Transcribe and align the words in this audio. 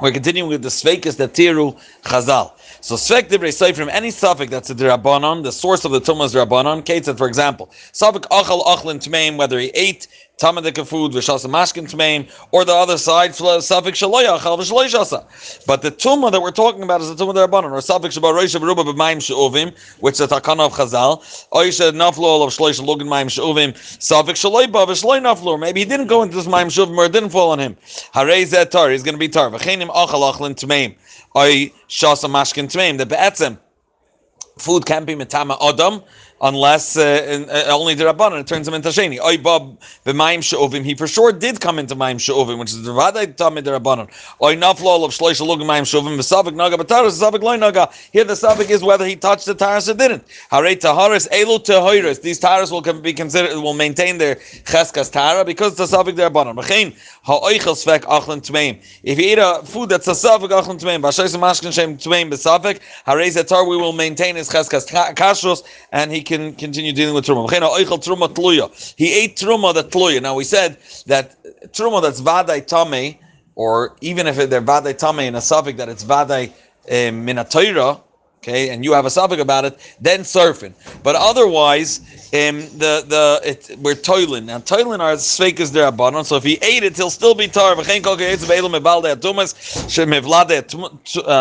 We're 0.00 0.12
continuing 0.12 0.48
with 0.48 0.62
the 0.62 0.70
Sveikas 0.70 1.16
Tiru 1.28 1.78
Chazal. 2.04 2.52
So 2.80 2.94
Svek 2.94 3.28
Divrei 3.28 3.76
from 3.76 3.90
any 3.90 4.10
suffix 4.10 4.50
that's 4.50 4.70
a 4.70 4.74
Dirabanon, 4.74 5.42
the 5.42 5.52
source 5.52 5.84
of 5.84 5.92
the 5.92 6.00
Tumah 6.00 6.26
is 6.26 6.34
Dirabanon, 6.34 6.82
Kate 6.82 7.04
for 7.04 7.26
example, 7.26 7.70
suffix 7.92 8.26
Achal 8.28 8.64
Achlin 8.64 9.00
Tmeim, 9.06 9.36
whether 9.36 9.58
he 9.58 9.68
ate 9.74 10.06
Tamadika 10.38 10.86
food, 10.86 11.12
Vishasa 11.12 11.46
Mashkin 11.46 11.90
Tmeim, 11.90 12.30
or 12.52 12.64
the 12.64 12.72
other 12.72 12.96
side, 12.96 13.34
suffix 13.34 14.00
Shaloya 14.00 14.38
Achal 14.38 14.58
Vishaloy 14.58 14.86
Shasa. 14.86 15.24
But 15.66 15.82
the 15.82 15.90
Tumah 15.90 16.30
that 16.32 16.40
we're 16.40 16.50
talking 16.50 16.82
about 16.82 17.00
is 17.00 17.14
the 17.14 17.24
Tumah 17.24 17.34
Dirabanon, 17.34 17.72
or 17.72 17.80
suffix 17.80 18.16
Shabbat 18.16 18.34
Roisha 18.34 18.60
Beruba 18.60 18.84
B'mayim 18.84 19.20
She'uvim, 19.20 19.76
which 20.00 20.20
is 20.20 20.28
the 20.28 20.40
Takana 20.40 20.66
of 20.66 20.72
Chazal, 20.74 21.20
Oisha 21.50 21.92
Naflo 21.92 22.46
of 22.46 22.52
Shloish 22.56 22.80
Lugin 22.80 23.08
Mayim 23.08 23.30
She'uvim, 23.30 23.76
suffix 24.00 24.42
Shaloy 24.42 24.70
Ba 24.70 24.86
Vishaloy 24.86 25.20
Naflo, 25.20 25.58
maybe 25.58 25.80
he 25.80 25.86
didn't 25.86 26.06
go 26.06 26.22
into 26.22 26.36
this 26.36 26.46
Mayim 26.46 26.70
She'uvim, 26.70 26.96
or 26.96 27.06
it 27.06 27.12
didn't 27.12 27.30
fall 27.30 27.50
on 27.50 27.58
him. 27.58 27.76
Harei 28.14 28.46
Zet 28.46 28.70
Tar, 28.70 28.90
he's 28.90 29.02
going 29.02 29.14
to 29.14 29.18
be 29.18 29.28
Tar. 29.28 29.50
V'chenim 29.50 29.88
Achal 29.88 30.32
Achlin 30.32 30.54
Tmeim. 30.54 30.94
Oy 31.36 31.70
shasa 31.88 32.28
mashkin 32.28 32.72
tmeim. 32.72 32.96
The 32.96 33.04
be'etzem 33.04 33.58
food 34.56 34.86
can't 34.86 35.04
be 35.06 35.14
metama 35.14 35.58
adam 35.60 36.02
unless 36.40 36.96
uh, 36.96 37.44
uh, 37.48 37.72
only 37.72 37.94
the 37.94 38.04
rabbanon 38.04 38.40
it 38.40 38.46
turns 38.46 38.68
him 38.68 38.74
into 38.74 38.88
sheni. 38.88 39.20
Oy 39.20 39.38
bob 39.38 39.78
b'mayim 40.04 40.42
she'ovim. 40.42 40.84
He 40.84 40.94
for 40.94 41.06
sure 41.06 41.32
did 41.32 41.60
come 41.60 41.78
into 41.78 41.96
mayim 41.96 42.20
she'ovim, 42.20 42.58
which 42.58 42.70
is 42.70 42.82
the 42.82 42.92
vaday 42.92 43.34
tamid 43.34 43.64
the 43.64 43.78
rabbanon. 43.78 44.08
Oy 44.42 44.56
naflo 44.56 45.04
of 45.04 45.10
shloish 45.10 45.44
lug 45.44 45.60
mayim 45.60 45.86
she'ovim 45.86 46.16
v'savik 46.16 46.54
naga 46.54 46.76
b'taras 46.76 47.20
v'savik 47.20 47.42
loy 47.42 47.56
naga. 47.56 47.90
Here 48.12 48.24
the 48.24 48.34
savik 48.34 48.70
is 48.70 48.82
whether 48.82 49.06
he 49.06 49.16
touched 49.16 49.46
the 49.46 49.54
taras 49.54 49.88
or 49.88 49.94
didn't. 49.94 50.26
Harei 50.52 50.76
taharis 50.76 51.28
elu 51.28 51.58
tahiris. 51.58 52.22
These 52.22 52.38
taras 52.38 52.70
will 52.70 52.82
be 52.82 53.12
considered 53.12 53.56
will 53.60 53.74
maintain 53.74 54.18
their 54.18 54.36
cheskas 54.36 55.10
tara 55.10 55.44
because 55.44 55.76
the 55.76 55.84
savik 55.84 56.16
the 56.16 56.30
rabbanon. 56.30 56.56
Mechein 56.56 56.94
ha'oichel 57.22 57.74
svek 57.74 58.00
achlen 58.02 58.40
tmeim. 58.40 58.80
If 59.02 59.18
you 59.18 59.32
eat 59.32 59.38
a 59.38 59.62
food 59.64 59.88
that's 59.88 60.06
a 60.06 60.12
savik 60.12 60.50
achlen 60.50 60.80
tmeim, 60.80 61.02
b'ashayis 61.02 61.36
mashkin 61.38 61.72
shem 61.72 61.96
tmeim 61.96 62.30
b'savik, 62.30 62.80
harei 63.06 63.28
zetar 63.28 63.68
we 63.68 63.76
will 63.76 63.92
maintain 63.92 64.36
his 64.36 64.48
cheskas 64.48 64.86
kashrus 65.14 65.64
and 65.90 66.12
he 66.12 66.22
can 66.28 66.54
continue 66.54 66.92
dealing 66.92 67.14
with 67.14 67.24
truma. 67.26 67.50
He 68.96 69.12
ate 69.12 69.36
truma 69.36 69.74
that 69.74 69.90
tluya. 69.90 70.22
Now 70.22 70.34
we 70.34 70.44
said 70.44 70.76
that 71.06 71.42
truma 71.72 72.02
that's 72.02 72.20
vaday 72.20 72.64
tame, 72.64 73.16
or 73.56 73.96
even 74.02 74.26
if 74.26 74.36
they're 74.36 74.62
vaday 74.62 74.96
tame 74.96 75.20
in 75.20 75.34
a 75.34 75.40
suffix 75.40 75.78
that 75.78 75.88
it's 75.88 76.04
vaday 76.04 76.52
eh, 76.86 77.10
minatoira, 77.10 78.00
okay, 78.48 78.70
and 78.70 78.84
you 78.84 78.92
have 78.92 79.04
a 79.04 79.10
suffix 79.10 79.40
about 79.40 79.64
it, 79.64 79.78
then 80.00 80.20
surfing. 80.20 80.72
But 81.02 81.16
otherwise, 81.16 82.00
um, 82.32 82.60
the 82.78 83.04
the 83.06 83.40
it, 83.44 83.78
we're 83.80 83.94
toiling. 83.94 84.46
Now 84.46 84.58
toiling 84.58 85.00
are 85.00 85.14
sveikas 85.14 85.72
der 85.72 85.90
abanon. 85.90 86.24
So 86.24 86.36
if 86.36 86.44
he 86.44 86.58
ate 86.62 86.82
it, 86.82 86.96
he'll 86.96 87.10
still 87.10 87.34
be 87.34 87.48
tar. 87.48 87.74
V'chein 87.74 88.02
kol 88.02 88.16
keitzim 88.16 88.48
ve'elim 88.48 88.78
mebalde 88.78 89.14
atumas 89.14 89.54
shemivlade 89.88 90.64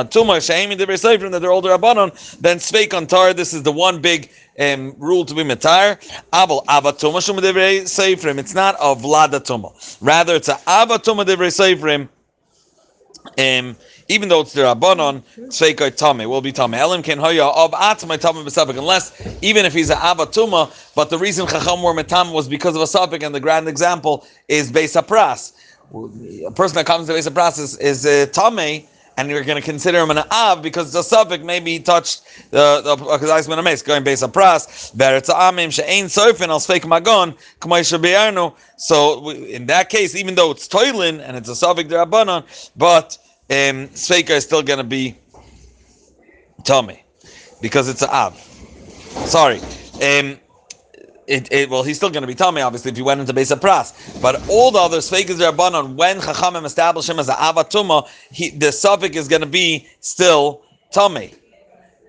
tumah 0.09 0.45
she'emi 0.45 0.75
deber 0.75 0.93
seifrim 0.93 1.31
that 1.31 1.39
they're 1.39 1.51
older 1.51 1.69
abanon. 1.69 2.11
Then 2.39 2.57
sveik 2.57 2.93
on 2.93 3.07
tar. 3.07 3.33
This 3.33 3.53
is 3.53 3.63
the 3.63 3.71
one 3.71 4.01
big 4.01 4.29
um, 4.59 4.95
rule 4.97 5.25
to 5.25 5.33
be 5.33 5.43
metar. 5.43 5.97
Abel 6.33 6.63
avatuma 6.67 7.25
shum 7.25 7.37
deber 7.37 7.83
seifrim. 7.83 8.37
It's 8.37 8.53
not 8.53 8.75
a 8.75 8.95
vlada 8.95 9.39
tuma. 9.39 9.97
Rather, 10.01 10.35
it's 10.35 10.49
a 10.49 10.55
avatuma 10.67 11.25
deber 11.25 11.47
seifrim. 11.47 12.09
Um, 13.37 13.75
even 14.09 14.29
though 14.29 14.41
it's 14.41 14.53
the 14.53 14.61
Rabbanon, 14.61 15.23
Tzveikai 15.37 15.95
Tame 15.95 16.29
will 16.29 16.41
be 16.41 16.51
Tame. 16.51 16.73
Elim 16.73 17.03
Ken 17.03 17.17
Hoya 17.17 17.47
of 17.47 17.71
Atmai 17.71 18.19
Tame 18.19 18.45
Besafik, 18.45 18.77
unless, 18.77 19.11
even 19.41 19.65
if 19.65 19.73
he's 19.73 19.89
a 19.89 19.95
Avatuma, 19.95 20.71
but 20.95 21.09
the 21.09 21.17
reason 21.17 21.47
Chacham 21.47 21.83
were 21.83 21.93
Metam 21.93 22.31
was 22.31 22.47
because 22.47 22.75
of 22.75 22.81
a 22.81 22.85
Safik, 22.85 23.23
and 23.23 23.33
the 23.33 23.39
grand 23.39 23.67
example 23.67 24.25
is 24.47 24.71
Beis 24.71 25.01
Pras. 25.05 25.53
A 26.45 26.51
person 26.51 26.75
that 26.75 26.85
comes 26.85 27.07
to 27.07 27.13
Beis 27.13 27.27
Pras 27.29 27.59
is, 27.59 27.77
is 27.77 28.05
uh, 28.05 28.25
Tame, 28.31 28.87
and 29.17 29.29
you're 29.29 29.43
going 29.43 29.59
to 29.59 29.65
consider 29.65 29.99
him 29.99 30.11
an 30.11 30.19
Av 30.31 30.61
because 30.61 30.93
the 30.93 31.01
suffix 31.01 31.43
maybe 31.43 31.71
he 31.71 31.79
touched 31.79 32.21
the 32.51 32.81
the 32.83 32.95
Kazais 32.95 33.47
Menames 33.47 33.83
going 33.83 34.03
based 34.03 34.23
on 34.23 34.31
pras. 34.31 34.95
Beretz 34.95 35.29
Amim 35.29 35.73
She'ain 35.73 36.05
Sofin 36.05 36.49
Al 36.49 36.59
Sfeik 36.59 36.81
Magon 36.81 37.35
Kamay 37.59 37.81
Shabiarno. 37.81 38.55
So 38.77 39.31
in 39.31 39.65
that 39.65 39.89
case, 39.89 40.15
even 40.15 40.35
though 40.35 40.51
it's 40.51 40.67
toilin 40.67 41.19
and 41.19 41.35
it's 41.35 41.49
a 41.49 41.55
suffix 41.55 41.91
derabanan, 41.91 42.43
but 42.77 43.17
um, 43.49 43.89
Sveika 43.89 44.31
is 44.31 44.43
still 44.43 44.63
going 44.63 44.79
to 44.79 44.83
be 44.83 45.17
Tommy 46.63 47.03
because 47.61 47.89
it's 47.89 48.01
a 48.01 48.13
Av. 48.13 48.41
Sorry. 49.23 49.61
Um, 50.01 50.39
it, 51.27 51.51
it, 51.51 51.69
well, 51.69 51.83
he's 51.83 51.97
still 51.97 52.09
going 52.09 52.21
to 52.21 52.27
be 52.27 52.35
tummy, 52.35 52.61
obviously, 52.61 52.91
if 52.91 52.97
he 52.97 53.03
went 53.03 53.19
into 53.19 53.33
Besa 53.33 53.57
Pras. 53.57 53.93
But 54.21 54.45
all 54.47 54.71
the 54.71 54.79
other 54.79 54.99
Sveikas 54.99 55.39
Rabbanon, 55.39 55.95
when 55.95 56.19
Chachamim 56.19 56.65
establish 56.65 57.09
him 57.09 57.19
as 57.19 57.27
an 57.29 57.35
Avatuma, 57.35 58.07
he, 58.31 58.49
the 58.49 58.71
suffix 58.71 59.17
is 59.17 59.27
going 59.27 59.41
to 59.41 59.47
be 59.47 59.87
still 59.99 60.61
tummy. 60.91 61.33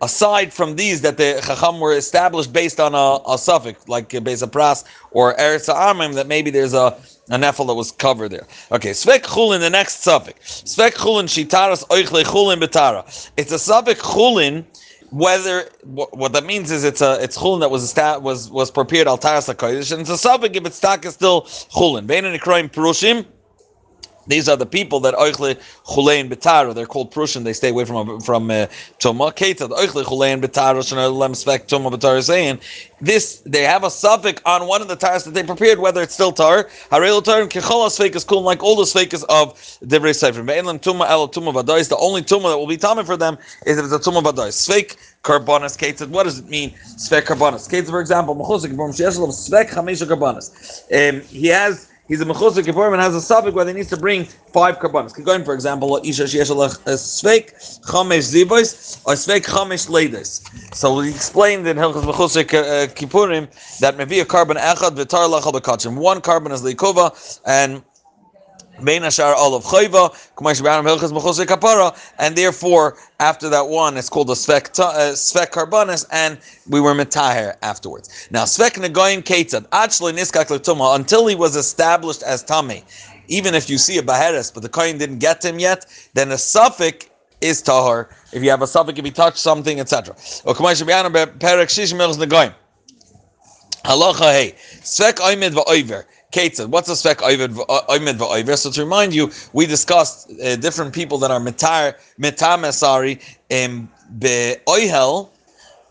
Aside 0.00 0.52
from 0.52 0.76
these, 0.76 1.00
that 1.00 1.16
the 1.16 1.42
Chacham 1.44 1.80
were 1.80 1.96
established 1.96 2.52
based 2.52 2.78
on 2.78 2.94
a, 2.94 3.18
a 3.32 3.36
suffix, 3.36 3.88
like 3.88 4.10
Besa 4.22 4.46
Pras 4.46 4.84
or 5.10 5.34
Eretz 5.34 5.72
Armim, 5.72 6.14
that 6.14 6.28
maybe 6.28 6.50
there's 6.50 6.74
a 6.74 6.96
a 7.30 7.36
nefel 7.36 7.66
that 7.66 7.74
was 7.74 7.92
covered 7.92 8.30
there. 8.30 8.46
Okay, 8.72 8.90
svek 8.90 9.22
chulin, 9.22 9.60
the 9.60 9.70
next 9.70 10.02
suffix. 10.02 10.62
Svek 10.62 10.92
chulin 10.92 11.24
shitaras 11.24 11.86
oichle 11.88 12.24
chulin 12.24 12.60
betara. 12.60 13.30
It's 13.36 13.52
a 13.52 13.58
suffix 13.58 14.00
chulin. 14.00 14.64
Whether 15.10 15.66
what, 15.84 16.34
that 16.34 16.44
means 16.44 16.70
is 16.70 16.84
it's 16.84 17.00
a 17.00 17.16
it's 17.22 17.38
chulin 17.38 17.60
that 17.60 17.70
was 17.70 17.94
was 18.22 18.50
was 18.50 18.70
prepared 18.70 19.06
al 19.06 19.16
taras 19.16 19.48
and 19.48 19.58
it's 20.02 20.10
a 20.10 20.18
suffix 20.18 20.56
if 20.56 20.66
its 20.66 20.76
stock 20.76 21.04
is 21.06 21.14
still 21.14 21.42
chulin. 21.42 22.06
Bein 22.06 22.24
and 22.26 22.38
perushim. 22.40 23.24
These 24.28 24.48
are 24.48 24.56
the 24.56 24.66
people 24.66 25.00
that 25.00 25.14
oichle 25.14 25.60
chulein 25.86 26.30
betara. 26.30 26.74
They're 26.74 26.86
called 26.86 27.10
Prussian. 27.10 27.44
They 27.44 27.52
stay 27.52 27.70
away 27.70 27.84
from 27.84 28.20
from 28.20 28.50
uh, 28.50 28.66
tuma. 28.98 29.34
Keta 29.34 29.68
oichle 29.68 30.04
chulein 30.04 30.40
betara 30.40 30.80
shenolem 30.80 31.32
spek 31.32 31.66
tuma 31.66 31.90
betara 31.92 32.22
saying 32.22 32.60
this. 33.00 33.42
They 33.46 33.62
have 33.62 33.84
a 33.84 33.90
suffix 33.90 34.40
on 34.44 34.66
one 34.66 34.82
of 34.82 34.88
the 34.88 34.96
tars 34.96 35.24
that 35.24 35.34
they 35.34 35.42
prepared, 35.42 35.78
whether 35.78 36.02
it's 36.02 36.14
still 36.14 36.32
tar. 36.32 36.68
Harel 36.90 37.22
tar 37.22 37.42
and 37.42 37.50
kechol 37.50 37.86
is 38.14 38.24
cool, 38.24 38.42
like 38.42 38.62
all 38.62 38.76
the 38.76 38.84
sfekas 38.84 39.24
of 39.28 39.54
divrei 39.84 40.14
sefer. 40.14 40.42
Ve'enlam 40.42 40.80
tuma 40.80 41.08
el 41.08 41.28
tuma 41.28 41.52
vadais. 41.52 41.88
The 41.88 41.96
only 41.96 42.22
tuma 42.22 42.50
that 42.50 42.58
will 42.58 42.66
be 42.66 42.76
tamid 42.76 43.06
for 43.06 43.16
them 43.16 43.38
is 43.66 43.78
if 43.78 43.84
it's 43.84 43.94
a 43.94 43.98
tuma 43.98 44.22
vadais. 44.22 44.68
Sfek 44.68 44.96
karbonis 45.22 45.76
kated. 45.78 46.10
What 46.10 46.24
does 46.24 46.38
it 46.38 46.48
mean? 46.48 46.70
Svek 46.96 47.22
karbonis. 47.22 47.68
Kated, 47.68 47.88
for 47.88 48.00
example, 48.00 48.34
mechusik 48.36 48.74
b'rom 48.74 48.90
sheyeshlav 48.90 49.28
svek 49.28 49.70
chamisha 49.70 50.06
karbonis. 50.06 50.48
Um, 50.92 51.20
he 51.22 51.48
has 51.48 51.88
he's 52.08 52.20
a 52.20 52.24
mechusar 52.24 52.64
kippurim 52.64 52.92
and 52.92 53.00
has 53.00 53.14
a 53.14 53.20
suffix 53.20 53.54
where 53.54 53.66
he 53.66 53.72
needs 53.72 53.88
to 53.88 53.96
bring 53.96 54.24
five 54.24 54.78
karbanos. 54.78 55.12
Going, 55.24 55.44
for 55.44 55.54
example, 55.54 56.00
isha 56.04 56.24
sheyeshalach 56.24 56.78
sveik 56.84 57.54
chamesh 57.82 58.32
zivos 58.32 59.00
or 59.06 59.14
sveik 59.14 59.44
chamesh 59.44 59.88
leidos. 59.88 60.42
So 60.74 60.96
we 60.96 61.10
explained 61.10 61.66
in 61.66 61.76
Hilchas 61.76 62.02
mechusar 62.02 62.44
uh, 62.54 62.86
kippurim 62.94 63.48
that 63.78 63.96
maybe 63.96 64.20
a 64.20 64.24
carbon 64.24 64.56
echad 64.56 64.96
v'tar 64.96 65.28
lachal. 65.28 65.94
One 65.96 66.20
carbon 66.20 66.52
is 66.52 66.62
leikova 66.62 67.40
and 67.46 67.82
And 72.18 72.36
therefore, 72.36 72.96
after 73.20 73.48
that 73.48 73.68
one, 73.68 73.96
it's 73.96 74.08
called 74.08 74.30
a 74.30 74.34
Svek, 74.34 74.78
uh, 74.78 75.46
Karbanis, 75.46 76.06
and 76.12 76.38
we 76.68 76.80
were 76.80 76.94
Metaher 76.94 77.56
afterwards. 77.62 78.28
Now, 78.30 78.44
Svek 78.44 78.74
Nagoyim 78.74 79.22
Ketzad, 79.22 79.66
Achli 79.68 80.12
Niskak 80.12 80.46
Tuma, 80.60 80.94
until 80.94 81.26
he 81.26 81.34
was 81.34 81.56
established 81.56 82.22
as 82.22 82.44
Tame, 82.44 82.82
even 83.28 83.54
if 83.54 83.68
you 83.68 83.78
see 83.78 83.98
a 83.98 84.02
Baheres, 84.02 84.52
but 84.52 84.62
the 84.62 84.68
coin 84.68 84.98
didn't 84.98 85.18
get 85.18 85.44
him 85.44 85.58
yet, 85.58 85.86
then 86.14 86.30
a 86.32 86.38
suffix 86.38 87.06
is 87.40 87.62
Tahar. 87.62 88.08
If 88.32 88.42
you 88.42 88.50
have 88.50 88.62
a 88.62 88.66
suffix, 88.66 88.98
if 88.98 89.04
he 89.04 89.10
touched 89.10 89.38
something, 89.38 89.80
etc. 89.80 90.14
Halacha 93.84 94.32
hey, 94.32 94.54
Svek 94.82 95.14
Oimid 95.14 95.52
Va'oiver. 95.54 96.04
Ketzad. 96.32 96.68
What's 96.68 96.88
the 96.88 96.96
spec 96.96 97.18
Oimed 97.18 97.54
va'oiver? 97.54 98.56
So 98.58 98.70
to 98.70 98.82
remind 98.82 99.14
you, 99.14 99.30
we 99.54 99.64
discussed 99.66 100.30
uh, 100.42 100.56
different 100.56 100.92
people 100.92 101.16
that 101.18 101.30
are 101.30 101.40
mitar 101.40 101.94
mitamesari 102.20 103.22
in 103.48 103.88
beoihel 104.18 105.30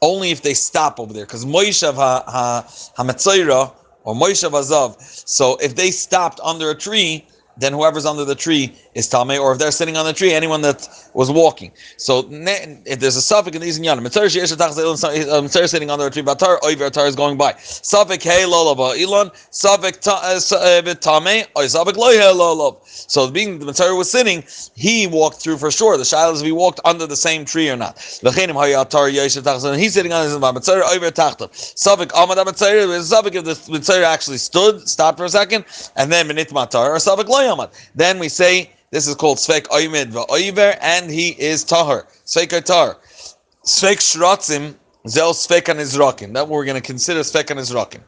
only 0.01 0.29
if 0.31 0.43
they 0.43 0.53
stop 0.53 0.99
over 0.99 1.11
there 1.11 1.25
because 1.25 1.45
Moishav 1.45 1.95
ha 1.95 2.23
ha 2.27 3.73
or 4.03 4.15
Moishav 4.15 4.51
Azav. 4.51 5.01
So 5.27 5.57
if 5.57 5.75
they 5.75 5.91
stopped 5.91 6.39
under 6.43 6.69
a 6.69 6.75
tree, 6.75 7.25
then 7.57 7.73
whoever's 7.73 8.05
under 8.05 8.23
the 8.23 8.35
tree 8.35 8.75
is 8.97 9.07
tame, 9.07 9.39
or 9.39 9.51
if 9.53 9.59
they're 9.59 9.71
sitting 9.71 9.95
on 9.95 10.05
the 10.05 10.13
tree, 10.13 10.33
anyone 10.33 10.61
that 10.61 10.89
was 11.13 11.29
walking. 11.31 11.71
So 11.97 12.27
if 12.31 12.99
there's 12.99 13.15
a 13.15 13.21
suffix 13.21 13.55
in 13.55 13.61
these 13.61 13.79
inyanim, 13.79 14.07
sheyesh 14.07 15.43
mitzvah 15.43 15.67
sitting 15.67 15.91
under 15.91 16.07
a 16.07 16.09
tree, 16.11 16.23
batar 16.23 16.59
oiver 16.63 16.89
tar 16.91 17.05
is 17.05 17.15
going 17.15 17.37
by. 17.37 17.53
Suffix 17.57 18.23
hey 18.23 18.43
lolava 18.43 18.97
ilon, 18.97 19.31
suffix 19.51 20.07
uh, 20.07 20.39
uh, 20.55 20.93
tame, 20.95 21.45
or 21.55 21.67
suffix 21.67 21.97
loy 21.97 22.13
hey 22.13 22.33
lolav. 22.33 22.81
So 22.87 23.29
being 23.29 23.59
the 23.59 23.65
mitzvah 23.67 23.93
was 23.93 24.09
sitting, 24.09 24.43
he 24.75 25.05
walked 25.05 25.37
through 25.37 25.57
for 25.57 25.69
sure. 25.69 25.95
The 25.97 26.03
shaila 26.03 26.33
is 26.33 26.41
if 26.41 26.45
he 26.45 26.51
walked 26.51 26.79
under 26.83 27.05
the 27.05 27.15
same 27.15 27.45
tree 27.45 27.69
or 27.69 27.77
not. 27.77 27.99
He's 27.99 29.93
sitting 29.93 30.13
on 30.13 30.23
his 30.23 30.39
mitzvah 30.39 30.83
over 30.91 31.11
tachtav. 31.11 31.77
Suffix 31.77 32.13
amad 32.13 32.43
mitzvah 32.43 33.03
suffix 33.03 33.35
if 33.37 33.45
the 33.45 33.71
mitzvah 33.71 34.05
actually 34.05 34.37
stood, 34.37 34.89
stopped 34.89 35.19
for 35.19 35.25
a 35.25 35.29
second, 35.29 35.65
and 35.95 36.11
then 36.11 36.27
minit 36.27 36.49
matar 36.49 36.89
or 36.89 36.99
suffix 36.99 37.29
loy 37.29 37.43
amad. 37.43 37.69
Then 37.93 38.17
we 38.17 38.29
say 38.29 38.71
this 38.91 39.07
is 39.07 39.15
called 39.15 39.37
Svek 39.37 39.63
Oimid 39.67 40.11
Va'oiver, 40.11 40.77
and 40.81 41.09
he 41.09 41.29
is 41.39 41.63
Tahar. 41.63 42.07
Svek 42.25 42.63
Tar. 42.63 42.97
Svek 43.65 43.97
Shratzim, 43.97 44.75
Zel 45.07 45.33
Svek 45.33 45.63
Anizrakim. 45.63 46.33
That 46.33 46.47
we're 46.47 46.65
going 46.65 46.81
to 46.81 46.85
consider 46.85 47.21
Svek 47.21 47.45
Anizrakim. 47.45 48.01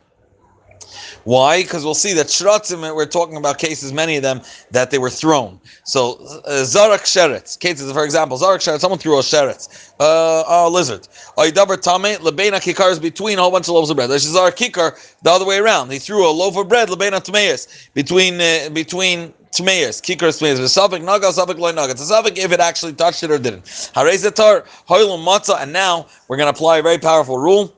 Why? 1.25 1.61
Because 1.61 1.83
we'll 1.83 1.93
see 1.93 2.13
that 2.13 2.27
shratzim, 2.27 2.95
we're 2.95 3.05
talking 3.05 3.37
about 3.37 3.57
cases, 3.57 3.91
many 3.91 4.15
of 4.15 4.23
them, 4.23 4.41
that 4.71 4.89
they 4.89 4.97
were 4.97 5.09
thrown. 5.09 5.59
So, 5.83 6.13
uh, 6.45 6.63
zarak 6.63 7.01
sheretz, 7.01 7.59
cases, 7.59 7.91
for 7.91 8.03
example, 8.03 8.37
zarak 8.37 8.59
sheretz, 8.59 8.79
someone 8.79 8.99
threw 8.99 9.17
a 9.17 9.21
sheretz, 9.21 9.91
uh, 9.99 10.43
a 10.47 10.69
lizard. 10.69 11.07
Oidaber 11.37 11.79
tame, 11.81 12.17
lebena 12.19 12.59
kikar 12.59 12.91
is 12.91 12.99
between 12.99 13.37
a 13.37 13.41
whole 13.41 13.51
bunch 13.51 13.67
of 13.67 13.75
loaves 13.75 13.89
of 13.89 13.97
bread. 13.97 14.09
There's 14.09 14.25
zarak 14.25 14.55
kikar 14.55 14.97
the 15.21 15.29
other 15.29 15.45
way 15.45 15.57
around. 15.57 15.91
He 15.91 15.99
threw 15.99 16.27
a 16.27 16.31
loaf 16.31 16.57
of 16.57 16.69
bread, 16.69 16.89
lebena 16.89 17.23
tameis, 17.23 17.89
between, 17.93 18.39
uh, 18.39 18.69
between 18.73 19.33
Tmeis, 19.51 20.01
Kikar 20.01 20.29
Tmeis, 20.29 20.59
Vesavik 20.59 21.03
Naga, 21.03 21.27
Savik 21.27 21.57
Loy 21.57 21.71
Naga. 21.71 21.91
It's 21.91 22.11
a 22.11 22.23
if 22.35 22.51
it 22.51 22.59
actually 22.59 22.93
touched 22.93 23.23
it 23.23 23.31
or 23.31 23.39
didn't. 23.39 23.63
Harezetar, 23.65 24.65
Hoylum 24.87 25.25
Matzah, 25.25 25.61
and 25.61 25.73
now 25.73 26.07
we're 26.27 26.37
going 26.37 26.51
to 26.51 26.57
apply 26.57 26.77
a 26.77 26.83
very 26.83 26.99
powerful 26.99 27.37
rule 27.37 27.73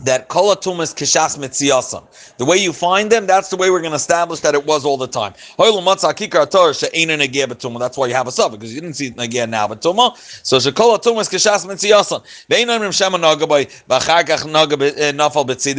that 0.00 0.28
kolatumas 0.28 0.94
kishas 0.94 1.38
mitziyasam. 1.38 2.02
The 2.36 2.44
way 2.44 2.56
you 2.56 2.72
find 2.72 3.10
them, 3.10 3.26
that's 3.26 3.48
the 3.48 3.56
way 3.56 3.70
we're 3.70 3.80
going 3.80 3.92
to 3.92 3.96
establish 3.96 4.40
that 4.40 4.54
it 4.54 4.66
was 4.66 4.84
all 4.84 4.96
the 4.96 5.06
time. 5.06 5.32
That's 5.58 6.02
why 7.96 8.06
you 8.06 8.14
have 8.14 8.26
a 8.26 8.32
sub 8.32 8.52
because 8.52 8.74
you 8.74 8.80
didn't 8.80 8.96
see 8.96 9.08
it 9.08 9.14
again 9.18 9.50
now. 9.50 9.68
But 9.68 9.82
tuma, 9.82 10.16
so 10.44 10.58
shekolatumas 10.58 11.30
kishas 11.30 11.66
mitziyasam. 11.66 12.22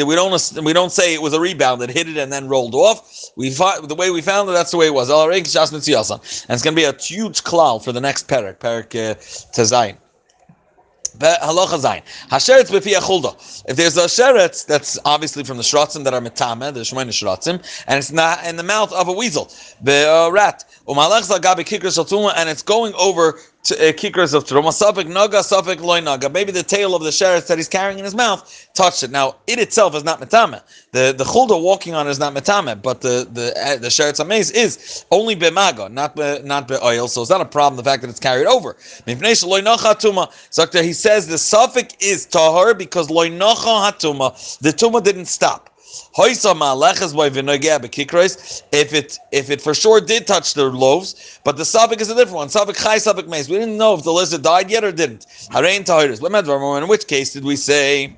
We 0.08 0.16
don't 0.16 0.66
we 0.66 0.74
don't 0.74 0.92
say 0.92 1.14
it 1.14 1.22
was 1.22 1.34
a 1.34 1.40
rebound 1.40 1.82
that 1.82 1.90
hit 1.90 2.10
it 2.10 2.18
and 2.18 2.32
then 2.32 2.48
rolled 2.48 2.76
off. 2.76 3.32
We 3.36 3.52
find 3.52 3.88
the 3.88 3.96
way 3.96 4.12
we 4.12 4.22
found 4.22 4.50
it. 4.50 4.54
That's 4.54 4.72
the 4.72 4.78
way 4.78 4.88
it 4.88 4.94
was. 4.94 5.10
And 5.10 5.34
it's 5.34 6.64
going 6.64 6.76
to 6.76 6.82
be 6.82 6.84
a 6.84 6.94
huge 6.94 7.44
cloud 7.44 7.84
for 7.84 7.92
the 7.92 8.02
next 8.02 8.28
parak, 8.28 8.58
parak 8.58 8.96
uh, 8.96 9.16
tezayin. 9.54 9.98
Halacha 11.20 11.80
zayin. 11.80 12.02
Hasheretz 12.30 12.70
chulda. 12.70 13.64
If 13.68 13.78
there's 13.78 13.98
a 13.98 14.06
sheretz 14.06 14.66
that's 14.66 15.00
obviously 15.06 15.44
from 15.44 15.58
the 15.58 15.64
shrotzim 15.64 16.04
that 16.04 16.14
are 16.14 16.22
metame, 16.22 16.74
the 16.74 16.82
shmoyne 16.82 17.08
shrotzim, 17.08 17.64
and 17.88 17.98
it's 17.98 18.12
not 18.12 18.46
in 18.46 18.56
the 18.56 18.64
mouth 18.64 18.92
of 18.94 19.08
a 19.08 19.14
weasel, 19.14 19.52
the 19.82 20.30
rat, 20.32 20.66
umalech 20.88 21.30
zagabi 21.30 21.66
kikr 21.66 22.34
and 22.36 22.50
it's 22.50 22.62
going 22.62 22.94
over 22.96 23.40
kikras 23.72 24.34
of 24.34 24.46
truma. 24.46 24.70
Safik 24.70 25.08
naga, 25.08 25.40
safik 25.40 25.82
loy 25.82 26.00
naga. 26.00 26.30
Maybe 26.30 26.52
the 26.52 26.64
tail 26.64 26.96
of 26.96 27.04
the 27.04 27.10
sheretz 27.10 27.48
that 27.48 27.58
he's 27.58 27.68
carrying 27.68 28.00
in 28.00 28.06
his 28.06 28.16
mouth 28.16 28.70
touched 28.74 29.04
it. 29.04 29.12
Now 29.12 29.36
it 29.48 29.60
itself 29.60 29.96
is 29.96 30.04
not 30.04 30.20
metame. 30.22 30.62
The 30.92 31.14
the 31.18 31.24
chulda 31.24 31.62
walking 31.62 31.94
on 31.94 32.08
is 32.08 32.20
not 32.20 32.34
metame, 32.34 32.82
but 32.82 33.02
the 33.02 33.28
the 33.32 33.54
uh, 33.60 33.78
the 33.78 33.88
sheretz 33.88 34.20
amaze 34.20 34.52
is 34.52 35.06
only 35.12 35.36
bemaga, 35.36 35.92
not 35.92 36.16
be, 36.16 36.40
not 36.44 36.68
be 36.68 36.76
oil. 36.84 37.08
So 37.08 37.22
it's 37.22 37.32
not 37.32 37.42
a 37.42 37.46
problem. 37.46 37.78
The 37.78 37.84
fact 37.84 38.02
that 38.02 38.10
it's 38.10 38.20
carried 38.20 38.48
over. 38.48 38.76
So 38.80 39.14
he 39.14 40.94
says 40.94 41.28
the 41.28 41.38
suffix 41.38 41.96
is 42.00 42.26
tahar 42.26 42.74
because 42.74 43.10
loy 43.10 43.30
nacha 43.30 43.92
hatuma. 43.92 44.60
The 44.60 44.70
tuma 44.72 45.04
didn't 45.04 45.26
stop. 45.26 45.70
If 48.72 48.94
it 48.94 49.20
if 49.32 49.50
it 49.50 49.62
for 49.62 49.74
sure 49.74 50.02
did 50.02 50.28
touch 50.28 50.54
the 50.54 50.66
loaves, 50.66 51.40
but 51.44 51.58
the 51.58 51.66
suffix 51.66 52.04
is 52.04 52.10
a 52.10 52.16
different 52.16 52.36
one. 52.36 52.50
Suffix 52.50 52.84
chai, 52.84 52.98
suffix 52.98 53.28
mace. 53.28 53.50
We 53.50 53.58
didn't 53.58 53.78
know 53.78 53.94
if 53.94 54.04
the 54.04 54.14
lizard 54.14 54.42
died 54.42 54.70
yet 54.70 54.84
or 54.84 54.92
didn't. 54.92 55.26
In 55.56 56.88
which 56.88 57.08
case 57.08 57.34
did 57.34 57.44
we 57.44 57.56
say? 57.56 58.16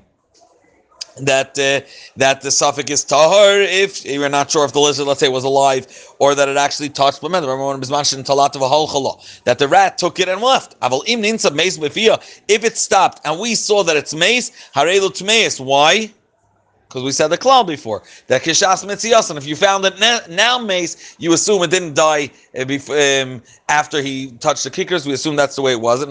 that 1.20 1.58
uh, 1.58 1.86
that 2.16 2.40
the 2.40 2.50
suffix 2.50 2.90
is 2.90 3.04
tahar 3.04 3.60
if 3.60 4.04
you're 4.04 4.28
not 4.28 4.50
sure 4.50 4.64
if 4.64 4.72
the 4.72 4.80
lizard, 4.80 5.06
let's 5.06 5.20
say, 5.20 5.28
was 5.28 5.44
alive 5.44 5.86
or 6.18 6.34
that 6.34 6.48
it 6.48 6.56
actually 6.56 6.88
touched. 6.88 7.22
Remember, 7.22 7.48
that 7.48 9.58
the 9.58 9.68
rat 9.68 9.98
took 9.98 10.20
it 10.20 10.28
and 10.28 10.40
left. 10.40 10.76
If 10.82 12.64
it 12.64 12.76
stopped 12.76 13.26
and 13.26 13.40
we 13.40 13.54
saw 13.54 13.82
that 13.84 13.96
it's 13.96 14.14
mace, 14.14 14.50
harelu 14.74 15.60
Why? 15.60 16.12
Because 16.88 17.02
we 17.02 17.12
said 17.12 17.28
the 17.28 17.36
cloud 17.36 17.66
before 17.66 18.02
that 18.28 18.42
kishas 18.42 18.82
mitziyasan. 18.82 19.36
If 19.36 19.46
you 19.46 19.56
found 19.56 19.84
it 19.84 19.98
now 20.30 20.58
mace, 20.58 21.16
you 21.18 21.34
assume 21.34 21.62
it 21.62 21.70
didn't 21.70 21.94
die 21.94 22.30
uh, 22.58 23.22
um, 23.22 23.42
after 23.68 24.00
he 24.00 24.30
touched 24.40 24.64
the 24.64 24.70
kickers. 24.70 25.06
We 25.06 25.12
assume 25.12 25.36
that's 25.36 25.54
the 25.56 25.60
way 25.60 25.72
it 25.72 25.80
was. 25.82 26.02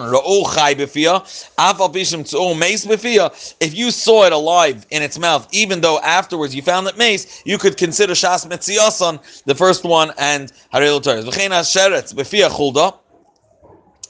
If 3.59 3.75
you 3.75 3.91
saw 3.91 4.25
it 4.25 4.33
alive 4.33 4.85
in 4.91 5.01
its 5.01 5.17
mouth, 5.17 5.47
even 5.51 5.81
though 5.81 5.99
afterwards 5.99 6.53
you 6.53 6.61
found 6.61 6.85
it 6.87 6.95
mace, 6.95 7.41
you 7.43 7.57
could 7.57 7.75
consider 7.75 8.13
shas 8.13 8.45
mitziyasan 8.45 9.43
the 9.45 9.55
first 9.55 9.83
one 9.83 10.11
and 10.19 10.51
harelu 10.71 11.01
teres 11.01 11.25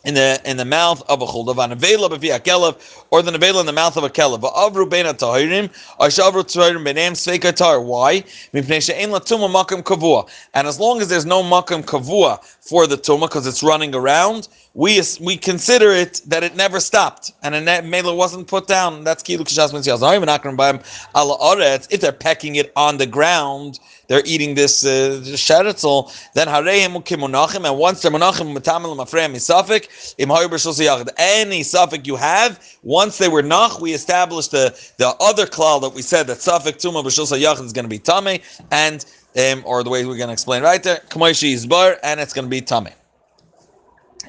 in 0.08 0.14
the 0.14 0.42
in 0.46 0.56
the 0.56 0.66
mouth 0.66 1.04
of 1.10 1.22
a 1.22 1.26
chulda, 1.26 1.54
v'anavela 1.54 2.10
b'vi 2.10 2.40
akelev, 2.40 3.04
or 3.12 3.22
the 3.22 3.32
nevela 3.32 3.60
in 3.60 3.66
the 3.66 3.74
mouth 3.74 3.98
of 3.98 4.06
a 4.06 4.10
kelev. 4.10 4.40
V'avru 4.40 4.90
bein 4.90 5.06
atahirim, 5.06 5.68
ashavru 6.00 6.44
tahirim 6.44 6.84
b'neim 6.88 7.12
sveikatar. 7.12 7.84
Why? 7.84 8.22
Mipnei 8.54 8.82
she'en 8.82 9.10
latuma 9.10 9.50
makam 9.52 9.84
kavua. 9.84 10.30
And 10.54 10.66
as 10.66 10.80
long 10.80 11.02
as 11.02 11.10
there's 11.10 11.26
no 11.26 11.44
makam 11.44 11.84
kavua 11.84 12.42
for 12.62 12.88
the 12.88 12.98
tuma, 12.98 13.28
because 13.28 13.46
it's 13.46 13.62
running 13.62 13.94
around, 13.94 14.48
we 14.74 15.02
we 15.20 15.36
consider 15.36 15.92
it 15.92 16.22
that 16.26 16.42
it 16.42 16.56
never 16.56 16.80
stopped 16.80 17.34
and 17.44 17.54
a 17.54 17.82
mela 17.82 18.16
wasn't 18.16 18.48
put 18.48 18.68
down. 18.68 19.04
That's 19.04 19.24
kilu 19.24 19.40
kishas 19.40 19.74
mitzvah. 19.74 19.98
If 21.90 22.02
they're 22.02 22.12
pecking 22.14 22.56
it 22.56 22.72
on 22.76 22.98
the 22.98 23.08
ground 23.08 23.80
they're 24.08 24.24
eating 24.26 24.56
this 24.56 24.86
uh, 24.86 25.22
sheretzel, 25.24 26.12
then 26.34 26.48
hareim 26.48 26.94
kimonachim, 27.04 27.68
and 27.70 27.78
once 27.78 28.02
they're 28.02 28.12
monachim 28.12 28.56
metamel 28.56 28.96
mafreim 28.96 29.34
misafik 29.34 30.16
im 30.18 30.30
hayber 30.30 31.14
Any 31.18 31.64
suffix 31.64 32.08
you 32.08 32.16
have, 32.16 32.60
once 32.84 33.18
they 33.18 33.28
were 33.28 33.44
nach, 33.44 33.80
we 33.80 33.94
established 33.94 34.52
the 34.52 34.78
the 34.98 35.10
other 35.20 35.46
klal 35.46 35.82
that 35.82 35.94
we 35.94 36.02
said 36.02 36.28
that 36.28 36.42
suffix 36.42 36.84
tuma 36.84 37.04
b'shul 37.04 37.40
yachid 37.40 37.66
is 37.66 37.74
going 37.74 37.86
to 37.86 37.90
be 37.90 38.00
tame, 38.00 38.40
and 38.72 39.06
um, 39.38 39.64
or 39.66 39.84
the 39.84 39.90
way 39.90 40.06
we're 40.06 40.18
going 40.18 40.28
to 40.28 40.34
explain 40.34 40.64
right 40.64 40.84
there, 40.84 41.02
kamoishi 41.10 41.54
is 41.54 41.66
bar, 41.66 41.98
and 42.04 42.20
it's 42.20 42.34
going 42.34 42.46
to 42.46 42.50
be 42.50 42.62
tame. 42.62 42.90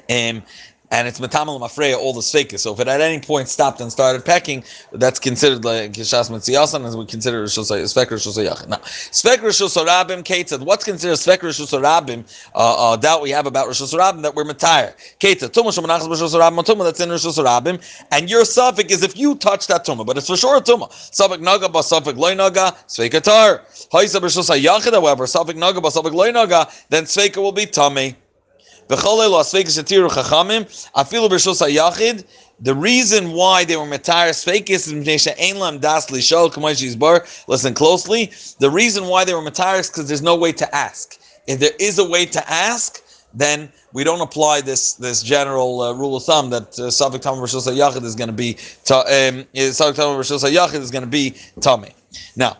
Um, 0.09 0.43
and 0.91 1.07
it's 1.07 1.19
metamal 1.19 1.59
mafreya 1.59 1.95
all 1.97 2.13
the 2.13 2.21
svekas. 2.21 2.59
So 2.59 2.73
if 2.73 2.79
it 2.79 2.87
at 2.87 3.01
any 3.01 3.19
point 3.19 3.47
stopped 3.47 3.79
and 3.81 3.91
started 3.91 4.25
pecking, 4.25 4.63
that's 4.91 5.19
considered 5.19 5.63
like 5.63 5.93
kishas 5.93 6.29
mitziyasan, 6.29 6.85
as 6.85 6.97
we 6.97 7.05
consider 7.05 7.43
svek 7.45 8.07
rishus 8.07 8.43
yachid. 8.43 8.67
Now, 8.67 8.77
svek 8.77 9.37
rishus 9.37 9.77
rabim, 9.85 10.25
Kate 10.25 10.49
said, 10.49 10.61
what's 10.61 10.83
considered 10.83 11.17
svek 11.17 11.39
rishus 11.39 11.79
rabim? 11.79 12.23
Uh, 12.55 12.93
uh, 12.93 12.95
doubt 12.95 13.21
we 13.21 13.29
have 13.29 13.45
about 13.45 13.67
rishus 13.67 13.93
rabim 13.97 14.21
that 14.23 14.33
we're 14.35 14.45
matire. 14.45 14.93
Kate 15.19 15.39
said, 15.39 15.53
tumah 15.53 15.67
shemanachas 15.67 16.07
rishus 16.07 16.33
rabim, 16.39 16.63
tumah 16.65 16.83
that's 16.83 16.99
in 16.99 17.09
rishus 17.09 17.43
rabim, 17.43 17.81
and 18.11 18.29
your 18.29 18.45
suffix 18.45 18.91
is 18.91 19.03
if 19.03 19.17
you 19.17 19.35
touch 19.35 19.67
that 19.67 19.85
tumah, 19.85 20.05
but 20.05 20.17
it's 20.17 20.27
for 20.27 20.37
sure 20.37 20.57
a 20.57 20.61
tumah. 20.61 20.91
Suffix 21.13 21.41
naga 21.41 21.69
ba 21.69 21.83
suffix 21.83 22.17
loy 22.17 22.33
naga 22.33 22.75
svekatar. 22.87 23.61
Haisa 23.91 24.19
rishus 24.19 24.49
yachid, 24.59 24.93
however, 24.93 25.27
suffix 25.27 25.57
naga 25.57 25.81
ba 25.81 25.91
suffix 25.91 26.15
loy 26.15 26.31
naga, 26.31 26.67
then 26.89 27.03
sveka 27.03 27.37
will 27.37 27.51
be 27.51 27.65
tummy. 27.65 28.15
The 32.61 32.75
reason 32.75 33.31
why 33.31 33.63
they 33.63 33.77
were 33.77 33.85
metar 33.85 34.29
sveikis 34.33 34.87
is 36.83 36.95
bar. 36.95 37.25
Listen 37.47 37.73
closely. 37.75 38.31
The 38.59 38.69
reason 38.69 39.05
why 39.05 39.25
they 39.25 39.33
were 39.35 39.41
metar 39.41 39.79
is 39.79 39.89
because 39.89 40.07
there's 40.07 40.23
no 40.23 40.35
way 40.35 40.51
to 40.53 40.75
ask. 40.75 41.19
If 41.45 41.59
there 41.59 41.71
is 41.79 41.99
a 41.99 42.09
way 42.09 42.25
to 42.25 42.49
ask, 42.51 43.03
then 43.33 43.71
we 43.93 44.03
don't 44.03 44.21
apply 44.21 44.61
this 44.61 44.93
this 44.93 45.21
general 45.21 45.81
uh, 45.81 45.93
rule 45.93 46.15
of 46.15 46.23
thumb 46.23 46.49
that 46.49 46.79
uh, 46.79 46.89
Savik 46.89 47.21
Tam 47.21 47.35
Rishos 47.35 47.71
Yachid 47.71 48.03
is 48.03 48.15
going 48.15 48.29
to 48.29 48.33
be 48.33 48.53
um, 48.89 49.45
Savik 49.53 49.95
Tam 49.95 50.17
Rishos 50.17 50.43
Yachid 50.51 50.79
is 50.79 50.89
going 50.89 51.03
to 51.03 51.09
be 51.09 51.35
tummy. 51.61 51.93
Now, 52.35 52.57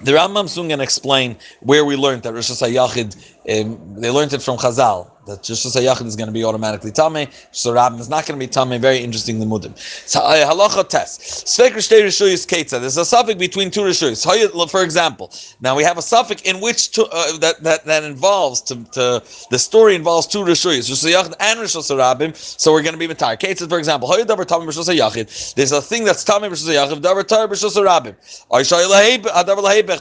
the 0.00 0.12
Rambam 0.12 0.48
soon 0.48 0.68
going 0.68 0.78
to 0.78 0.84
explain 0.84 1.36
where 1.60 1.84
we 1.84 1.96
learned 1.96 2.22
that 2.24 2.34
Rishos 2.34 2.62
Yachid. 2.62 3.14
Um, 3.48 4.00
they 4.00 4.10
learned 4.10 4.32
it 4.32 4.42
from 4.42 4.58
Chazal 4.58 5.10
that 5.26 5.42
just 5.42 5.64
Yachid 5.64 6.06
is 6.06 6.16
going 6.16 6.26
to 6.26 6.32
be 6.32 6.44
automatically 6.44 6.90
Tame, 6.90 7.28
so 7.52 7.72
Rabin 7.72 7.98
is 7.98 8.08
not 8.08 8.26
going 8.26 8.38
to 8.38 8.46
be 8.46 8.50
Tame. 8.50 8.80
Very 8.80 8.98
interesting 8.98 9.38
Mudim. 9.38 9.76
So 10.08 10.20
uh, 10.20 10.50
halacha 10.50 10.88
test. 10.88 11.20
Sveik 11.46 11.72
Rishtei 11.72 12.02
Rishuyis 12.02 12.46
Ketza. 12.46 12.80
There's 12.80 12.96
a 12.96 13.04
suffix 13.04 13.38
between 13.38 13.70
two 13.70 13.82
Rishuyis. 13.82 14.70
For 14.70 14.82
example, 14.82 15.32
now 15.60 15.76
we 15.76 15.82
have 15.84 15.98
a 15.98 16.02
suffix 16.02 16.42
in 16.42 16.60
which 16.60 16.90
to, 16.92 17.06
uh, 17.06 17.38
that, 17.38 17.62
that 17.62 17.84
that 17.84 18.04
involves 18.04 18.60
to, 18.62 18.76
to 18.92 19.22
the 19.50 19.58
story 19.58 19.94
involves 19.94 20.26
two 20.26 20.38
Rishuyis, 20.40 20.90
Rishus 20.90 21.12
Yachid 21.12 21.34
and 21.40 21.60
Rishus. 21.60 22.58
So 22.60 22.72
we're 22.72 22.82
going 22.82 22.98
to 22.98 22.98
be 22.98 23.08
Matar. 23.08 23.38
Ketza, 23.38 23.68
for 23.68 23.78
example, 23.78 24.08
Hayat 24.08 24.26
Davar 24.26 24.46
Tame 24.46 24.66
Rishus 24.68 24.94
Yachid. 24.94 25.54
There's 25.54 25.72
a 25.72 25.82
thing 25.82 26.04
that's 26.04 26.24
Tame 26.24 26.42
Rishus 26.42 26.68
Yachid. 26.68 27.00
Davar 27.00 27.26
Tar 27.26 27.48
Rishus 27.48 27.74
Rabim. 27.76 28.14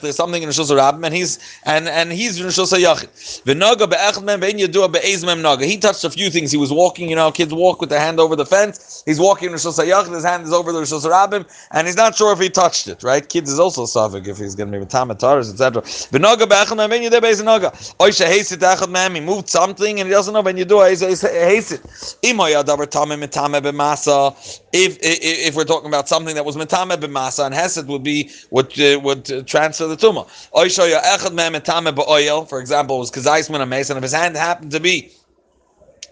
There's 0.02 0.16
something 0.16 0.44
in 0.44 0.50
Rishus 0.50 0.70
Rabim, 0.72 1.06
and 1.06 1.14
he's 1.16 1.40
and 1.66 1.88
and 1.88 2.12
he's 2.12 2.40
Rishus 2.40 2.74
Yachid. 2.74 3.44
V'naga 3.44 3.90
be'echad 3.90 4.24
mem 4.24 4.42
ve'in 4.42 4.60
yadua 4.60 4.92
He 5.22 5.78
touched 5.78 6.04
a 6.04 6.10
few 6.10 6.30
things. 6.30 6.52
He 6.52 6.58
was 6.58 6.72
walking, 6.72 7.10
you 7.10 7.16
know, 7.16 7.32
kids 7.32 7.54
walk 7.54 7.80
with 7.82 7.90
their 7.90 8.00
hand 8.00 8.20
over 8.20 8.36
the 8.36 8.46
fence. 8.46 9.04
He's 9.06 9.20
walking 9.20 9.48
in 9.48 9.52
Rosh 9.54 9.66
Hashanah, 9.66 10.14
his 10.14 10.24
hand 10.24 10.44
is 10.44 10.54
over 10.54 10.72
the 10.72 10.80
Rosh 10.80 10.92
Hashanah, 10.92 11.68
and 11.72 11.88
he's 11.88 11.96
not 11.96 12.16
sure 12.16 12.34
if 12.34 12.40
he 12.40 12.50
touched 12.50 12.88
it, 12.88 13.04
right? 13.04 13.28
Kids 13.28 13.52
is 13.52 13.60
also 13.60 13.86
suffix 13.86 14.28
if 14.28 14.38
he's 14.38 14.56
going 14.56 14.72
to 14.72 14.80
be 14.80 14.86
Tamataris, 14.86 15.52
etc. 15.52 15.82
Be'echad 16.12 16.78
mem 16.78 16.90
ve'in 16.90 17.10
yadua 17.10 17.22
be'ez 17.22 17.44
naga. 17.44 17.72
Oisha 18.00 18.26
hesit 18.26 18.58
echad 18.58 18.90
mem, 18.90 19.16
he 19.16 19.22
moved 19.22 19.50
something, 19.50 20.00
and 20.00 20.08
he 20.08 20.14
doesn't 20.14 20.34
know 20.34 20.42
when 20.42 20.58
you 20.58 20.66
do 20.66 20.82
it, 20.82 20.90
he's 20.90 21.24
hesit. 21.24 22.18
Imo 22.24 22.44
yadavar 22.46 22.88
tamim 22.88 23.24
mitame 23.24 23.62
be'masa. 23.62 24.60
If, 24.74 24.98
if 25.02 25.56
we're 25.56 25.66
talking 25.66 25.88
about 25.88 26.08
something 26.10 26.36
that 26.36 26.46
was 26.46 26.56
mitame 26.56 26.98
b'masa, 26.98 27.46
and 27.46 27.54
hesed 27.54 27.88
would 27.88 28.04
be 28.04 28.32
would 28.52 28.80
uh, 28.80 29.00
would 29.00 29.48
transfer 29.48 29.88
the 29.88 29.98
tumah. 29.98 30.28
Oisha 30.54 31.00
echad 31.02 31.34
mem 31.34 31.54
mitame 31.54 31.94
be'oil, 31.94 32.46
for 32.46 32.60
example, 32.60 33.00
was 33.00 33.12
kazaisman 33.12 33.62
a 33.62 33.66
mace, 33.66 33.90
and 33.90 33.98
if 33.98 34.04
his 34.04 34.14
hand 34.14 34.36
happened 34.36 34.72
to 34.72 34.80
be 34.80 35.03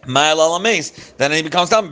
then 0.03 1.31
he 1.31 1.41
becomes 1.43 1.69
tam. 1.69 1.85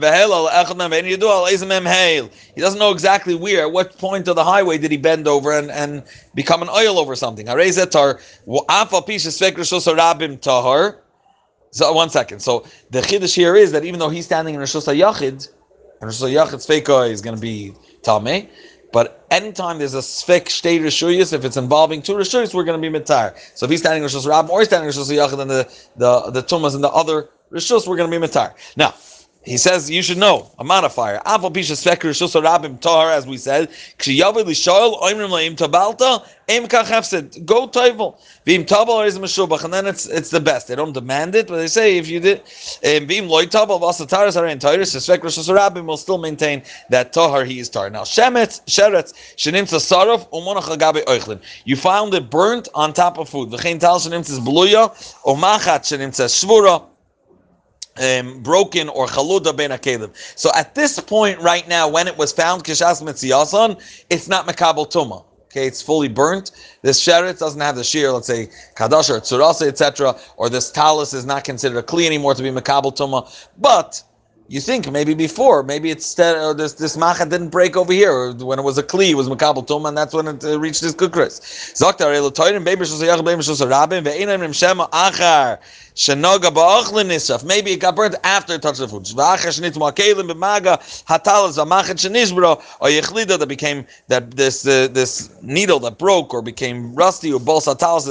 doesn't 2.60 2.78
know 2.78 2.90
exactly 2.90 3.34
where, 3.34 3.68
what 3.68 3.96
point 3.98 4.26
of 4.28 4.36
the 4.36 4.44
highway 4.44 4.78
did 4.78 4.90
he 4.90 4.96
bend 4.96 5.28
over 5.28 5.52
and, 5.52 5.70
and 5.70 6.02
become 6.34 6.62
an 6.62 6.68
oil 6.68 6.98
over 6.98 7.14
something. 7.14 7.46
So 11.72 11.92
one 11.92 12.10
second. 12.10 12.40
So 12.40 12.66
the 12.90 13.00
chiddush 13.00 13.34
here 13.34 13.54
is 13.54 13.70
that 13.72 13.84
even 13.84 14.00
though 14.00 14.08
he's 14.08 14.24
standing 14.24 14.54
in 14.54 14.60
Rosh 14.60 14.74
Yachid, 14.74 15.48
and 16.00 16.02
Rosh 16.02 16.20
Yachid's 16.20 17.10
is 17.10 17.20
going 17.20 17.36
to 17.36 17.40
be 17.40 17.72
Tameh, 18.02 18.48
but 18.92 19.24
anytime 19.30 19.78
there's 19.78 19.94
a 19.94 19.98
Sfek 19.98 20.46
Shtei 20.46 20.80
Rishuyas, 20.80 21.32
if 21.32 21.44
it's 21.44 21.56
involving 21.56 22.02
two 22.02 22.14
Rishuyas, 22.14 22.54
we're 22.54 22.64
going 22.64 22.80
to 22.80 22.90
be 22.90 22.98
Mitar. 22.98 23.36
So 23.54 23.66
if 23.66 23.70
he's 23.70 23.80
standing 23.80 24.02
in 24.02 24.10
Rosh 24.12 24.26
Rabbim 24.26 24.48
or 24.48 24.58
he's 24.58 24.68
standing 24.68 24.90
in 24.90 24.96
Rosh 24.96 25.08
Yachid, 25.08 25.36
then 25.36 25.46
the, 25.46 25.72
the, 25.96 26.30
the 26.32 26.42
Tumas 26.42 26.74
and 26.74 26.82
the 26.82 26.90
other 26.90 27.28
Rishus, 27.52 27.86
we're 27.86 27.96
going 27.96 28.10
to 28.10 28.20
be 28.20 28.24
Mitar. 28.24 28.54
Now, 28.76 28.94
he 29.42 29.56
says 29.56 29.90
you 29.90 30.02
should 30.02 30.18
know 30.18 30.50
a 30.58 30.64
modifier. 30.64 31.18
Aval 31.24 31.50
pisha 31.50 31.74
speker 31.74 32.08
rishus 32.08 32.38
rabim 32.40 32.78
tar, 32.78 33.10
as 33.10 33.26
we 33.26 33.38
said. 33.38 33.70
Kshiyavid 33.98 34.44
lishoel 34.44 35.00
oimrim 35.00 35.30
leim 35.30 35.56
tabalta 35.56 36.28
aim 36.50 36.66
kachefsid. 36.66 37.46
Go 37.46 37.66
toivel 37.66 38.20
vim 38.44 38.66
tabal 38.66 39.06
is 39.06 39.18
meshubach, 39.18 39.64
and 39.64 39.72
then 39.72 39.86
it's 39.86 40.04
it's 40.06 40.28
the 40.28 40.40
best. 40.40 40.68
They 40.68 40.74
don't 40.76 40.92
demand 40.92 41.34
it, 41.34 41.48
but 41.48 41.56
they 41.56 41.68
say 41.68 41.96
if 41.96 42.06
you 42.06 42.20
did 42.20 42.42
vim 42.82 43.28
loy 43.28 43.46
tabal 43.46 43.80
vasataris 43.80 44.38
are 44.38 44.46
in 44.46 44.58
tyrus. 44.58 44.92
Speker 44.92 45.28
rishus 45.28 45.48
rabim 45.48 45.86
will 45.86 45.96
still 45.96 46.18
maintain 46.18 46.62
that 46.90 47.14
tahar 47.14 47.44
he 47.44 47.60
is 47.60 47.70
tar. 47.70 47.88
Now 47.88 48.02
shemetz 48.02 48.60
sheretz 48.66 49.14
shenimtza 49.36 49.80
sarov 49.80 50.28
umonach 50.32 50.64
agabe 50.64 51.02
oichlin. 51.06 51.40
You 51.64 51.76
found 51.76 52.12
it 52.12 52.28
burnt 52.28 52.68
on 52.74 52.92
top 52.92 53.16
of 53.16 53.30
food. 53.30 53.48
V'chein 53.48 53.80
tal 53.80 53.98
shenimtza 53.98 54.38
bluya 54.40 54.90
umachat 55.24 55.80
shenimtza 55.80 56.26
shvura 56.26 56.84
um, 57.98 58.42
broken 58.42 58.88
or 58.88 59.06
chaluda 59.06 59.56
ben 59.56 59.70
akelim. 59.70 60.10
So 60.36 60.50
at 60.54 60.74
this 60.74 60.98
point, 61.00 61.38
right 61.40 61.66
now, 61.68 61.88
when 61.88 62.08
it 62.08 62.16
was 62.16 62.32
found 62.32 62.64
kishas 62.64 63.02
mitziyasan, 63.02 63.80
it's 64.10 64.28
not 64.28 64.46
makabel 64.46 64.90
tuma. 64.90 65.24
Okay, 65.50 65.66
it's 65.66 65.82
fully 65.82 66.06
burnt. 66.06 66.52
This 66.82 67.04
sheret 67.04 67.40
doesn't 67.40 67.60
have 67.60 67.74
the 67.74 67.82
shear, 67.82 68.12
let's 68.12 68.28
say 68.28 68.48
kadash 68.76 69.10
or 69.10 69.20
tsurasa, 69.20 69.66
etc., 69.66 70.16
or 70.36 70.48
this 70.48 70.70
talus 70.70 71.12
is 71.12 71.26
not 71.26 71.42
considered 71.42 71.78
a 71.78 71.82
kli 71.82 72.06
anymore 72.06 72.34
to 72.34 72.42
be 72.42 72.50
makabel 72.50 72.96
tuma. 72.96 73.28
But 73.58 74.00
you 74.50 74.60
think 74.60 74.90
maybe 74.90 75.14
before, 75.14 75.62
maybe 75.62 75.92
it's 75.92 76.18
uh, 76.18 76.52
this 76.52 76.72
this 76.72 76.96
macha 76.96 77.24
didn't 77.24 77.50
break 77.50 77.76
over 77.76 77.92
here 77.92 78.32
when 78.32 78.58
it 78.58 78.62
was 78.62 78.76
a 78.78 78.82
kli, 78.82 79.10
it 79.10 79.14
was 79.14 79.28
makabel 79.28 79.64
tum, 79.64 79.86
and 79.86 79.96
that's 79.96 80.12
when 80.12 80.26
it 80.26 80.44
uh, 80.44 80.58
reached 80.58 80.80
this 80.80 80.92
kukris. 80.92 81.38
Zaktar 81.80 82.10
elotoyim 82.12 82.64
beber 82.64 82.82
shos 82.82 83.00
yach 83.00 83.20
beber 83.24 83.44
shos 83.48 83.64
rabim 83.64 84.02
ve'inam 84.02 84.40
rim 84.40 84.52
shema 84.52 84.88
achar 84.88 85.60
shenoga 85.94 86.50
ba'ochlin 86.50 87.06
nisaf. 87.06 87.44
Maybe 87.44 87.70
it 87.70 87.76
got 87.76 87.94
burnt 87.94 88.16
after 88.24 88.54
it 88.54 88.62
touched 88.62 88.80
the 88.80 88.88
food. 88.88 89.04
V'achar 89.04 89.54
shnit 89.54 89.74
ma'kelim 89.74 90.28
b'maga 90.28 90.80
hatalas 91.06 91.56
v'machet 91.56 92.10
shenizbro 92.10 92.60
or 92.80 92.88
yechlida 92.88 93.38
that 93.38 93.46
became 93.48 93.86
that 94.08 94.32
this 94.32 94.66
uh, 94.66 94.88
this 94.88 95.30
needle 95.42 95.78
that 95.78 95.96
broke 95.96 96.34
or 96.34 96.42
became 96.42 96.92
rusty 96.96 97.32
or 97.32 97.38
bol 97.38 97.60
satalas 97.60 98.04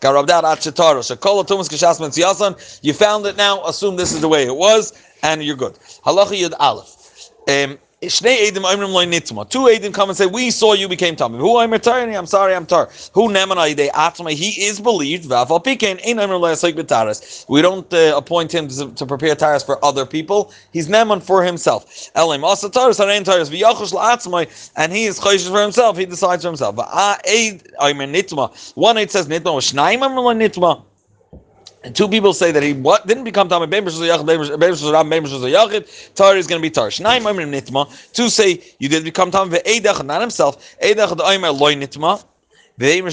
the 0.00 0.12
rubbed 0.12 0.30
out 0.32 0.44
at 0.44 0.58
shetaro. 0.58 0.98
Shekol 0.98 1.46
tumas 1.46 1.68
kishas 1.68 2.00
yasan. 2.18 2.80
You 2.82 2.92
found 2.92 3.24
it 3.26 3.36
now. 3.36 3.62
Assume 3.64 3.94
this 3.94 4.12
is 4.12 4.20
the 4.20 4.28
way 4.28 4.44
it 4.44 4.56
was 4.56 4.92
and 5.22 5.42
you're 5.42 5.56
good. 5.56 5.74
Halacha 6.04 6.38
Yud 6.38 6.54
Aleph. 6.58 7.30
Um, 7.48 7.78
Nitzma. 8.02 9.48
Two 9.48 9.64
Edim 9.64 9.92
come 9.92 10.08
and 10.08 10.16
say, 10.16 10.26
"We 10.26 10.50
saw 10.50 10.72
you 10.72 10.88
became 10.88 11.16
Tamim." 11.16 11.38
Who 11.38 11.58
I'm 11.58 11.70
returning? 11.70 12.16
I'm 12.16 12.26
sorry, 12.26 12.54
I'm 12.54 12.64
tar. 12.64 12.88
Who 13.12 13.28
Nemanai 13.28 13.76
de 13.76 13.90
Atma? 13.90 14.32
He 14.32 14.64
is 14.64 14.80
believed. 14.80 15.24
We 17.48 17.62
don't 17.62 17.92
uh, 17.92 18.16
appoint 18.16 18.54
him 18.54 18.68
to, 18.68 18.90
to 18.92 19.06
prepare 19.06 19.34
taras 19.34 19.62
for 19.62 19.84
other 19.84 20.06
people. 20.06 20.52
He's 20.72 20.88
Neman 20.88 21.22
for 21.22 21.44
himself. 21.44 22.10
Elim 22.16 22.44
Asa 22.44 22.70
Taras 22.70 22.98
Harein 22.98 23.24
Taras 23.24 23.50
V'Yachush 23.50 23.92
LaAtzmai, 23.92 24.72
and 24.76 24.92
he 24.92 25.04
is 25.04 25.20
Chayshish 25.20 25.50
for 25.50 25.60
himself. 25.60 25.98
He 25.98 26.06
decides 26.06 26.42
for 26.42 26.48
himself. 26.48 26.76
One 26.76 26.86
Eid 28.96 29.10
says 29.10 29.28
Nitma. 29.28 29.60
Oimrim 29.60 30.14
Loy 30.16 30.34
Nitma. 30.34 30.84
And 31.82 31.96
two 31.96 32.08
people 32.08 32.34
say 32.34 32.52
that 32.52 32.62
he 32.62 32.74
what 32.74 33.06
didn't 33.06 33.24
become 33.24 33.48
Tamid 33.48 33.70
Beim 33.70 33.84
B'Shuz 33.84 34.06
Yachid 34.06 34.26
Beim 34.26 34.40
B'Shuz 34.40 34.92
Ram 34.92 35.08
Beim 35.08 35.24
B'Shuz 35.24 35.50
Yachid 35.50 36.14
Tar 36.14 36.36
is 36.36 36.46
going 36.46 36.60
to 36.60 36.62
be 36.62 36.70
Tar. 36.70 36.88
Shnai 36.88 37.20
Moimrim 37.20 37.50
Nitma. 37.50 38.12
Two 38.12 38.28
say 38.28 38.62
you 38.78 38.88
did 38.88 39.04
become 39.04 39.30
Tamid 39.30 39.62
Ve'edach 39.62 40.04
not 40.04 40.20
himself. 40.20 40.76
Edach 40.80 41.16
the 41.16 41.24
Oimer 41.24 41.58
Loy 41.58 41.74
Nitma. 41.74 42.24
Then, 42.78 43.06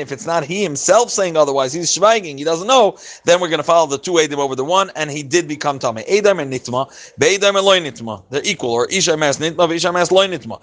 if 0.00 0.10
it's 0.10 0.26
not 0.26 0.42
he 0.42 0.62
himself 0.64 1.10
saying 1.10 1.36
otherwise, 1.36 1.72
he's 1.72 1.96
shvaiging, 1.96 2.36
he 2.36 2.42
doesn't 2.42 2.66
know, 2.66 2.98
then 3.26 3.40
we're 3.40 3.46
going 3.46 3.58
to 3.58 3.64
follow 3.64 3.86
the 3.86 3.96
two 3.96 4.14
Edim 4.14 4.38
over 4.38 4.56
the 4.56 4.64
one, 4.64 4.90
and 4.96 5.08
he 5.08 5.22
did 5.22 5.46
become 5.46 5.78
Tame. 5.78 5.98
Edam 5.98 6.40
and 6.40 6.52
Nitma, 6.52 6.88
Be'edam 7.16 7.54
and 7.54 7.64
Loy 7.64 7.78
Nitma. 7.78 8.24
They're 8.30 8.42
equal, 8.44 8.70
or 8.70 8.86
Isha 8.86 9.16
Mas 9.16 9.38
Nitma, 9.38 9.72
Isha 9.72 9.92
Mas 9.92 10.10
Loy 10.10 10.26
Nitma. 10.26 10.58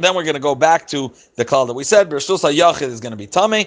Then 0.00 0.14
we're 0.16 0.24
going 0.24 0.34
to 0.34 0.40
go 0.40 0.56
back 0.56 0.88
to 0.88 1.12
the 1.36 1.44
call 1.44 1.66
that 1.66 1.74
we 1.74 1.84
said, 1.84 2.10
Bershus 2.10 2.42
Yachid 2.52 2.88
is 2.88 2.98
going 2.98 3.12
to 3.12 3.16
be 3.16 3.28
Tame, 3.28 3.64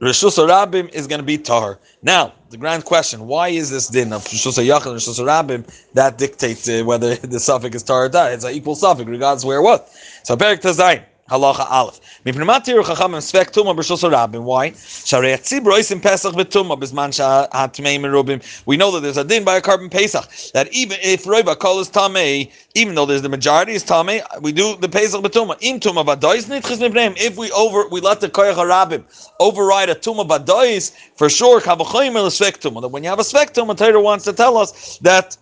Rishus 0.00 0.38
Rabim 0.38 0.88
is 0.90 1.08
going 1.08 1.18
to 1.18 1.26
be 1.26 1.38
Tahar. 1.38 1.78
Now, 2.02 2.32
the 2.50 2.56
grand 2.56 2.84
question: 2.84 3.26
Why 3.26 3.48
is 3.48 3.70
this 3.70 3.88
din 3.88 4.12
of 4.12 4.24
Rishus 4.24 4.64
Yachid 4.64 4.86
and 4.86 4.96
Rishus 4.96 5.18
Rabim 5.18 5.66
that 5.94 6.18
dictates 6.18 6.68
uh, 6.68 6.82
whether 6.84 7.14
the 7.16 7.40
suffix 7.40 7.76
is 7.76 7.82
Tahar 7.82 8.04
or 8.04 8.08
Tahar? 8.08 8.30
It's 8.32 8.44
an 8.44 8.52
equal 8.52 8.76
suffix, 8.76 9.08
regardless 9.08 9.44
where 9.44 9.60
what. 9.60 9.88
So, 10.22 10.36
Perik 10.36 10.60
Tazayin. 10.60 11.02
Halacha 11.28 11.70
Aleph. 11.70 12.00
Mipnematir 12.24 12.82
chachamim 12.82 13.20
svek 13.20 13.52
tuma 13.52 13.76
b'shos 13.76 14.08
rabim. 14.08 14.42
Why? 14.42 14.70
Sharei 14.70 15.36
tzibro 15.36 15.78
isim 15.78 16.02
pesach 16.02 16.34
b'tuma 16.34 16.78
b'zman 16.80 17.10
sha'atmei 17.12 17.98
merubim. 18.00 18.42
We 18.64 18.78
know 18.78 18.90
that 18.92 19.00
there's 19.00 19.18
a 19.18 19.24
din 19.24 19.44
by 19.44 19.56
a 19.56 19.60
carbon 19.60 19.90
pesach 19.90 20.26
that 20.54 20.72
even 20.72 20.98
if 21.02 21.24
roiva 21.24 21.58
kol 21.58 21.80
is 21.80 21.90
tamei, 21.90 22.50
even 22.74 22.94
though 22.94 23.04
there's 23.04 23.22
the 23.22 23.28
majority 23.28 23.72
is 23.72 23.84
tamei, 23.84 24.22
we 24.40 24.52
do 24.52 24.76
the 24.76 24.88
pesach 24.88 25.22
b'tuma. 25.22 25.58
In 25.60 25.80
tuma 25.80 26.04
v'dois 26.04 26.46
nitchis 26.46 26.78
mipneim. 26.78 27.14
If 27.18 27.36
we 27.36 27.50
over 27.52 27.88
we 27.88 28.00
let 28.00 28.20
the 28.20 28.28
koyach 28.28 28.54
harabim 28.54 29.04
override 29.38 29.90
a 29.90 29.94
tuma 29.94 30.26
v'dois, 30.26 30.92
for 31.16 31.28
sure 31.28 31.60
kavachoyim 31.60 32.16
el 32.16 32.30
svek 32.30 32.58
tuma. 32.58 32.80
That 32.80 32.88
when 32.88 33.02
you 33.02 33.10
have 33.10 33.18
a 33.18 33.22
svek 33.22 33.52
tuma, 33.52 33.76
Torah 33.76 34.00
wants 34.00 34.24
to 34.24 34.32
tell 34.32 34.56
us 34.56 34.98
that 34.98 35.36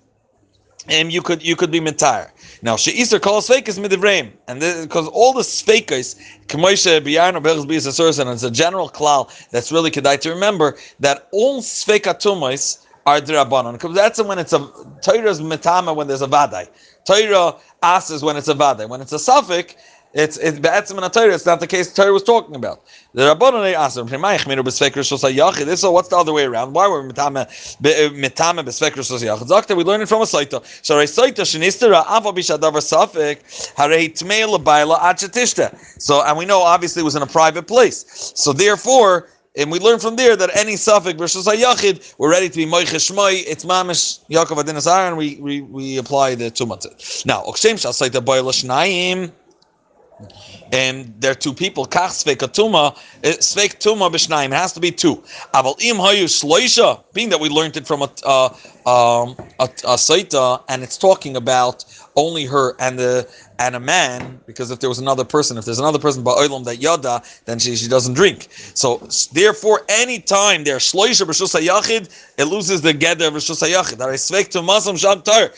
um, 1.00 1.10
you 1.10 1.22
could 1.22 1.44
you 1.44 1.56
could 1.56 1.70
be 1.70 1.80
mitar. 1.80 2.30
Now, 2.66 2.74
she'isr 2.74 3.22
kol 3.22 3.40
sveikas 3.42 3.78
midivreim, 3.78 4.32
and 4.48 4.58
because 4.58 5.06
all 5.06 5.32
the 5.32 5.42
sveikas, 5.42 6.20
k'moishe 6.48 7.00
biyarno 7.00 7.40
berz 7.40 7.64
biyas 7.64 7.86
asuras, 7.86 8.18
and 8.18 8.28
it's 8.28 8.42
a 8.42 8.50
general 8.50 8.90
klal 8.90 9.30
that's 9.50 9.70
really 9.70 9.88
kedai 9.88 10.18
to 10.22 10.30
remember 10.30 10.76
that 10.98 11.28
all 11.30 11.62
sveikatumais 11.62 12.84
are 13.06 13.20
drabanon. 13.20 13.74
Because 13.74 13.94
that's 13.94 14.20
when 14.20 14.40
it's 14.40 14.52
a 14.52 14.58
Torah's 15.00 15.40
mitama 15.40 15.94
when 15.94 16.08
there's 16.08 16.22
a 16.22 16.26
vadai. 16.26 16.68
Torah 17.06 17.54
asks 17.84 18.20
when 18.20 18.36
it's 18.36 18.48
a 18.48 18.54
vadai. 18.54 18.88
When 18.88 19.00
it's 19.00 19.12
a 19.12 19.18
suffix, 19.20 19.76
it's 20.16 20.38
it's 20.38 20.58
be'etzim 20.58 21.02
and 21.02 21.12
Torah. 21.12 21.34
It's 21.34 21.44
not 21.44 21.60
the 21.60 21.66
case 21.66 21.92
Torah 21.92 22.10
was 22.10 22.22
talking 22.22 22.56
about. 22.56 22.82
The 23.12 23.22
Rabbanon 23.22 23.74
asked 23.74 23.98
him, 23.98 24.06
This 25.66 25.80
so 25.80 25.90
what's 25.92 26.08
the 26.08 26.16
other 26.16 26.32
way 26.32 26.44
around? 26.44 26.72
Why 26.72 26.88
were 26.88 27.02
mitame 27.02 27.42
uh, 27.42 27.46
mitame 28.14 28.64
b'svekr 28.64 29.04
shos 29.04 29.22
yachid? 29.22 29.48
Zakta, 29.48 29.76
we 29.76 29.84
learn 29.84 30.00
it 30.00 30.08
from 30.08 30.22
a 30.22 30.24
saita. 30.24 30.64
So 30.82 30.98
a 30.98 31.04
saita 31.04 31.42
shenistera 31.42 32.02
ava 32.08 32.32
bishadavar 32.32 32.80
safik 32.80 33.42
harei 33.74 34.08
tmei 34.08 34.46
lebayla 34.48 34.98
achetishta. 35.00 35.78
So 36.00 36.22
and 36.22 36.38
we 36.38 36.46
know 36.46 36.62
obviously 36.62 37.02
it 37.02 37.04
was 37.04 37.14
in 37.14 37.22
a 37.22 37.26
private 37.26 37.66
place. 37.66 38.32
So 38.34 38.54
therefore 38.54 39.28
and 39.58 39.70
we 39.70 39.78
learn 39.80 39.98
from 39.98 40.16
there 40.16 40.34
that 40.36 40.54
any 40.56 40.76
suffix 40.76 41.18
versus 41.18 41.46
a 41.46 41.52
yachid, 41.52 42.14
we're 42.16 42.30
ready 42.30 42.48
to 42.48 42.56
be 42.56 42.64
moiche 42.64 42.94
shmoi. 42.94 43.44
It's 43.46 43.66
mamish 43.66 44.20
Yaakov 44.30 45.08
and 45.08 45.16
we 45.18 45.36
we 45.42 45.60
we 45.60 45.98
apply 45.98 46.36
the 46.36 46.50
tumat. 46.50 47.26
Now, 47.26 47.42
okshem 47.42 47.78
shal 47.78 47.92
the 48.08 48.22
boil 48.22 48.44
shnayim 48.44 49.32
and 50.72 51.14
there 51.20 51.32
are 51.32 51.34
two 51.36 51.54
people. 51.54 51.86
Kach 51.86 52.10
sveik 52.10 52.38
atuma, 52.38 52.96
eh, 53.22 53.34
sveik 53.34 53.78
tuma. 53.78 54.14
It 54.14 54.52
has 54.52 54.72
to 54.74 54.80
be 54.80 54.90
two. 54.90 55.16
Aval 55.54 55.80
im 55.82 55.96
hayu 55.96 56.24
shloisha, 56.26 57.02
being 57.12 57.30
that 57.30 57.40
we 57.40 57.48
learned 57.48 57.76
it 57.76 57.86
from 57.86 58.02
a 58.02 58.10
uh, 58.24 58.48
um, 58.86 59.36
a, 59.58 59.64
a 59.64 59.96
saita, 59.96 60.62
and 60.68 60.82
it's 60.82 60.98
talking 60.98 61.36
about 61.36 61.84
only 62.16 62.46
her 62.46 62.74
and 62.80 62.98
the 62.98 63.28
and 63.58 63.74
a 63.74 63.80
man, 63.80 64.40
because 64.46 64.70
if 64.70 64.80
there 64.80 64.88
was 64.88 64.98
another 64.98 65.24
person, 65.24 65.56
if 65.56 65.64
there's 65.64 65.78
another 65.78 65.98
person 65.98 66.22
ba'olam 66.22 66.64
that 66.64 66.80
yada, 66.80 67.22
then 67.46 67.58
she, 67.58 67.76
she 67.76 67.88
doesn't 67.88 68.14
drink. 68.14 68.48
So 68.74 68.98
therefore, 69.32 69.82
any 69.88 70.20
time 70.20 70.64
there's 70.64 70.92
shloisha 70.92 71.26
b'shus 71.26 71.60
yachid, 71.60 72.10
it 72.38 72.44
loses 72.44 72.82
the 72.82 72.92
gather 72.92 73.28
of 73.28 73.34
b'shus 73.34 73.62
yachid. 73.66 74.00
I 74.00 74.14
sveik 74.14 74.48
to 74.50 74.60
masam 74.60 74.98
sham 74.98 75.22
tar 75.22 75.50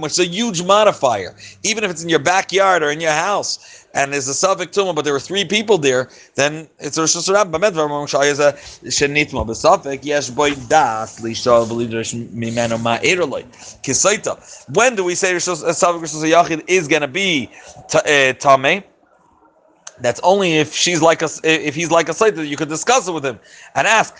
which 0.00 0.12
is 0.12 0.18
a 0.18 0.26
huge 0.26 0.62
modifier. 0.62 1.34
Even 1.62 1.84
if 1.84 1.90
it's 1.90 2.02
in 2.02 2.08
your 2.08 2.18
backyard 2.18 2.82
or 2.82 2.90
in 2.90 3.00
your 3.00 3.12
house, 3.12 3.86
and 3.98 4.12
there's 4.12 4.28
a 4.28 4.34
suffix 4.34 4.76
tumah, 4.76 4.94
but 4.94 5.04
there 5.04 5.12
were 5.12 5.20
three 5.20 5.44
people 5.44 5.76
there, 5.76 6.08
then 6.36 6.68
it's 6.78 6.96
a 6.96 7.00
Rosh 7.00 7.16
Hashanah. 7.16 7.50
Bamed 7.50 7.74
v'amam 7.74 8.08
shai 8.08 8.26
is 8.26 8.38
a 8.38 8.52
shenitma 8.84 9.44
b'suffix 9.44 10.04
yesh 10.04 10.30
boy 10.30 10.54
das 10.68 11.20
lishal 11.20 11.66
b'lidrash 11.66 12.14
mimeno 12.30 12.78
ma'eroloi 12.78 13.44
kisaita. 13.82 14.38
When 14.76 14.94
do 14.94 15.02
we 15.02 15.16
say 15.16 15.36
suffix 15.40 15.82
Rosh 15.82 16.32
Yachid 16.32 16.64
is 16.68 16.86
going 16.86 17.02
to 17.02 17.08
be 17.08 17.50
uh, 17.92 17.98
tameh? 18.44 18.84
That's 20.00 20.20
only 20.22 20.58
if 20.58 20.72
she's 20.72 21.02
like 21.02 21.22
a 21.22 21.28
if 21.42 21.74
he's 21.74 21.90
like 21.90 22.08
a 22.08 22.12
that 22.12 22.46
you 22.46 22.56
could 22.56 22.68
discuss 22.68 23.08
it 23.08 23.12
with 23.12 23.24
him 23.26 23.40
and 23.74 23.84
ask 23.88 24.16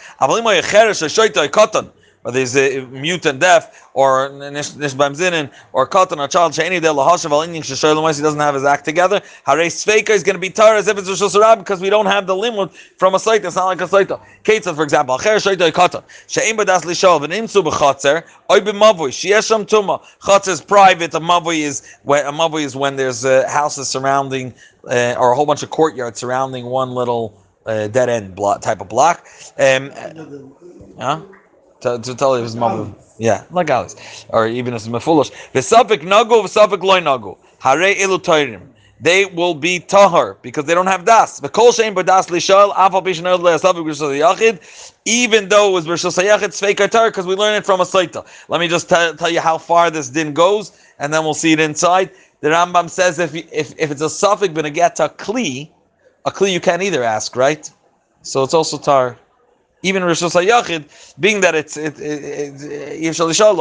whether 2.29 2.41
he's 2.41 2.55
uh, 2.55 2.87
mute 2.91 3.25
and 3.25 3.41
deaf, 3.41 3.89
or 3.95 4.29
nishbam 4.29 5.15
zinin, 5.17 5.51
or 5.73 5.89
katan, 5.89 6.19
or 6.19 6.29
child, 6.29 6.55
she'eni 6.55 6.79
de 6.79 6.89
lahashav 6.89 7.31
al 7.31 7.41
inyin 7.41 7.63
sheshoylem 7.63 8.15
he 8.15 8.23
doesn't 8.23 8.39
have 8.39 8.55
his 8.55 8.65
act 8.65 8.85
together. 8.85 9.23
Hare 9.47 9.57
sveika 9.57 10.11
is 10.11 10.23
going 10.23 10.35
to 10.35 10.39
be 10.41 10.51
tar 10.51 10.77
as 10.77 10.89
if 10.89 10.99
it's 10.99 11.09
Rosh 11.09 11.23
Hashanah 11.23 11.61
because 11.61 11.81
we 11.81 11.89
don't 11.89 12.05
have 12.05 12.27
the 12.27 12.35
limud 12.35 12.71
from 12.99 13.15
a 13.15 13.19
site. 13.19 13.47
It's 13.47 13.57
not 13.57 13.65
like 13.65 13.81
a 13.81 13.89
site. 13.89 14.09
Ketzah, 14.45 14.77
for 14.77 14.83
example, 14.83 15.17
acher 15.17 15.37
shoyta 15.37 15.73
katan, 15.73 16.03
she'en 16.27 16.55
badas 16.55 16.83
lishol, 16.83 17.19
v'nim 17.19 17.49
su 17.49 17.63
b'chatzer, 17.63 18.23
oy 18.51 18.61
b'mavui, 18.61 19.09
sheyesham 19.09 19.65
tuma. 19.65 20.05
Chatzer 20.21 20.49
is 20.49 20.61
private, 20.61 21.15
a 21.15 21.21
mavui 21.21 21.61
is 21.61 21.97
when 22.03 22.27
a 22.27 22.33
mavui 22.33 22.63
is 22.63 22.77
when 22.77 22.97
there's 22.97 23.25
uh, 23.25 23.49
houses 23.49 23.89
surrounding, 23.89 24.53
uh, 24.87 25.15
or 25.19 25.33
a 25.33 25.35
whole 25.35 25.47
bunch 25.47 25.63
of 25.63 25.71
courtyards 25.71 26.19
surrounding 26.21 26.67
one 26.67 26.91
little 26.91 27.43
uh, 27.65 27.89
dead 27.89 28.11
end 28.11 28.35
block, 28.35 28.61
type 28.61 28.83
of 28.83 28.91
block. 28.91 29.25
Um, 29.59 29.91
huh? 30.99 31.23
To, 31.81 31.99
to 31.99 32.15
tell 32.15 32.37
you 32.37 32.43
his 32.43 32.57
mother. 32.57 32.93
Yeah, 33.19 33.45
like 33.51 33.71
Alice. 33.71 34.27
Or 34.29 34.47
even 34.47 34.75
as 34.75 34.89
Mefulish. 34.89 35.33
V'safik 35.53 36.03
nagu, 36.03 36.43
v'safik 36.43 36.83
loy 36.83 37.01
nagu. 37.01 37.37
Hare 37.61 37.95
ilu 37.95 38.19
toirim. 38.19 38.63
They 39.01 39.27
will 39.27 39.55
be 39.55 39.79
tahar 39.79 40.35
because 40.43 40.65
they 40.65 40.75
don't 40.75 40.87
have 40.87 41.05
das. 41.05 41.41
V'kol 41.41 41.71
shein 41.71 41.95
b'das 41.95 42.29
lishal, 42.29 42.73
afal 42.75 43.05
bishan 43.05 43.27
el 43.27 43.39
le'asafik 43.39 43.85
b'shal 43.85 44.19
yachid. 44.19 44.93
Even 45.05 45.49
though 45.49 45.71
it 45.71 45.73
was 45.73 45.87
b'shal 45.87 46.13
yachid, 46.25 46.49
tzveik 46.49 46.91
tar, 46.91 47.11
because 47.11 47.27
we 47.27 47.35
learn 47.35 47.55
it 47.55 47.67
from 47.67 47.81
a 47.81 47.85
saita. 47.85 48.27
Let 48.49 48.61
me 48.61 48.69
just 48.69 48.89
t- 48.89 49.13
tell 49.17 49.31
you 49.31 49.41
how 49.41 49.59
far 49.59 49.91
this 49.91 50.09
din 50.09 50.33
goes, 50.33 50.79
and 50.99 51.13
then 51.13 51.25
we'll 51.25 51.35
see 51.35 51.53
it 51.53 51.61
inside. 51.61 52.11
The 52.41 52.51
Rambam 52.51 52.89
says 52.89 53.19
if 53.19 53.35
if, 53.35 53.75
if 53.79 53.91
it's 53.91 54.03
a 54.03 54.11
suffix 54.11 54.55
ben 54.55 54.67
a 54.67 54.71
kli, 54.71 55.71
a 56.25 56.31
kli 56.31 56.53
you 56.53 56.61
can't 56.61 56.83
either 56.83 57.03
ask, 57.03 57.35
right? 57.35 57.69
So 58.23 58.45
it's 58.45 58.55
also 58.55 58.79
tar 58.79 59.19
even 59.83 60.03
Rosh 60.03 60.23
Hashanah 60.23 61.15
being 61.21 61.41
that 61.41 61.55
it's 61.55 61.77
it 61.77 61.99
eh, 62.01 62.97
Yishal 62.97 63.31
Yishal 63.31 63.57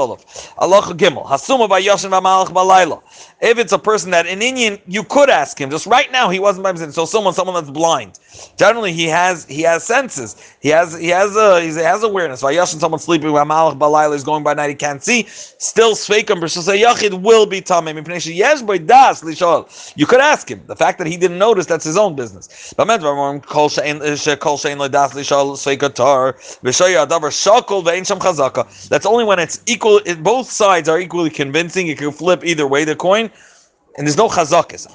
Allah 0.57 0.81
Gimel 0.81 1.25
Hasuma 1.25 1.69
by 1.69 1.81
Yoshin 1.81 2.09
V'Malach 2.09 2.47
Balayla. 2.47 3.01
If 3.39 3.59
it's 3.59 3.71
a 3.71 3.77
person 3.77 4.09
that 4.12 4.25
in 4.25 4.41
Indian 4.41 4.79
you 4.88 5.03
could 5.03 5.29
ask 5.29 5.59
him, 5.59 5.69
just 5.69 5.86
right 5.86 6.12
now 6.12 6.29
he 6.29 6.39
wasn't 6.39 6.63
by 6.63 6.69
himself. 6.69 6.93
So 6.93 7.05
someone, 7.05 7.33
someone 7.36 7.53
that's 7.53 7.69
blind. 7.69 8.19
Generally, 8.57 8.93
he 8.93 9.05
has 9.05 9.45
he 9.45 9.62
has 9.62 9.83
senses. 9.83 10.55
He 10.59 10.69
has 10.69 10.97
he 10.97 11.09
has 11.09 11.36
a 11.36 11.62
he 11.62 11.74
has 11.75 12.01
awareness. 12.01 12.41
Vayashin, 12.41 12.79
someone 12.79 13.00
sleeping 13.00 13.29
V'Malach 13.29 13.77
Balayla 13.77 14.15
is 14.15 14.24
going 14.24 14.43
by 14.43 14.55
night. 14.55 14.69
He 14.69 14.75
can't 14.75 15.03
see. 15.03 15.25
Still, 15.27 15.93
Sveikum 15.93 16.41
Rosh 16.41 16.57
Yachid 16.57 17.21
will 17.21 17.45
be 17.45 17.62
tamei. 17.62 18.36
Yes, 18.36 18.63
by 18.63 18.79
das 18.79 19.21
lishal. 19.21 19.93
You 19.95 20.07
could 20.07 20.19
ask 20.19 20.50
him. 20.50 20.63
The 20.65 20.75
fact 20.75 20.97
that 20.97 21.05
he 21.05 21.17
didn't 21.17 21.38
notice 21.38 21.67
that's 21.67 21.86
his 21.86 21.97
own 21.97 22.15
business. 22.15 22.74
But 22.75 22.88
Kol 22.88 23.69
shein 23.69 24.01
eh, 24.01 24.36
kol 24.38 24.57
shein 24.57 24.77
ledas 24.77 25.12
lishal 25.12 25.55
Sveikatar 25.55 26.06
That's 28.89 29.05
only 29.05 29.23
when 29.23 29.39
it's 29.39 29.61
equal. 29.65 30.01
both 30.19 30.49
sides 30.51 30.89
are 30.89 30.99
equally 30.99 31.29
convincing. 31.29 31.87
You 31.87 31.95
can 31.95 32.11
flip 32.11 32.43
either 32.43 32.67
way 32.67 32.85
the 32.85 32.95
coin. 32.95 33.31
And 33.97 34.05
there's 34.05 34.17
no 34.17 34.29
chazakis. 34.29 34.85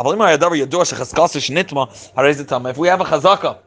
If 2.71 2.79
we 2.79 2.89
have 2.89 3.01
a 3.01 3.05
chazaka 3.05 3.59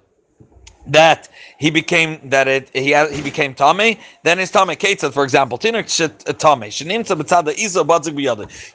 that 0.87 1.27
he 1.57 1.71
became 1.71 2.19
that 2.29 2.47
it 2.47 2.69
he 2.73 2.93
he 3.15 3.21
became 3.21 3.53
tame, 3.53 3.97
then 4.23 4.37
his 4.37 4.51
tame 4.51 4.67
ketzad, 4.67 5.13
for 5.13 5.23
example, 5.23 5.57
tinuk 5.57 5.87
uh, 6.01 6.33
tame. 6.33 6.63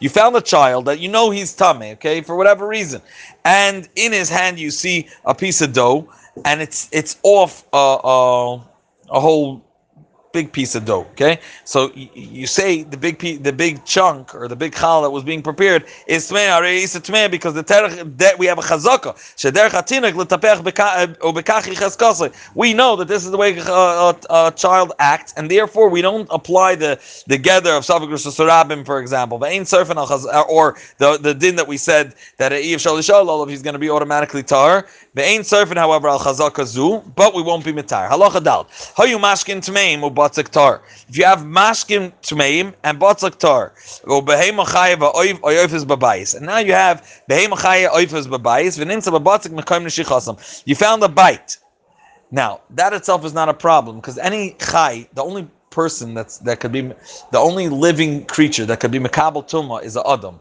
You 0.00 0.08
found 0.08 0.36
a 0.36 0.40
child 0.40 0.84
that 0.86 0.98
you 0.98 1.08
know 1.08 1.30
he's 1.30 1.54
tame, 1.54 1.82
okay, 1.82 2.20
for 2.20 2.36
whatever 2.36 2.66
reason, 2.66 3.00
and 3.44 3.88
in 3.96 4.12
his 4.12 4.28
hand 4.28 4.58
you 4.58 4.70
see 4.70 5.08
a 5.24 5.34
piece 5.34 5.60
of 5.60 5.72
dough, 5.72 6.08
and 6.44 6.62
it's 6.62 6.88
it's 6.92 7.18
off 7.22 7.64
uh, 7.72 7.96
uh, 7.96 8.60
a 9.10 9.20
whole 9.20 9.64
big 10.32 10.52
piece 10.52 10.74
of 10.74 10.84
dough. 10.84 11.06
Okay, 11.12 11.40
so 11.64 11.90
y- 11.96 12.10
you 12.14 12.46
say 12.46 12.82
the 12.82 12.96
big 12.96 13.18
piece, 13.18 13.38
the 13.40 13.52
big 13.52 13.84
chunk 13.84 14.34
or 14.34 14.48
the 14.48 14.56
big 14.56 14.74
chal 14.74 15.02
that 15.02 15.10
was 15.10 15.24
being 15.24 15.42
prepared 15.42 15.84
is 16.06 16.30
tmei 16.30 17.30
because 17.30 17.54
the 17.54 17.64
terech 17.64 18.16
that 18.18 18.38
we 18.38 18.46
have 18.46 18.58
a 18.58 18.62
chazaka 18.62 19.14
shederech 19.36 19.70
hatinik 19.70 20.12
letapech 20.12 20.62
ubekachi 21.18 22.26
eh, 22.26 22.30
We 22.54 22.74
know 22.74 22.96
that 22.96 23.08
this 23.08 23.24
is 23.24 23.30
the 23.30 23.36
way 23.36 23.56
a, 23.58 23.62
a, 23.72 24.16
a, 24.30 24.52
child 24.56 24.92
acts, 24.98 25.32
and 25.36 25.50
therefore 25.50 25.88
we 25.88 26.02
don't 26.02 26.28
apply 26.30 26.74
the 26.74 26.98
the 27.26 27.38
gather 27.38 27.72
of 27.72 27.84
savik 27.84 28.10
sarabim, 28.10 28.84
for 28.84 29.00
example, 29.00 29.38
surfin 29.70 29.96
uh, 30.32 30.40
or 30.42 30.76
the 30.98 31.18
the 31.18 31.34
din 31.34 31.56
that 31.56 31.66
we 31.68 31.76
said 31.76 32.14
that 32.38 32.52
if 32.52 32.80
shalishal 32.80 33.48
he's 33.48 33.62
going 33.62 33.74
to 33.74 33.78
be 33.78 33.90
automatically 33.90 34.42
tar. 34.42 34.86
The 35.14 35.22
ain 35.22 35.40
surfin, 35.40 35.76
however, 35.76 36.08
al 36.08 36.20
chazaka 36.20 36.64
zu, 36.64 37.02
but 37.16 37.34
we 37.34 37.42
won't 37.42 37.64
be 37.64 37.72
mitar. 37.72 38.08
Halacha 38.08 38.42
dal. 38.42 38.64
Hayu 38.96 39.18
mashkin 39.18 39.58
tmeim 39.60 40.00
batzik 40.20 40.48
tar. 40.48 40.82
If 41.08 41.16
you 41.16 41.24
have 41.24 41.40
mashkim 41.40 42.12
tmeim 42.22 42.74
and 42.84 43.00
batzik 43.00 43.38
tar, 43.38 43.72
go 44.04 44.20
behema 44.22 44.64
chayev 44.66 45.00
oif 45.14 45.72
is 45.72 45.84
babayis, 45.84 46.34
and 46.36 46.46
now 46.46 46.58
you 46.58 46.72
have 46.72 47.02
behema 47.28 47.56
chayev 47.64 47.90
oif 47.90 48.12
is 48.14 48.28
babayis. 48.28 48.78
V'nimsa 48.78 49.10
babatzik 49.16 49.52
mekayim 49.58 49.84
neshichasam. 49.84 50.62
You 50.66 50.74
found 50.74 51.02
a 51.02 51.08
bite. 51.08 51.58
Now 52.30 52.60
that 52.70 52.92
itself 52.92 53.24
is 53.24 53.34
not 53.34 53.48
a 53.48 53.54
problem 53.54 53.96
because 53.96 54.18
any 54.18 54.56
chay, 54.60 55.08
the 55.14 55.22
only 55.22 55.48
person 55.70 56.14
that's 56.14 56.38
that 56.38 56.60
could 56.60 56.72
be 56.72 56.82
the 57.32 57.38
only 57.38 57.68
living 57.68 58.24
creature 58.26 58.66
that 58.66 58.80
could 58.80 58.90
be 58.90 58.98
mekabel 58.98 59.48
tuma 59.48 59.82
is 59.82 59.96
a 59.96 60.06
adam. 60.06 60.38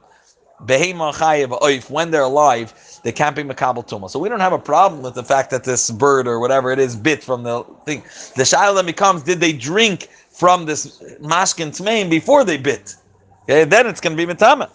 When 0.65 2.11
they're 2.11 2.21
alive 2.21 2.73
they 3.03 3.11
can't 3.11 3.35
be 3.35 3.43
makabel 3.43 3.87
tuma. 3.87 4.09
So 4.09 4.19
we 4.19 4.29
don't 4.29 4.39
have 4.39 4.53
a 4.53 4.59
problem 4.59 5.01
with 5.01 5.15
the 5.15 5.23
fact 5.23 5.51
that 5.51 5.63
this 5.63 5.89
bird 5.89 6.27
or 6.27 6.39
whatever 6.39 6.71
it 6.71 6.79
is 6.79 6.95
bit 6.95 7.23
from 7.23 7.43
the 7.43 7.63
thing. 7.85 8.01
The 8.35 8.43
shaila 8.43 8.85
becomes: 8.85 9.23
Did 9.23 9.39
they 9.39 9.53
drink 9.53 10.09
from 10.29 10.65
this 10.65 11.01
mashkin 11.21 11.69
tmeim 11.69 12.09
before 12.09 12.43
they 12.43 12.57
bit? 12.57 12.95
Okay, 13.43 13.63
then 13.63 13.87
it's 13.87 14.01
going 14.01 14.15
to 14.15 14.25
be 14.25 14.31
mitama. 14.31 14.69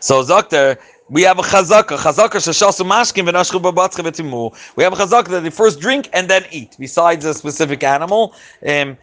So 0.00 0.22
Zakter, 0.22 0.78
we 1.08 1.22
have 1.22 1.38
a 1.38 1.42
chazaka, 1.42 1.96
chazaka 1.96 2.36
sheshasu 2.36 2.84
mashkin 2.86 3.28
v'nashchu 3.28 3.60
babatzcha 3.62 4.04
v'timu. 4.04 4.54
We 4.76 4.84
have 4.84 4.92
a 4.92 4.96
chazaka 4.96 5.28
that 5.28 5.42
they 5.42 5.50
first 5.50 5.80
drink 5.80 6.10
and 6.12 6.28
then 6.28 6.44
eat, 6.50 6.76
besides 6.78 7.24
a 7.24 7.34
specific 7.34 7.82
animal. 7.82 8.34
Um, 8.66 8.98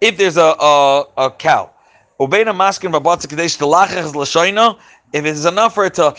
if 0.00 0.16
there's 0.16 0.36
a, 0.36 0.54
a, 0.60 1.04
a 1.16 1.30
cow, 1.32 1.70
ubeina 2.18 2.52
mashkin 2.54 2.92
v'batzcha 2.92 3.28
kadesh 3.28 3.58
telachach 3.58 4.14
l'shoina, 4.14 4.78
if 5.12 5.24
it's 5.24 5.44
enough 5.44 5.74
for 5.74 5.84
it 5.86 5.94
to 5.94 6.14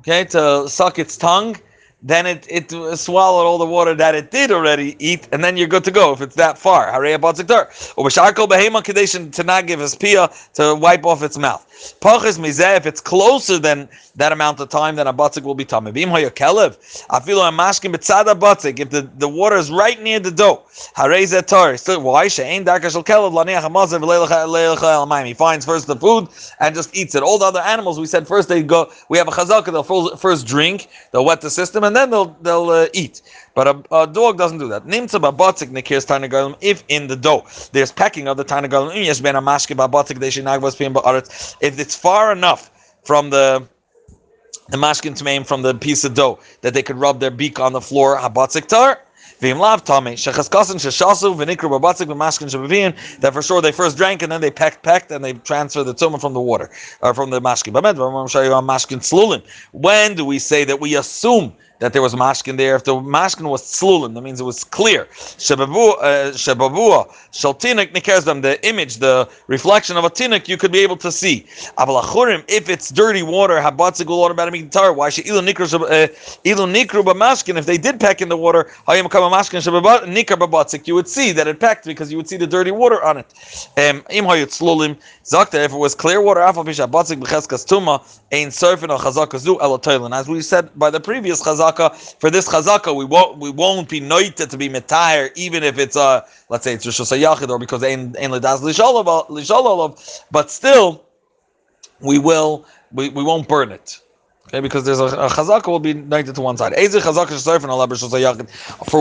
okay 0.00 0.24
to 0.24 0.68
suck 0.68 0.98
its 0.98 1.16
tongue, 1.16 1.56
then 2.02 2.26
it 2.26 2.46
it 2.50 2.70
swallowed 2.98 3.46
all 3.46 3.58
the 3.58 3.66
water 3.66 3.94
that 3.94 4.14
it 4.14 4.30
did 4.30 4.50
already 4.50 4.96
eat, 4.98 5.28
and 5.32 5.42
then 5.42 5.56
you're 5.56 5.68
good 5.68 5.84
to 5.84 5.90
go 5.90 6.12
if 6.12 6.20
it's 6.20 6.36
that 6.36 6.58
far. 6.58 6.90
Harei 6.92 7.16
abatziktar. 7.16 7.94
Or 7.96 8.06
b'sharkol 8.06 8.48
behema 8.48 8.82
kadeshin 8.82 9.32
to 9.32 9.42
not 9.42 9.66
give 9.66 9.80
his 9.80 9.94
pia 9.94 10.30
to 10.54 10.74
wipe 10.74 11.04
off 11.06 11.22
its 11.22 11.38
mouth. 11.38 11.66
Pachis 12.00 12.38
mizeh, 12.38 12.76
if 12.76 12.86
it's 12.86 13.00
closer 13.00 13.58
than 13.58 13.88
that 14.16 14.32
amount 14.32 14.60
of 14.60 14.68
time, 14.68 14.96
then 14.96 15.06
a 15.06 15.12
batzik 15.12 15.42
will 15.42 15.54
be 15.54 15.64
tummy. 15.64 15.92
Bim 15.92 16.08
hoya 16.08 16.30
kelev. 16.30 16.76
I 17.10 17.20
feel 17.20 17.40
I'm 17.40 17.56
mashkin 17.56 17.92
betzada 17.92 18.38
batzik. 18.38 18.78
If 18.78 18.90
the, 18.90 19.02
the 19.18 19.28
water 19.28 19.56
is 19.56 19.70
right 19.70 20.00
near 20.00 20.20
the 20.20 20.30
dough, 20.30 20.62
harei 20.96 21.24
tar. 21.46 21.76
Still, 21.76 22.02
why? 22.02 22.28
She'ain 22.28 22.64
darka 22.64 22.90
shel 22.90 23.04
kelev 23.04 23.32
laniach 23.32 23.62
hamazer 23.62 24.00
v'leilecha 24.00 24.92
el 24.92 25.24
He 25.24 25.34
finds 25.34 25.64
first 25.64 25.86
the 25.86 25.96
food 25.96 26.28
and 26.60 26.74
just 26.74 26.94
eats 26.94 27.14
it. 27.14 27.22
All 27.22 27.38
the 27.38 27.46
other 27.46 27.60
animals, 27.60 27.98
we 27.98 28.06
said 28.06 28.26
first 28.26 28.48
they 28.48 28.62
go. 28.62 28.90
We 29.08 29.18
have 29.18 29.28
a 29.28 29.32
chazaka. 29.32 29.66
They'll 29.66 30.16
first 30.16 30.46
drink, 30.46 30.88
they'll 31.12 31.24
wet 31.24 31.40
the 31.40 31.50
system, 31.50 31.84
and 31.84 31.94
then 31.94 32.10
they'll 32.10 32.36
they'll 32.42 32.70
uh, 32.70 32.86
eat. 32.92 33.22
But 33.54 33.68
a, 33.68 34.02
a, 34.02 34.06
dog 34.06 34.36
doesn't 34.36 34.58
do 34.58 34.68
that. 34.68 34.84
Nimtza 34.84 35.20
babatzik 35.20 35.70
nekirs 35.70 36.06
tarnagalim 36.06 36.56
if 36.60 36.82
in 36.88 37.06
the 37.06 37.14
dough 37.14 37.46
there's 37.72 37.92
pecking 37.92 38.26
of 38.26 38.36
the 38.36 38.44
tarnagalim. 38.44 39.04
Yes, 39.04 39.20
ben 39.20 39.36
a 39.36 39.42
mashke 39.42 39.76
babatzik 39.76 40.18
they 40.18 40.30
should 40.30 40.44
nagbas 40.44 40.76
pim 40.76 40.96
If 41.60 41.73
it's 41.78 41.96
far 41.96 42.32
enough 42.32 42.70
from 43.04 43.30
the 43.30 43.66
the 44.68 44.76
mashkin 44.76 45.12
tmeim 45.12 45.46
from 45.46 45.62
the 45.62 45.74
piece 45.74 46.04
of 46.04 46.14
dough 46.14 46.38
that 46.62 46.72
they 46.72 46.82
could 46.82 46.96
rub 46.96 47.20
their 47.20 47.30
beak 47.30 47.60
on 47.60 47.72
the 47.72 47.80
floor 47.80 48.16
habatzik 48.16 48.66
tar. 48.66 49.00
That 49.40 49.58
for 53.32 53.42
sure 53.42 53.60
they 53.60 53.72
first 53.72 53.96
drank 53.96 54.22
and 54.22 54.32
then 54.32 54.40
they 54.40 54.50
pecked, 54.50 54.82
pecked, 54.82 55.10
and 55.10 55.24
they 55.24 55.32
transfer 55.34 55.82
the 55.82 55.92
tumah 55.92 56.20
from 56.20 56.32
the 56.32 56.40
water 56.40 56.70
or 57.02 57.12
from 57.12 57.30
the 57.30 57.40
mashkin. 57.40 57.74
When 59.72 60.14
do 60.14 60.24
we 60.24 60.38
say 60.38 60.64
that 60.64 60.80
we 60.80 60.96
assume 60.96 61.52
that 61.84 61.92
there 61.92 62.00
was 62.00 62.14
mashkin 62.14 62.56
there. 62.56 62.76
If 62.76 62.84
the 62.84 62.94
mashkin 62.94 63.50
was 63.50 63.62
slulin, 63.62 64.14
that 64.14 64.22
means 64.22 64.40
it 64.40 64.44
was 64.44 64.64
clear. 64.64 65.04
Shebabua, 65.04 65.92
uh, 66.00 66.32
shaltinik 67.30 67.92
nikezdam, 67.92 68.40
the 68.40 68.66
image, 68.66 68.96
the 68.96 69.28
reflection 69.48 69.98
of 69.98 70.04
a 70.04 70.08
tinik, 70.08 70.48
you 70.48 70.56
could 70.56 70.72
be 70.72 70.78
able 70.78 70.96
to 70.96 71.12
see. 71.12 71.44
If 71.76 72.68
it's 72.70 72.90
dirty 72.90 73.22
water, 73.22 73.56
habatzigul 73.56 74.16
water 74.16 74.32
about. 74.32 74.96
Why 74.96 75.10
should 75.10 75.26
ilu 75.26 75.42
nikru 75.42 75.74
uh, 75.74 77.12
b'mashkin? 77.12 77.58
If 77.58 77.66
they 77.66 77.76
did 77.76 78.00
peck 78.00 78.22
in 78.22 78.30
the 78.30 78.36
water, 78.38 78.70
hayim 78.88 79.10
kama 79.10 79.36
mashkin 79.36 79.60
nikar 79.60 80.38
b'batzik, 80.38 80.86
you 80.86 80.94
would 80.94 81.08
see 81.08 81.32
that 81.32 81.46
it 81.46 81.60
pecked 81.60 81.84
because 81.84 82.10
you 82.10 82.16
would 82.16 82.28
see 82.28 82.38
the 82.38 82.46
dirty 82.46 82.70
water 82.70 83.04
on 83.04 83.18
it. 83.18 83.68
Um, 83.76 84.02
Im. 84.08 84.24
If 84.26 85.54
it 85.54 85.72
was 85.72 85.94
clear 85.94 86.20
water, 86.22 86.40
afal 86.40 86.64
batzik 86.64 87.20
b'cheskas 87.20 87.66
tuma, 87.66 88.02
ein 88.32 88.48
surfin 88.48 88.88
al 88.88 88.98
chazakazu 88.98 90.14
As 90.14 90.28
we 90.28 90.40
said 90.40 90.70
by 90.78 90.90
the 90.90 91.00
previous 91.00 91.42
chazak 91.42 91.73
chazaka. 91.74 92.20
For 92.20 92.30
this 92.30 92.48
chazaka, 92.48 92.94
we 92.94 93.04
won't 93.04 93.38
we 93.38 93.50
won't 93.50 93.88
be 93.88 94.00
noited 94.00 94.50
to 94.50 94.56
be 94.56 94.68
metayr, 94.68 95.30
even 95.36 95.62
if 95.62 95.78
it's 95.78 95.96
a 95.96 96.24
let's 96.48 96.64
say 96.64 96.74
it's 96.74 96.86
Rosh 96.86 97.00
Hashanah 97.00 97.48
or 97.48 97.58
because 97.58 97.82
ein 97.82 98.14
ein 98.20 98.30
ledas 98.30 98.60
lishalolav, 98.60 100.24
but 100.30 100.50
still 100.50 101.04
we 102.00 102.18
will 102.18 102.64
we, 102.92 103.08
we 103.10 103.22
won't 103.22 103.48
burn 103.48 103.72
it. 103.72 104.00
Okay, 104.48 104.60
because 104.60 104.84
there's 104.84 105.00
a, 105.00 105.06
a 105.06 105.28
chazaka 105.28 105.68
will 105.68 105.80
be 105.80 105.90
united 105.90 106.34
to 106.34 106.40
one 106.40 106.56
side. 106.56 106.74
For 106.74 106.80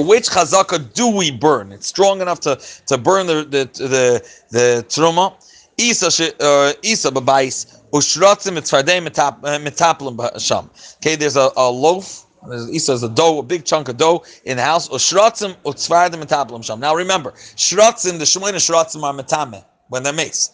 which 0.04 0.30
chazaka 0.30 0.94
do 0.94 1.10
we 1.10 1.32
burn? 1.32 1.72
It's 1.72 1.88
strong 1.88 2.22
enough 2.22 2.40
to, 2.42 2.56
to 2.88 2.98
burn 2.98 3.28
the 3.28 3.44
the 3.44 3.66
the, 3.88 4.24
the 4.52 4.86
truma. 4.88 5.34
Isa 5.78 6.08
uh, 6.40 6.74
Isa 6.84 7.12
babais 7.12 7.66
sham. 10.40 10.70
Okay, 10.98 11.16
there's 11.16 11.36
a, 11.36 11.52
a 11.56 11.70
loaf 11.70 12.23
there's 12.50 12.86
says 12.86 13.04
a 13.04 13.10
dough, 13.10 13.40
a 13.40 13.44
big 13.44 13.66
chunk 13.66 13.90
of 13.90 13.98
dough 13.98 14.24
in 14.46 14.58
the 14.58 14.64
house. 14.64 14.90
Ushratzim 14.90 15.56
utzvardim 15.66 16.24
metablim 16.24 16.64
sham. 16.64 16.80
Now 16.80 16.96
remember, 16.96 17.32
shratzim, 17.32 18.20
the 18.20 18.26
shmoina 18.26 18.56
shratzim 18.56 19.04
are 19.04 19.14
metame 19.14 19.64
when 19.90 20.04
they're 20.04 20.14
mace. 20.14 20.52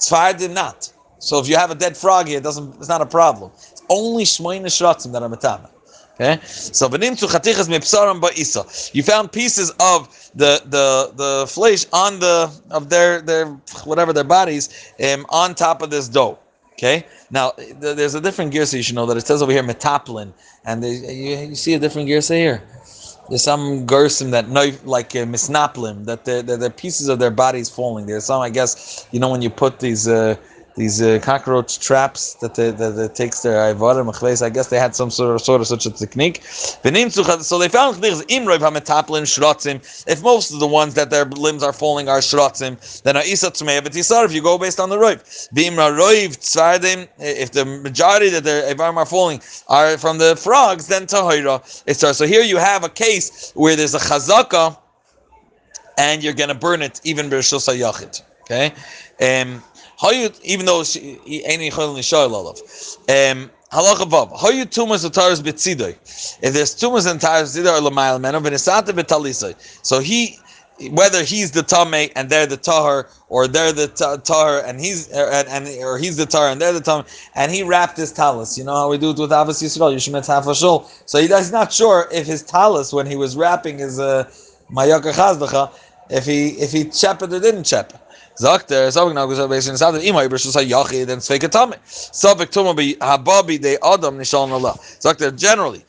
Tzvardim 0.00 0.52
not. 0.52 0.92
So 1.18 1.38
if 1.38 1.48
you 1.48 1.56
have 1.56 1.70
a 1.70 1.74
dead 1.74 1.96
frog 1.96 2.28
here, 2.28 2.38
it 2.38 2.44
doesn't. 2.44 2.76
It's 2.76 2.88
not 2.88 3.00
a 3.00 3.06
problem. 3.06 3.50
It's 3.70 3.82
only 3.88 4.24
shmoina 4.24 4.66
shratzim 4.66 5.12
that 5.12 5.22
are 5.22 5.28
metame. 5.28 5.68
Okay, 6.14 6.38
so 6.44 6.88
ba'isa. 6.88 8.94
You 8.94 9.02
found 9.02 9.32
pieces 9.32 9.70
of 9.80 10.30
the 10.34 10.62
the 10.66 11.12
the 11.16 11.46
flesh 11.48 11.86
on 11.92 12.20
the 12.20 12.52
of 12.70 12.90
their 12.90 13.22
their 13.22 13.46
whatever 13.84 14.12
their 14.12 14.24
bodies 14.24 14.92
um, 15.02 15.24
on 15.30 15.54
top 15.54 15.80
of 15.80 15.88
this 15.90 16.08
dough. 16.08 16.38
Okay, 16.82 17.06
now 17.30 17.52
there's 17.78 18.16
a 18.16 18.20
different 18.20 18.50
gear, 18.50 18.66
so 18.66 18.76
you 18.76 18.82
should 18.82 18.96
know 18.96 19.06
that 19.06 19.16
it 19.16 19.24
says 19.24 19.40
over 19.40 19.52
here 19.52 19.62
metaplin, 19.62 20.32
and 20.64 20.84
you, 20.84 20.90
you, 20.90 21.54
see 21.54 21.74
a 21.74 21.78
different 21.78 22.08
gear 22.08 22.20
say 22.20 22.40
here. 22.40 22.60
There's 23.28 23.44
some 23.44 23.86
gersim 23.86 24.32
that 24.32 24.48
like 24.84 25.14
uh, 25.14 25.24
misnaplim 25.24 26.06
that 26.06 26.24
the, 26.24 26.42
the, 26.42 26.56
the 26.56 26.70
pieces 26.70 27.06
of 27.06 27.20
their 27.20 27.30
bodies 27.30 27.70
falling. 27.70 28.06
There's 28.06 28.24
some, 28.24 28.42
I 28.42 28.50
guess, 28.50 29.06
you 29.12 29.20
know, 29.20 29.30
when 29.30 29.42
you 29.42 29.50
put 29.50 29.78
these. 29.78 30.08
Uh, 30.08 30.34
these 30.76 31.02
uh, 31.02 31.18
cockroach 31.22 31.78
traps 31.80 32.34
that 32.34 32.54
they, 32.54 32.70
that, 32.70 33.14
takes 33.14 33.40
their 33.40 33.74
ivarim 33.74 34.42
I 34.42 34.48
guess 34.48 34.68
they 34.68 34.78
had 34.78 34.94
some 34.94 35.10
sort 35.10 35.34
of 35.34 35.42
sort 35.42 35.60
of 35.60 35.66
such 35.66 35.84
a 35.86 35.90
technique. 35.90 36.42
So 36.44 36.90
they 36.90 37.68
found 37.68 38.02
if 40.06 40.22
most 40.22 40.52
of 40.52 40.60
the 40.60 40.66
ones 40.66 40.94
that 40.94 41.10
their 41.10 41.24
limbs 41.26 41.62
are 41.62 41.72
falling 41.72 42.08
are 42.08 42.18
shrotzim, 42.18 43.02
then 43.02 43.16
if 43.16 44.32
you 44.32 44.42
go 44.42 44.58
based 44.58 44.80
on 44.80 44.88
the 44.88 44.96
roiv. 44.96 45.48
If 47.18 47.52
the 47.52 47.64
majority 47.64 48.30
that 48.30 48.44
their 48.44 48.74
ivarim 48.74 48.96
are 48.96 49.06
falling 49.06 49.42
are 49.68 49.98
from 49.98 50.18
the 50.18 50.36
frogs, 50.36 50.86
then 50.86 51.06
tahira 51.06 51.82
it 51.86 51.94
starts. 51.94 52.18
So 52.18 52.26
here 52.26 52.42
you 52.42 52.56
have 52.56 52.84
a 52.84 52.88
case 52.88 53.52
where 53.54 53.76
there's 53.76 53.94
a 53.94 53.98
chazaka, 53.98 54.78
and 55.98 56.22
you're 56.22 56.32
going 56.32 56.48
to 56.48 56.54
burn 56.54 56.82
it 56.82 57.00
even 57.04 57.28
b'rishus 57.28 57.68
yachid. 57.68 58.22
Okay. 58.42 58.72
Um, 59.20 59.62
how 59.98 60.10
you, 60.10 60.30
even 60.42 60.66
though 60.66 60.80
any 60.80 61.70
chayil 61.70 61.96
nishayil 61.96 62.32
olav. 62.32 62.58
Um. 63.08 63.50
How 63.72 64.50
you 64.50 64.66
tumas 64.66 65.02
utaras 65.08 65.40
betzidoi? 65.40 65.96
If 66.42 66.52
there's 66.52 66.74
tumas 66.74 67.10
and 67.10 67.18
taras 67.18 67.56
zidar 67.56 67.80
lamayel 67.80 68.20
meno 68.20 68.38
v'nisata 68.38 68.88
betalisoi. 68.88 69.54
So 69.82 70.00
he, 70.00 70.38
whether 70.90 71.24
he's 71.24 71.52
the 71.52 71.62
tame 71.62 72.10
and 72.14 72.28
they're 72.28 72.44
the 72.44 72.58
tahar, 72.58 73.08
or 73.30 73.48
they're 73.48 73.72
the 73.72 73.88
tahar 73.88 74.58
and 74.66 74.78
he's 74.78 75.08
and, 75.08 75.48
and 75.48 75.82
or 75.82 75.96
he's 75.96 76.18
the 76.18 76.26
tahar 76.26 76.50
and 76.50 76.60
they're 76.60 76.74
the 76.74 76.82
tame, 76.82 77.04
and 77.34 77.50
he 77.50 77.62
wrapped 77.62 77.96
his 77.96 78.12
talis. 78.12 78.58
You 78.58 78.64
know 78.64 78.74
how 78.74 78.90
we 78.90 78.98
do 78.98 79.12
it 79.12 79.18
with 79.18 79.30
Avos 79.30 79.62
Yisrael. 79.62 79.94
Yishmet 79.94 80.26
hafashul. 80.26 80.86
So 81.06 81.18
he's 81.18 81.50
not 81.50 81.72
sure 81.72 82.08
if 82.12 82.26
his 82.26 82.42
talis 82.42 82.92
when 82.92 83.06
he 83.06 83.16
was 83.16 83.36
wrapping 83.38 83.78
his 83.78 83.98
uh, 83.98 84.30
mayaka 84.70 85.72
if 86.10 86.26
he 86.26 86.48
if 86.60 86.72
he 86.72 86.84
chep 86.90 87.22
it 87.22 87.32
or 87.32 87.40
didn't 87.40 87.64
chep. 87.64 88.01
Sagt 88.34 88.70
er, 88.70 88.88
Savik 88.90 89.14
now 89.14 89.26
goes 89.26 89.38
up 89.38 89.50
based 89.50 89.68
in 89.68 89.76
Sada, 89.76 89.98
Ima 90.02 90.20
Ibrish 90.20 90.46
was 90.46 90.56
a 90.56 90.64
Yachid 90.64 91.10
and 91.10 91.20
Sveikatame. 91.20 91.76
Savik 91.84 92.50
Tuma 92.50 92.74
be 92.74 92.94
Hababi 92.94 93.60
de 93.60 93.76
Adam 93.84 94.18
Nishal 94.18 94.50
Allah. 94.50 94.74
Sagt 94.98 95.20
er, 95.20 95.30
generally, 95.30 95.84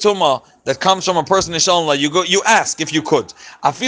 Tuma 0.00 0.42
that 0.68 0.78
comes 0.80 1.04
from 1.06 1.16
a 1.16 1.24
person 1.24 1.54
in 1.54 1.60
Shalom, 1.60 1.98
you 1.98 2.10
go, 2.10 2.24
you 2.24 2.42
ask 2.44 2.78
if 2.78 2.92
you 2.92 3.00
could. 3.00 3.32
It's 3.64 3.82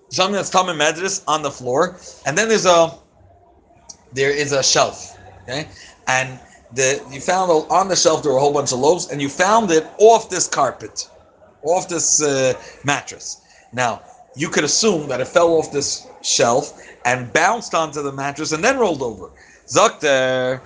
something 0.09 0.35
that's 0.35 0.49
common 0.49 0.77
madras 0.77 1.23
on 1.27 1.41
the 1.41 1.51
floor, 1.51 1.97
and 2.25 2.37
then 2.37 2.47
there's 2.49 2.65
a 2.65 2.91
there 4.13 4.31
is 4.31 4.51
a 4.51 4.63
shelf, 4.63 5.17
okay, 5.43 5.67
and 6.07 6.39
the 6.73 7.03
you 7.11 7.19
found 7.19 7.49
on 7.71 7.87
the 7.87 7.95
shelf 7.95 8.23
there 8.23 8.31
were 8.31 8.37
a 8.37 8.41
whole 8.41 8.53
bunch 8.53 8.71
of 8.71 8.79
loaves, 8.79 9.09
and 9.09 9.21
you 9.21 9.29
found 9.29 9.71
it 9.71 9.85
off 9.97 10.29
this 10.29 10.47
carpet, 10.47 11.09
off 11.63 11.87
this 11.87 12.21
uh, 12.21 12.53
mattress. 12.83 13.41
Now 13.71 14.01
you 14.35 14.49
could 14.49 14.63
assume 14.63 15.07
that 15.07 15.21
it 15.21 15.27
fell 15.27 15.53
off 15.53 15.71
this 15.71 16.07
shelf 16.21 16.81
and 17.05 17.31
bounced 17.33 17.73
onto 17.73 18.01
the 18.01 18.11
mattress 18.11 18.51
and 18.51 18.63
then 18.63 18.77
rolled 18.77 19.01
over. 19.01 19.31
Zakter 19.67 20.61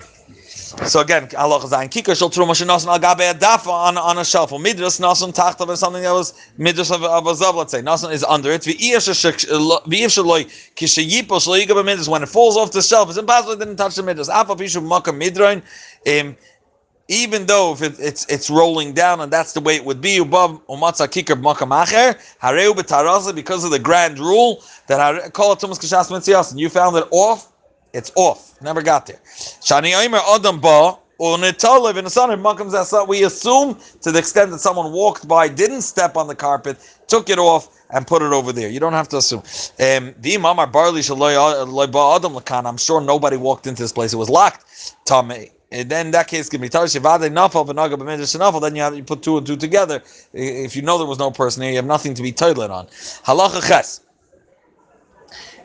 so 0.58 1.00
again, 1.00 1.28
Allah 1.36 1.60
Zayin 1.60 1.88
Kikar 1.88 2.18
Shal 2.18 2.30
Truma 2.30 2.50
Shinasan 2.50 2.88
Al 2.88 2.98
Gabe 2.98 3.38
Dafa 3.38 3.68
on 3.68 3.96
on 3.96 4.18
a 4.18 4.24
shelf. 4.24 4.52
Or 4.52 4.58
Midras 4.58 5.00
Nasan 5.00 5.34
Tachta 5.34 5.66
or 5.66 5.76
something 5.76 6.02
that 6.02 6.12
was 6.12 6.34
Midras 6.58 6.94
of, 6.94 7.04
of 7.04 7.26
a 7.26 7.32
Zav, 7.32 7.54
let's 7.54 7.72
say. 7.72 7.80
Nasan 7.80 8.12
is 8.12 8.24
under 8.24 8.50
it. 8.50 8.62
V'iyaf 8.62 9.08
Shaloi 9.08 10.44
Kishayipo 10.74 11.38
Shaloyiga 11.38 11.68
Midras. 11.84 12.08
When 12.08 12.22
it 12.22 12.28
falls 12.28 12.56
off 12.56 12.72
the 12.72 12.82
shelf, 12.82 13.08
it's 13.08 13.18
impossible 13.18 13.52
it 13.52 13.60
didn't 13.60 13.76
touch 13.76 13.94
the 13.94 14.02
Midras. 14.02 14.28
Afa 14.28 14.56
Pishu 14.56 14.82
Maka 14.84 15.12
Midrain. 15.12 15.62
Um, 16.06 16.36
even 17.08 17.46
though 17.46 17.72
if 17.72 17.82
it, 17.82 17.98
it's 17.98 18.26
it's 18.28 18.50
rolling 18.50 18.92
down 18.92 19.20
and 19.20 19.32
that's 19.32 19.54
the 19.54 19.60
way 19.60 19.76
it 19.76 19.84
would 19.84 20.00
be, 20.00 20.18
above 20.18 20.60
umatza 20.66 21.08
kikar 21.08 21.40
makamacher 21.40 22.18
hareu 22.42 22.74
betaraza 22.74 23.34
because 23.34 23.64
of 23.64 23.70
the 23.70 23.78
grand 23.78 24.18
rule 24.18 24.62
that 24.88 25.00
I 25.00 25.30
call 25.30 25.52
it 25.54 25.58
tumas 25.58 25.78
kishas 25.78 26.10
kashas 26.10 26.50
and 26.50 26.60
you 26.60 26.68
found 26.68 26.96
it 26.96 27.08
off 27.10 27.50
it's 27.92 28.12
off. 28.16 28.60
Never 28.60 28.82
got 28.82 29.06
there. 29.06 29.20
Shani 29.26 29.94
Omer 30.04 30.20
Adam 30.34 30.60
Ba. 30.60 30.98
Unitalev 31.20 31.96
in 31.96 32.04
the 32.04 32.10
sun 32.10 32.30
Makam 32.30 32.70
Zasa, 32.70 33.06
we 33.08 33.24
assume 33.24 33.76
to 34.02 34.12
the 34.12 34.20
extent 34.20 34.52
that 34.52 34.60
someone 34.60 34.92
walked 34.92 35.26
by, 35.26 35.48
didn't 35.48 35.82
step 35.82 36.16
on 36.16 36.28
the 36.28 36.34
carpet, 36.34 36.78
took 37.08 37.28
it 37.28 37.40
off, 37.40 37.68
and 37.90 38.06
put 38.06 38.22
it 38.22 38.32
over 38.32 38.52
there. 38.52 38.68
You 38.68 38.78
don't 38.80 38.92
have 38.92 39.08
to 39.08 39.16
assume. 39.16 39.40
Um, 39.80 40.14
the 40.18 40.36
Imam 40.36 40.70
barley 40.70 41.02
I'm 42.68 42.76
sure 42.76 43.00
nobody 43.00 43.36
walked 43.36 43.66
into 43.66 43.82
this 43.82 43.92
place. 43.92 44.12
It 44.12 44.16
was 44.16 44.30
locked. 44.30 44.94
Tommy. 45.04 45.50
And 45.70 45.90
then 45.90 46.12
that 46.12 46.28
case, 46.28 46.48
can 46.48 46.62
be 46.62 46.68
Tarshi 46.70 46.94
Vade 46.94 47.30
Nafal 47.30 47.66
Vanaga 47.66 47.94
B'Midrash 47.94 48.38
Nafal. 48.38 48.60
Then 48.62 48.74
you 48.74 48.82
have 48.82 48.96
you 48.96 49.04
put 49.04 49.22
two 49.22 49.36
and 49.36 49.46
two 49.46 49.56
together. 49.56 50.02
If 50.32 50.74
you 50.74 50.82
know 50.82 50.96
there 50.96 51.06
was 51.06 51.18
no 51.18 51.30
person 51.30 51.62
here, 51.62 51.72
you 51.72 51.76
have 51.76 51.84
nothing 51.84 52.14
to 52.14 52.22
be 52.22 52.32
toilet 52.32 52.70
on. 52.70 52.86
Halacha 52.86 53.66
Ches. 53.66 54.00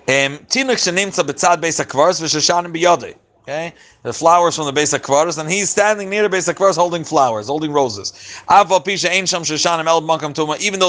Tinuk 0.07 0.77
Shanimtza 0.77 1.23
B'Tzad 1.23 1.61
Beis 1.61 1.83
HaKvaros 1.83 2.21
V'Shashanim 2.21 2.73
B'Yodei. 2.75 3.15
Okay, 3.43 3.73
the 4.03 4.13
flowers 4.13 4.55
from 4.55 4.67
the 4.67 4.71
base 4.71 4.93
of 4.93 5.01
kvaros, 5.01 5.37
and 5.37 5.51
he's 5.51 5.69
standing 5.69 6.09
near 6.09 6.23
the 6.23 6.29
base 6.29 6.47
of 6.47 6.55
kvaros 6.55 6.77
holding 6.77 7.03
flowers, 7.03 7.47
holding 7.47 7.73
roses. 7.73 8.13
Even 8.49 8.69
though 8.69 8.79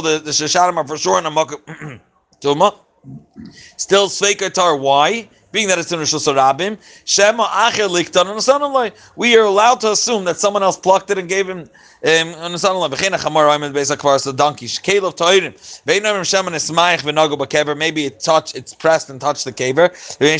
the, 0.00 0.20
the 0.24 0.30
shashanim 0.30 0.76
are 0.76 0.86
for 0.86 0.96
sure 0.96 1.18
in 1.18 1.26
a 1.26 1.32
makam 1.32 2.00
tuma, 2.40 2.78
still 3.76 4.06
sveikatar. 4.06 4.78
Why? 4.78 5.28
Being 5.54 5.68
that 5.68 5.78
it's 5.78 5.92
in 5.92 6.00
Rosh 6.00 6.12
Hashanah, 6.12 6.76
Shema 7.04 7.46
Acher 7.46 8.92
We 9.16 9.36
are 9.36 9.44
allowed 9.44 9.80
to 9.82 9.92
assume 9.92 10.24
that 10.24 10.36
someone 10.36 10.64
else 10.64 10.76
plucked 10.76 11.10
it 11.10 11.18
and 11.18 11.28
gave 11.28 11.48
him 11.48 11.70
um, 12.04 12.58
son-in-law. 12.58 12.90
Bechina 12.90 13.16
Chamar 13.16 13.46
Raimond 13.46 13.74
Beis 13.74 13.94
HaKvar, 13.94 14.22
the 14.24 14.32
donkey. 14.32 14.66
Shkel 14.66 15.04
of 15.04 15.16
Toirim. 15.16 15.54
Shema 16.26 16.50
Nesmaich. 16.50 17.78
Maybe 17.78 18.04
it 18.04 18.20
touched, 18.20 18.54
it's 18.56 18.74
pressed 18.74 19.08
and 19.08 19.18
touched 19.20 19.46
the 19.46 19.52
kever. 19.52 19.90
Vein. 20.18 20.38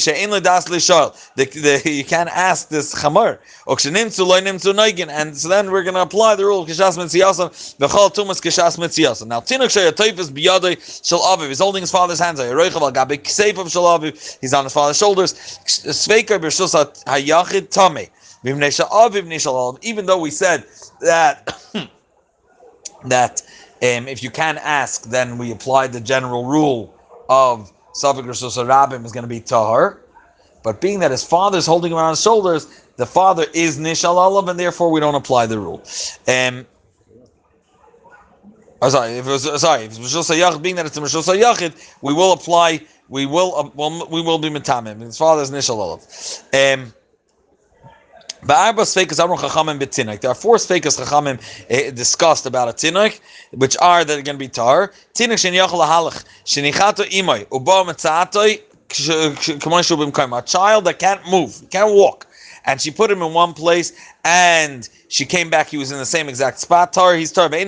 You 1.97 2.05
can't 2.05 2.29
ask 2.29 2.69
this 2.69 2.95
Chamar. 2.95 3.39
Loi. 3.67 5.09
And 5.09 5.37
so 5.37 5.49
then 5.49 5.71
we're 5.71 5.85
going 5.85 5.95
to 5.95 6.03
apply 6.03 6.35
the 6.35 6.45
rule 6.45 6.67
Kishas 6.67 6.99
Tumas 6.99 8.41
Kishas. 8.43 9.27
Now 9.27 9.41
Tinuk 9.41 9.71
Shei 9.71 9.91
Atoifis 9.91 10.31
B'Yadoi 10.31 11.07
Shal 11.09 11.21
Aviv. 11.21 11.49
He's 11.49 11.61
holding 11.61 11.83
his 11.83 11.91
father's 11.91 12.19
hands. 12.19 12.41
He's 14.41 14.53
on 14.53 14.65
his 14.65 14.73
father's 14.73 14.99
shoulders. 14.99 15.04
Tame. 17.71 18.09
Even 19.83 20.07
though 20.07 20.19
we 20.19 20.31
said 20.31 20.65
that 21.01 21.57
that 23.05 23.43
um, 23.83 24.09
if 24.09 24.23
you 24.23 24.31
can 24.31 24.59
ask, 24.59 25.05
then 25.05 25.39
we 25.39 25.53
apply 25.53 25.87
the 25.89 26.01
general 26.01 26.45
rule 26.45 26.95
of 27.29 27.73
Savik 27.95 28.25
Rishus 28.25 28.57
Rabim 28.65 29.05
is 29.05 29.13
going 29.13 29.25
to 29.25 29.29
be 29.29 29.41
tahar. 29.41 30.01
But 30.63 30.81
being 30.81 31.01
that 31.01 31.11
his 31.11 31.23
father 31.23 31.59
is 31.59 31.67
holding 31.67 31.93
him 31.93 31.99
on 31.99 32.11
his 32.11 32.23
shoulders, 32.23 32.83
the 32.97 33.07
father 33.07 33.45
is 33.53 33.79
Nishal 33.79 34.17
Alav, 34.17 34.49
and 34.49 34.59
therefore 34.59 34.91
we 34.91 35.01
don't 35.01 35.15
apply 35.15 35.47
the 35.47 35.59
rule. 35.59 35.83
Um, 36.27 36.67
oh, 38.81 38.89
sorry, 38.89 39.13
if 39.13 39.27
it 39.27 39.31
was 39.31 39.61
sorry, 39.61 39.85
if 39.85 40.63
being 40.63 40.77
that 40.77 40.87
it's 40.87 40.97
a 40.97 41.01
Yachid, 41.01 41.75
we 42.01 42.15
will 42.15 42.33
apply 42.33 42.81
we 43.09 43.27
will 43.27 43.55
uh, 43.57 43.71
well, 43.75 44.07
we 44.09 44.23
will 44.23 44.39
be 44.39 44.49
metamim. 44.51 45.01
His 45.01 45.19
father's 45.19 45.51
nishal 45.51 45.77
olav. 45.77 46.03
Um, 46.53 46.93
there 48.47 48.57
are 48.57 48.75
four 48.75 48.85
sfekas 48.85 49.19
chachamim 50.99 51.39
uh, 51.71 51.91
discussed 51.93 52.45
about 52.47 52.69
a 52.69 52.73
tinok, 52.73 53.21
which 53.53 53.77
are 53.81 54.05
that 54.05 54.19
are 54.19 54.23
going 54.23 54.37
to 54.37 54.39
be 54.39 54.49
tar. 54.49 54.93
Tinok 55.15 55.39
shen 55.39 55.55
yachal 55.55 55.85
halach 55.87 56.25
shenichato 56.45 57.05
imoy 57.11 57.47
ubo 57.47 57.85
metzatoi 57.87 58.61
a 58.95 60.43
child 60.43 60.85
that 60.85 60.99
can't 60.99 61.29
move, 61.29 61.63
can't 61.71 61.93
walk, 61.95 62.27
and 62.65 62.81
she 62.81 62.91
put 62.91 63.11
him 63.11 63.23
in 63.23 63.33
one 63.33 63.53
place 63.53 63.93
and 64.25 64.89
she 65.15 65.25
came 65.25 65.49
back. 65.49 65.69
He 65.69 65.77
was 65.77 65.93
in 65.93 65.99
the 65.99 66.05
same 66.05 66.29
exact 66.29 66.59
spot. 66.59 66.93
Tar, 66.93 67.15
he's 67.15 67.31
tar. 67.31 67.47
A 67.47 67.65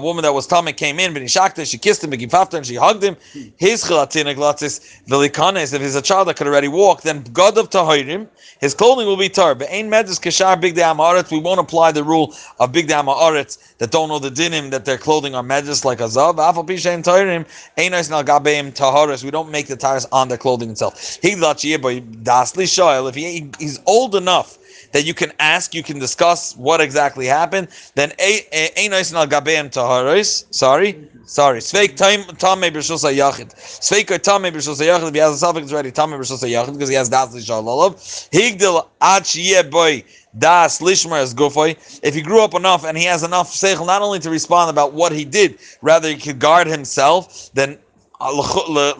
woman 0.00 0.22
that 0.24 0.34
was 0.34 0.48
tummy 0.48 0.72
came 0.72 0.98
in, 0.98 1.12
but 1.12 1.22
he 1.22 1.28
shocked 1.28 1.58
her. 1.58 1.64
She 1.64 1.78
kissed 1.78 2.02
him, 2.02 2.12
and 2.12 2.66
she 2.66 2.74
hugged 2.74 3.04
him. 3.04 3.16
His 3.56 3.84
chilatina 3.84 4.34
glatzis 4.34 4.80
velikanes. 5.06 5.72
If 5.72 5.80
he's 5.80 5.94
a 5.94 6.02
child 6.02 6.26
that 6.26 6.34
could 6.36 6.48
already 6.48 6.66
walk, 6.66 7.02
then 7.02 7.22
God 7.32 7.56
of 7.56 7.70
tahirim, 7.70 8.26
his 8.58 8.74
clothing 8.74 9.06
will 9.06 9.16
be 9.16 9.28
tar. 9.28 9.54
But 9.54 9.68
ain 9.70 9.88
medis 9.88 10.18
kashar 10.20 10.60
big 10.60 10.74
amaretz. 10.74 11.30
We 11.30 11.38
won't 11.38 11.60
apply 11.60 11.92
the 11.92 12.02
rule 12.02 12.34
of 12.58 12.72
big 12.72 12.88
amaretz 12.88 13.76
that 13.78 13.92
don't 13.92 14.08
know 14.08 14.18
the 14.18 14.30
dinim 14.30 14.70
that 14.72 14.84
their 14.84 14.98
clothing 14.98 15.36
are 15.36 15.44
medis 15.44 15.84
like 15.84 16.00
a 16.00 16.08
zav. 16.08 16.38
Afal 16.38 16.66
pishain 16.66 17.04
tahirim 17.04 17.46
ainis 17.78 18.10
nal 18.10 18.24
gabeim 18.24 18.72
taharis. 18.72 19.22
We 19.22 19.30
don't 19.30 19.52
make 19.52 19.68
the 19.68 19.76
tires 19.76 20.04
on 20.10 20.26
their 20.26 20.36
clothing 20.36 20.70
itself. 20.70 21.18
He 21.22 21.36
dasli 21.36 22.66
shoyel. 22.66 23.08
If 23.08 23.14
he, 23.14 23.48
he's 23.60 23.78
old 23.86 24.16
enough 24.16 24.58
that 24.92 25.04
you 25.04 25.14
can 25.14 25.32
ask, 25.38 25.74
you 25.74 25.82
can 25.82 25.98
discuss 25.98 26.56
what 26.56 26.80
exactly 26.80 27.26
happened, 27.26 27.68
then 27.94 28.10
Einais 28.10 29.12
eh, 29.12 29.18
al 29.18 29.26
Gabeim 29.26 29.70
Taharis, 29.70 30.44
sorry, 30.52 31.08
sorry, 31.26 31.60
Sveik 31.60 31.96
Tame 31.96 32.24
B'Shus 32.24 33.04
Yachid. 33.12 33.54
Sveik 33.54 34.08
Tame 34.22 34.52
B'Shus 34.52 34.80
Yachid, 34.80 35.08
if 35.08 35.14
he 35.14 35.20
has 35.20 35.34
a 35.34 35.38
suffix 35.38 35.64
it's 35.64 35.72
already 35.72 35.90
Tame 35.90 36.10
B'Shus 36.10 36.42
Yachid, 36.42 36.72
because 36.72 36.88
he 36.88 36.94
has 36.94 37.08
Das 37.08 37.34
Lishalalav. 37.34 37.94
Higdil 38.30 38.86
Ach 39.00 39.70
Boy. 39.70 40.04
Das 40.38 40.80
Lishmer 40.80 41.20
as 41.20 41.34
Gufoy. 41.34 41.76
If 42.04 42.14
he 42.14 42.22
grew 42.22 42.42
up 42.42 42.54
enough 42.54 42.84
and 42.84 42.96
he 42.96 43.04
has 43.04 43.24
enough 43.24 43.52
seichel 43.52 43.86
not 43.86 44.00
only 44.00 44.20
to 44.20 44.30
respond 44.30 44.70
about 44.70 44.92
what 44.92 45.10
he 45.10 45.24
did, 45.24 45.58
rather 45.82 46.08
he 46.08 46.16
could 46.16 46.38
guard 46.38 46.68
himself, 46.68 47.50
then 47.52 47.78
uh, 48.20 48.30
lekula 48.30 48.94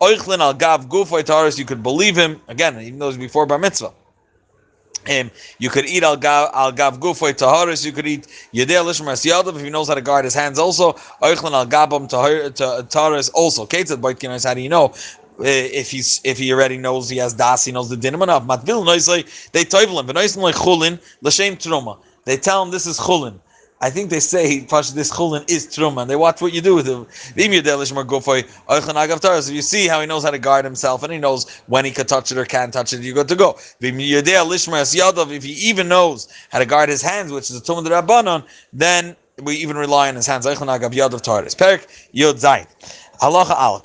oichlin 0.00 0.38
al 0.40 0.54
gav 0.54 0.88
gufoy. 0.88 1.58
You 1.58 1.64
could 1.64 1.82
believe 1.82 2.16
him 2.16 2.40
again, 2.48 2.80
even 2.80 2.98
though 2.98 3.06
it 3.06 3.10
was 3.10 3.18
before 3.18 3.46
bar 3.46 3.58
mitzvah. 3.58 3.92
Um, 5.08 5.30
you 5.58 5.70
could 5.70 5.86
eat 5.86 6.02
al 6.02 6.16
gav 6.16 6.50
al 6.52 6.72
gav 6.72 6.98
taharis. 6.98 7.84
You 7.84 7.92
could 7.92 8.06
eat 8.06 8.26
yedei 8.52 8.82
lishmas 8.84 9.24
yadav 9.24 9.56
if 9.56 9.62
he 9.62 9.70
knows 9.70 9.88
how 9.88 9.94
to 9.94 10.02
guard 10.02 10.24
his 10.24 10.34
hands. 10.34 10.58
Also, 10.58 10.92
oichlan 11.22 11.52
al 11.52 11.66
gabam 11.66 12.08
taharis. 12.08 13.30
Also, 13.34 13.66
ketzad 13.66 14.00
boitkinas. 14.00 14.44
How 14.44 14.54
do 14.54 14.60
you 14.60 14.68
know? 14.68 14.92
Uh, 15.40 15.44
if 15.44 15.92
he's 15.92 16.20
if 16.24 16.36
he 16.36 16.52
already 16.52 16.76
knows 16.76 17.08
he 17.08 17.16
has 17.18 17.32
das, 17.32 17.64
he 17.64 17.72
knows 17.72 17.88
the 17.88 17.96
dinim 17.96 18.22
enough. 18.22 18.42
Matvil 18.44 18.84
noisely 18.84 19.24
they. 19.52 19.64
V'noisem 19.64 20.38
like 20.38 20.56
chulin 20.56 21.00
l'shem 21.22 21.56
truma. 21.56 21.98
They 22.24 22.36
tell 22.36 22.62
him 22.62 22.70
this 22.70 22.86
is 22.86 22.98
chulin. 22.98 23.38
I 23.80 23.90
think 23.90 24.10
they 24.10 24.18
say 24.18 24.58
this 24.58 25.12
chulin 25.12 25.48
is 25.48 25.68
truma, 25.68 26.02
and 26.02 26.10
they 26.10 26.16
watch 26.16 26.40
what 26.40 26.52
you 26.52 26.60
do 26.60 26.74
with 26.74 26.86
him. 26.86 27.06
If 27.36 29.50
you 29.50 29.62
see 29.62 29.86
how 29.86 30.00
he 30.00 30.06
knows 30.06 30.24
how 30.24 30.30
to 30.30 30.38
guard 30.38 30.64
himself, 30.64 31.04
and 31.04 31.12
he 31.12 31.18
knows 31.18 31.48
when 31.68 31.84
he 31.84 31.92
could 31.92 32.08
touch 32.08 32.32
it 32.32 32.38
or 32.38 32.44
can't 32.44 32.72
touch 32.72 32.92
it, 32.92 33.02
you 33.02 33.14
got 33.14 33.28
to 33.28 33.36
go. 33.36 33.56
If 33.80 35.44
he 35.44 35.52
even 35.52 35.88
knows 35.88 36.28
how 36.50 36.58
to 36.58 36.66
guard 36.66 36.88
his 36.88 37.02
hands, 37.02 37.30
which 37.30 37.50
is 37.50 37.56
a 37.56 37.60
tumah 37.60 37.86
rabbanon, 37.86 38.44
then 38.72 39.14
we 39.42 39.54
even 39.56 39.76
rely 39.76 40.08
on 40.08 40.16
his 40.16 40.26
hands. 40.26 40.44
Halacha 40.44 40.92
al. 43.50 43.80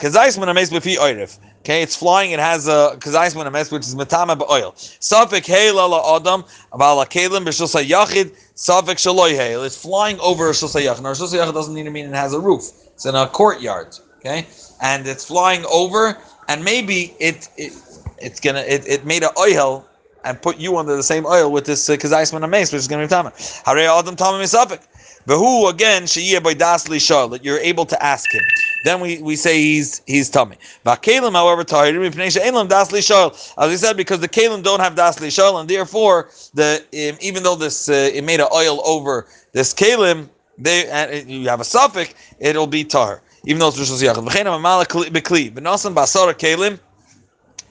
Okay, 1.64 1.82
it's 1.82 1.96
flying. 1.96 2.32
It 2.32 2.40
has 2.40 2.68
a 2.68 2.98
kazais 3.00 3.38
when 3.38 3.48
amazed, 3.48 3.72
which 3.72 3.84
is 3.84 3.96
matama 3.96 4.38
oil. 4.52 4.74
Safik 4.74 5.46
hey 5.46 5.72
lala 5.72 6.18
adam 6.18 6.44
abala 6.74 7.06
kalim 7.06 7.46
b'shulsa 7.46 7.82
yachid 7.86 8.36
safik 8.54 8.98
shaloi 8.98 9.32
hey. 9.32 9.54
It's 9.54 9.82
flying 9.82 10.20
over 10.20 10.50
a 10.50 10.52
shulsa 10.52 10.82
yachid. 10.86 11.02
Now 11.02 11.14
shulsa 11.14 11.40
yachid 11.40 11.54
doesn't 11.54 11.74
need 11.74 11.84
to 11.84 11.90
mean 11.90 12.06
it 12.06 12.16
has 12.16 12.34
a 12.34 12.40
roof. 12.40 12.66
It's 12.88 13.06
in 13.06 13.16
a 13.16 13.28
courtyard. 13.28 13.98
Okay, 14.18 14.46
and 14.82 15.08
it's 15.08 15.24
flying 15.24 15.64
over, 15.72 16.18
and 16.50 16.66
maybe 16.66 17.16
it 17.22 17.48
it 17.56 17.72
it's 18.18 18.42
gonna 18.42 18.60
it, 18.68 18.86
it 18.86 19.06
made 19.06 19.24
an 19.24 19.30
oil 19.40 19.88
and 20.26 20.42
put 20.42 20.58
you 20.58 20.78
under 20.78 20.98
the 20.98 21.04
same 21.04 21.26
oil 21.26 21.50
with 21.50 21.66
this 21.66 21.90
uh, 21.90 21.94
kazais 21.96 22.34
when 22.34 22.44
amazed, 22.44 22.74
which 22.74 22.82
is 22.82 22.90
gonna 22.90 23.04
be 23.04 23.08
tama. 23.08 23.32
Hare 23.66 23.88
adam 23.88 24.18
tama 24.18 24.38
misafik. 24.38 24.82
But 25.26 25.38
who 25.38 25.68
again 25.68 26.04
sheyeh 26.04 26.44
by 26.44 26.54
dasli 26.54 27.00
shal 27.00 27.30
that 27.30 27.44
you're 27.44 27.60
able 27.60 27.86
to 27.86 28.04
ask 28.04 28.34
him 28.34 28.44
then 28.84 29.00
we, 29.00 29.22
we 29.22 29.36
say 29.36 29.62
he's 29.62 30.02
he's 30.06 30.30
tummy. 30.30 30.58
Kalim, 30.86 31.34
however, 31.34 31.62
as 31.62 31.96
we 33.70 33.78
said, 33.78 33.98
because 33.98 34.20
the 34.20 34.30
kalim 34.30 34.62
don't 34.62 34.80
have 34.82 34.96
das 34.96 35.18
lishol, 35.20 35.60
and 35.60 35.70
therefore 35.70 36.30
the 36.54 36.84
um, 36.94 37.18
even 37.22 37.44
though 37.44 37.56
this 37.56 37.90
uh, 37.90 38.12
it 38.14 38.24
made 38.24 38.40
an 38.42 38.48
oil 38.54 38.82
over 38.86 39.28
this 39.54 39.74
kalim, 39.74 40.30
they 40.58 40.88
and 40.90 41.30
you 41.30 41.48
have 41.48 41.62
a 41.62 41.66
suffix, 41.66 42.14
it'll 42.40 42.68
be 42.68 42.84
tar. 42.84 43.22
Even 43.46 43.60
though 43.60 43.70
it's 43.70 43.80
rishos 43.80 44.04
yachid. 44.04 44.26
basara 45.96 46.34
kalim. 46.34 46.80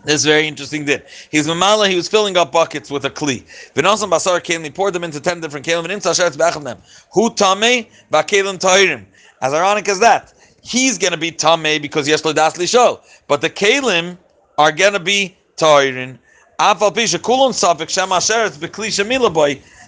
This 0.04 0.24
very 0.24 0.48
interesting. 0.48 0.84
Did 0.84 1.04
he's 1.30 1.46
mamala? 1.46 1.88
He 1.88 1.94
was 1.94 2.08
filling 2.08 2.36
up 2.36 2.50
buckets 2.50 2.90
with 2.90 3.04
a 3.04 3.10
kli. 3.10 3.44
V'nasan 3.74 4.10
basar 4.10 4.40
kalim. 4.40 4.64
He 4.64 4.70
poured 4.70 4.94
them 4.94 5.04
into 5.04 5.20
ten 5.20 5.40
different 5.40 5.64
kalim 5.64 5.84
and 5.84 5.92
in 5.92 6.00
tasharetz 6.00 6.36
b'acham 6.36 6.64
them. 6.64 6.78
Hu 7.12 7.32
tame 7.34 7.86
v'kalim 8.10 8.58
tahirim. 8.58 9.04
As 9.40 9.52
ironic 9.52 9.88
as 9.88 10.00
that, 10.00 10.32
he's 10.62 10.98
going 10.98 11.12
to 11.12 11.18
be 11.18 11.30
tamei 11.30 11.80
because 11.80 12.08
yes 12.08 12.20
das 12.20 12.56
lishol. 12.56 13.00
But 13.28 13.42
the 13.42 13.50
kalim 13.50 14.18
are 14.58 14.72
going 14.72 14.94
to 14.94 15.00
be 15.00 15.36
ta'irin. 15.56 16.18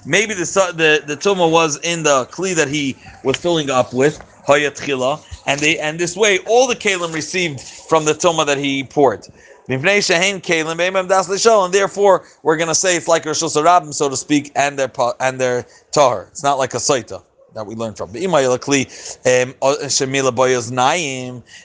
Maybe 0.06 0.34
the 0.34 0.44
the 0.76 1.02
the 1.06 1.16
tumah 1.16 1.50
was 1.50 1.78
in 1.82 2.02
the 2.02 2.26
kli 2.26 2.54
that 2.54 2.68
he 2.68 2.96
was 3.22 3.36
filling 3.36 3.70
up 3.70 3.92
with 3.94 4.18
hayatchila, 4.46 5.24
and 5.46 5.60
they 5.60 5.78
and 5.78 5.98
this 6.00 6.16
way 6.16 6.38
all 6.40 6.66
the 6.66 6.74
kalim 6.74 7.14
received 7.14 7.60
from 7.60 8.04
the 8.04 8.12
tumah 8.12 8.44
that 8.46 8.58
he 8.58 8.82
poured. 8.82 9.26
And 9.68 9.82
therefore 11.74 12.24
we're 12.42 12.56
going 12.56 12.68
to 12.68 12.74
say 12.74 12.96
it's 12.96 13.08
like 13.08 13.24
Rosh 13.24 13.42
Hashanah, 13.42 13.94
so 13.94 14.08
to 14.08 14.16
speak, 14.16 14.52
and 14.56 14.78
their 14.78 14.92
and 15.20 15.40
their 15.40 15.66
tahar. 15.92 16.28
It's 16.30 16.42
not 16.42 16.58
like 16.58 16.74
a 16.74 16.78
saita 16.78 17.22
that 17.54 17.66
we 17.66 17.74
learned 17.74 17.96
from. 17.96 18.10
Um, 18.10 18.14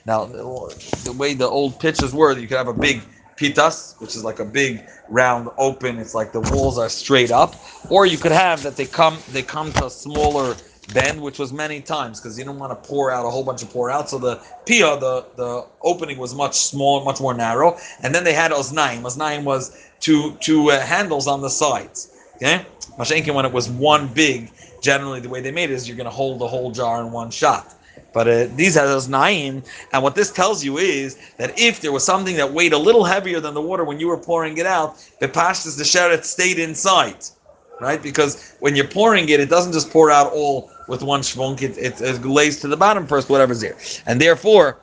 now, 0.06 0.26
the 0.26 1.14
way 1.18 1.34
the 1.34 1.48
old 1.48 1.80
pitches 1.80 2.14
were, 2.14 2.38
you 2.38 2.48
could 2.48 2.58
have 2.58 2.68
a 2.68 2.74
big 2.74 3.02
pitas, 3.36 4.00
which 4.00 4.16
is 4.16 4.24
like 4.24 4.40
a 4.40 4.46
big 4.46 4.86
round 5.10 5.50
open. 5.58 5.98
It's 5.98 6.14
like 6.14 6.32
the 6.32 6.42
walls 6.42 6.78
are 6.78 6.90
straight 6.90 7.32
up, 7.32 7.56
or 7.90 8.06
you 8.06 8.18
could 8.18 8.32
have 8.32 8.64
that 8.64 8.76
they 8.78 8.86
come 8.86 9.18
they 9.32 9.42
come 9.42 9.72
to 9.74 9.86
a 9.88 9.90
smaller 9.90 10.56
bend, 10.94 11.22
which 11.22 11.40
was 11.40 11.54
many 11.54 11.82
times 11.82 12.20
because 12.20 12.38
you 12.38 12.46
don't 12.46 12.60
want 12.60 12.72
to 12.72 12.90
pour 12.90 13.12
out 13.12 13.26
a 13.26 13.30
whole 13.30 13.44
bunch 13.44 13.62
of 13.64 13.70
pour 13.70 13.90
out. 13.90 14.10
So 14.10 14.18
the 14.18 14.42
pia, 14.66 14.98
the 15.00 15.26
the 15.36 15.66
opening 15.82 16.18
was 16.18 16.36
much 16.36 16.56
smaller, 16.56 17.04
much 17.04 17.20
more 17.22 17.34
narrow, 17.34 17.78
and 18.04 18.14
then 18.14 18.24
they 18.24 18.34
had 18.34 18.52
osnaim. 18.52 19.02
Osnaim 19.02 19.44
was 19.44 19.78
two 20.00 20.36
two 20.40 20.72
uh, 20.72 20.80
handles 20.80 21.28
on 21.28 21.42
the 21.42 21.50
sides. 21.50 22.16
Okay, 22.36 22.66
Mashenkin 22.98 23.34
when 23.34 23.46
it 23.46 23.52
was 23.52 23.70
one 23.70 24.08
big. 24.08 24.52
Generally, 24.82 25.20
the 25.20 25.30
way 25.30 25.42
they 25.42 25.52
made 25.52 25.70
it 25.70 25.74
is 25.74 25.90
you're 25.90 25.98
going 25.98 26.06
to 26.06 26.12
hold 26.12 26.40
the 26.40 26.48
whole 26.48 26.72
jar 26.72 27.02
in 27.02 27.12
one 27.12 27.30
shot. 27.30 27.76
But 28.14 28.28
uh, 28.28 28.48
these 28.56 28.78
are 28.78 28.88
those 28.88 29.10
naim, 29.10 29.62
and 29.92 30.02
what 30.02 30.16
this 30.16 30.32
tells 30.32 30.64
you 30.64 30.78
is 30.78 31.18
that 31.38 31.60
if 31.60 31.82
there 31.82 31.92
was 31.92 32.04
something 32.06 32.38
that 32.38 32.54
weighed 32.54 32.74
a 32.74 32.78
little 32.78 33.04
heavier 33.04 33.40
than 33.40 33.54
the 33.54 33.62
water 33.62 33.84
when 33.84 34.00
you 34.00 34.08
were 34.08 34.18
pouring 34.18 34.58
it 34.58 34.66
out, 34.66 35.06
the 35.20 35.28
pashtas 35.28 35.78
the 35.78 35.84
sheret 35.84 36.24
stayed 36.24 36.60
inside, 36.60 37.24
right? 37.82 38.02
Because 38.02 38.56
when 38.62 38.76
you're 38.76 38.88
pouring 38.88 39.30
it, 39.30 39.40
it 39.40 39.50
doesn't 39.50 39.74
just 39.74 39.92
pour 39.92 40.10
out 40.10 40.32
all 40.32 40.72
with 40.90 41.04
one 41.04 41.22
shvunk; 41.22 41.62
it, 41.62 41.78
it, 41.78 42.02
it 42.02 42.26
lays 42.26 42.60
to 42.62 42.68
the 42.68 42.78
bottom 42.78 43.08
first, 43.08 43.30
whatever's 43.30 43.62
there, 43.62 43.78
and 44.08 44.20
therefore, 44.20 44.82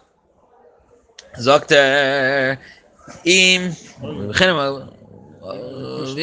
Zokter 1.39 2.59
im 3.25 3.73
uh, 4.03 4.87
uh, 5.47 6.15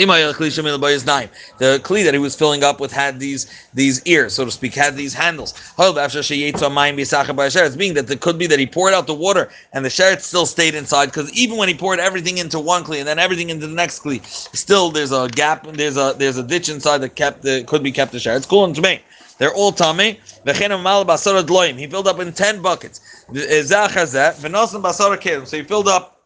the 1.57 1.79
kli 1.83 2.03
that 2.03 2.13
he 2.13 2.19
was 2.19 2.35
filling 2.35 2.63
up 2.63 2.79
with 2.81 2.91
had 2.91 3.19
these 3.19 3.47
these 3.73 4.01
ears, 4.05 4.33
so 4.33 4.43
to 4.43 4.51
speak, 4.51 4.73
had 4.73 4.97
these 4.97 5.13
handles. 5.13 5.53
It's 5.79 7.75
being 7.75 7.93
that 7.93 8.09
it 8.09 8.19
could 8.21 8.37
be 8.37 8.47
that 8.47 8.59
he 8.59 8.65
poured 8.65 8.93
out 8.93 9.07
the 9.07 9.13
water 9.13 9.49
and 9.71 9.85
the 9.85 9.89
sheret 9.89 10.19
still 10.21 10.45
stayed 10.45 10.75
inside 10.75 11.05
because 11.07 11.31
even 11.33 11.57
when 11.57 11.69
he 11.69 11.73
poured 11.73 11.99
everything 11.99 12.37
into 12.37 12.59
one 12.59 12.83
kli 12.83 12.99
and 12.99 13.07
then 13.07 13.19
everything 13.19 13.49
into 13.49 13.67
the 13.67 13.73
next 13.73 13.99
kli, 14.03 14.21
still 14.55 14.91
there's 14.91 15.11
a 15.13 15.29
gap, 15.29 15.65
there's 15.67 15.95
a 15.97 16.13
there's 16.17 16.37
a 16.37 16.43
ditch 16.43 16.67
inside 16.67 16.97
that 16.99 17.15
kept 17.15 17.43
the 17.43 17.63
could 17.63 17.83
be 17.83 17.91
kept 17.91 18.11
the 18.11 18.17
sheret. 18.17 18.37
It's 18.37 18.45
cool 18.45 18.65
and 18.65 18.75
to 18.75 18.81
me. 18.81 19.01
They're 19.43 19.53
all 19.53 19.73
tummy. 19.73 20.21
He 20.45 20.53
filled 20.53 22.07
up 22.07 22.19
in 22.21 22.31
ten 22.31 22.61
buckets. 22.61 23.01
So 23.27 23.33
he 25.57 25.63
filled 25.63 25.89
up 25.89 26.21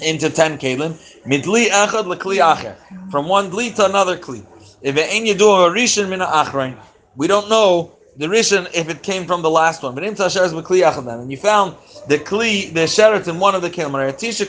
into 0.00 0.30
10 0.30 0.56
kalim. 0.56 0.94
Midli 1.26 1.66
echad 1.66 2.06
lekli 2.06 2.38
acher. 2.38 2.74
From 3.10 3.28
one 3.28 3.50
dli 3.50 3.76
to 3.76 3.84
another 3.84 4.16
kli. 4.16 4.42
If 4.80 4.96
it 4.96 5.12
ain't 5.12 5.26
you 5.26 5.34
do 5.34 5.50
a 5.50 5.70
mina 6.08 6.82
we 7.16 7.26
don't 7.26 7.50
know 7.50 7.92
the 8.16 8.28
rishon 8.28 8.66
if 8.72 8.88
it 8.88 9.02
came 9.02 9.26
from 9.26 9.42
the 9.42 9.50
last 9.50 9.82
one. 9.82 9.94
But 9.94 10.04
in 10.04 10.14
tashares 10.14 10.54
bekli 10.58 10.80
achad 10.90 11.06
and 11.06 11.30
you 11.30 11.36
found 11.36 11.76
the 12.08 12.16
kli, 12.16 12.72
the 12.72 12.84
sheret 12.84 13.28
in 13.28 13.38
one 13.38 13.54
of 13.54 13.60
the 13.60 13.68
kalim. 13.68 13.92
Tisha 14.14 14.46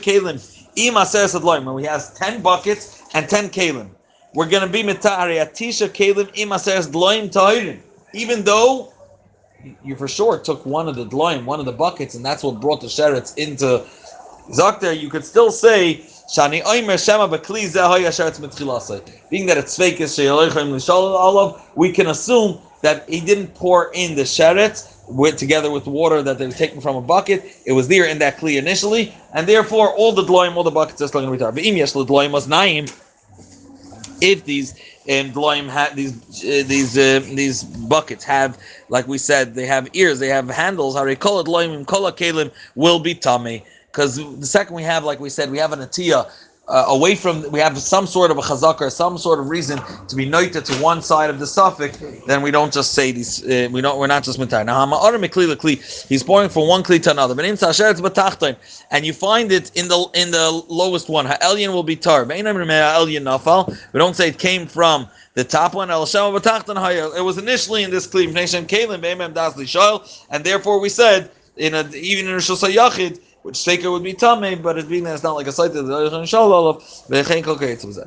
adloim. 0.74 1.66
When 1.66 1.74
we 1.74 1.84
has 1.84 2.14
10 2.14 2.40
buckets 2.40 3.02
and 3.12 3.28
10 3.28 3.50
kalim. 3.50 3.90
We're 4.34 4.48
going 4.48 4.66
to 4.66 4.72
be 4.72 4.82
mitari 4.82 5.44
atisha 5.44 5.88
kalim 5.88 6.30
ima 6.34 6.58
says 6.58 6.88
dloim 6.88 7.30
tahirin. 7.30 7.80
Even 8.14 8.42
though 8.44 8.92
you 9.84 9.94
for 9.96 10.08
sure 10.08 10.38
took 10.38 10.64
one 10.66 10.88
of 10.88 10.96
the 10.96 11.04
dloim, 11.04 11.44
one 11.44 11.60
of 11.60 11.66
the 11.66 11.72
buckets, 11.72 12.14
and 12.14 12.24
that's 12.24 12.42
what 12.42 12.60
brought 12.60 12.80
the 12.80 12.86
sherets 12.86 13.36
into 13.36 13.84
Zakter, 14.50 14.98
you 14.98 15.08
could 15.08 15.24
still 15.24 15.52
say 15.52 15.98
Shani 16.34 16.62
Oimer 16.62 17.02
Shema 17.02 17.28
Bakli 17.28 17.64
Zehoy 17.64 18.06
Asheretz 18.06 18.40
Mitchilasai. 18.40 19.02
Being 19.30 19.46
that 19.46 19.56
it's 19.56 19.76
fake 19.76 20.00
is 20.00 20.18
Olav, 20.18 21.62
we 21.76 21.92
can 21.92 22.08
assume 22.08 22.58
that 22.82 23.08
he 23.08 23.20
didn't 23.20 23.54
pour 23.54 23.92
in 23.92 24.16
the 24.16 24.22
sheret 24.22 24.88
with 25.08 25.36
together 25.36 25.70
with 25.70 25.86
water 25.86 26.22
that 26.22 26.38
they 26.38 26.46
were 26.46 26.52
taken 26.52 26.80
from 26.80 26.96
a 26.96 27.00
bucket. 27.00 27.44
It 27.66 27.72
was 27.72 27.86
there 27.86 28.06
in 28.06 28.18
that 28.18 28.38
kli 28.38 28.56
initially, 28.58 29.14
and 29.34 29.46
therefore 29.46 29.94
all 29.94 30.12
the 30.12 30.24
dloim, 30.24 30.56
all 30.56 30.64
the 30.64 30.70
buckets 30.70 31.00
are 31.02 31.08
still 31.08 31.20
going 31.20 31.32
to 31.32 31.38
be 31.38 31.42
tar. 31.42 31.52
But 31.52 31.64
yes, 31.64 31.92
the 31.92 32.04
dloim 32.04 32.32
was 32.32 32.48
naim. 32.48 32.86
If 34.22 34.44
these 34.44 34.72
um, 35.10 35.32
dloim 35.32 35.68
had 35.68 35.96
these 35.96 36.14
uh, 36.44 36.62
these 36.66 36.96
uh, 36.96 37.20
these 37.34 37.64
buckets 37.64 38.24
have, 38.24 38.56
like 38.88 39.08
we 39.08 39.18
said, 39.18 39.54
they 39.54 39.66
have 39.66 39.88
ears, 39.94 40.20
they 40.20 40.28
have 40.28 40.48
handles. 40.48 40.94
How 40.94 41.04
they 41.04 41.16
call 41.16 41.40
it 41.40 41.46
dloim, 41.46 41.84
kola 41.86 42.14
will 42.76 43.00
be 43.00 43.14
tummy. 43.14 43.64
Because 43.90 44.16
the 44.16 44.46
second 44.46 44.74
we 44.74 44.82
have, 44.84 45.04
like 45.04 45.20
we 45.20 45.28
said, 45.28 45.50
we 45.50 45.58
have 45.58 45.72
an 45.72 45.80
atiyah 45.80 46.30
uh, 46.68 46.84
away 46.88 47.14
from, 47.16 47.50
we 47.50 47.58
have 47.58 47.76
some 47.76 48.06
sort 48.06 48.30
of 48.30 48.38
a 48.38 48.40
chazak 48.40 48.80
or 48.80 48.88
some 48.88 49.18
sort 49.18 49.40
of 49.40 49.48
reason 49.48 49.80
to 50.06 50.14
be 50.14 50.24
noted 50.24 50.64
to 50.64 50.72
one 50.76 51.02
side 51.02 51.28
of 51.28 51.40
the 51.40 51.46
suffix, 51.46 51.98
then 52.26 52.40
we 52.40 52.52
don't 52.52 52.72
just 52.72 52.94
say 52.94 53.10
these, 53.10 53.44
uh, 53.44 53.68
we 53.72 53.80
don't, 53.80 53.98
we're 53.98 54.06
not 54.06 54.22
just 54.22 54.38
mitar. 54.38 54.64
Now, 54.64 54.86
he's 56.08 56.22
pouring 56.22 56.48
from 56.48 56.68
one 56.68 56.82
kli 56.84 57.02
to 57.02 57.10
another, 57.10 57.34
but 57.34 57.44
in 57.44 57.56
tasher 57.56 58.56
and 58.90 59.04
you 59.04 59.12
find 59.12 59.50
it 59.50 59.72
in 59.74 59.88
the 59.88 60.06
in 60.14 60.30
the 60.30 60.50
lowest 60.68 61.08
one. 61.08 61.26
Ha'elyon 61.26 61.72
will 61.72 61.82
be 61.82 61.96
tar. 61.96 62.24
We 62.24 62.42
don't 63.98 64.14
say 64.14 64.28
it 64.28 64.38
came 64.38 64.66
from 64.66 65.08
the 65.34 65.44
top 65.44 65.74
one. 65.74 65.90
It 65.90 67.24
was 67.24 67.38
initially 67.38 67.82
in 67.82 67.90
this 67.90 68.06
kli, 68.06 68.28
and 70.30 70.44
therefore 70.44 70.80
we 70.80 70.88
said, 70.88 71.30
in 71.56 71.74
a, 71.74 71.86
even 71.90 72.28
in 72.28 72.34
a 72.34 72.38
Yachid, 72.38 73.20
which 73.42 73.56
Seker 73.56 73.90
would 73.90 74.04
be 74.04 74.14
Tame, 74.14 74.62
but 74.62 74.78
it's 74.78 74.88
being 74.88 75.04
that 75.04 75.14
it's 75.14 75.22
not 75.22 75.34
like 75.34 75.48
a 75.48 75.52
site 75.52 75.72
that 75.72 75.82
the 75.82 76.10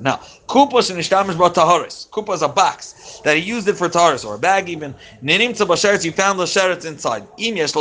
Now, 0.01 0.15
Kupas 0.47 0.89
and 0.89 0.99
Ishtamish 0.99 1.37
brought 1.37 1.55
Taharis. 1.55 2.09
Kupa 2.09 2.33
is 2.33 2.41
a 2.41 2.47
box 2.47 3.19
that 3.23 3.35
he 3.35 3.43
used 3.43 3.67
it 3.67 3.75
for 3.75 3.89
Taharis, 3.89 4.25
or 4.25 4.35
a 4.35 4.39
bag 4.39 4.69
even. 4.69 4.95
Ninim 5.21 5.51
Tzabasheretz, 5.51 6.03
he 6.03 6.11
found 6.11 6.39
the 6.39 6.45
Sheretz 6.45 6.85
inside. 6.85 7.27
Im 7.37 7.57
Yesh 7.57 7.73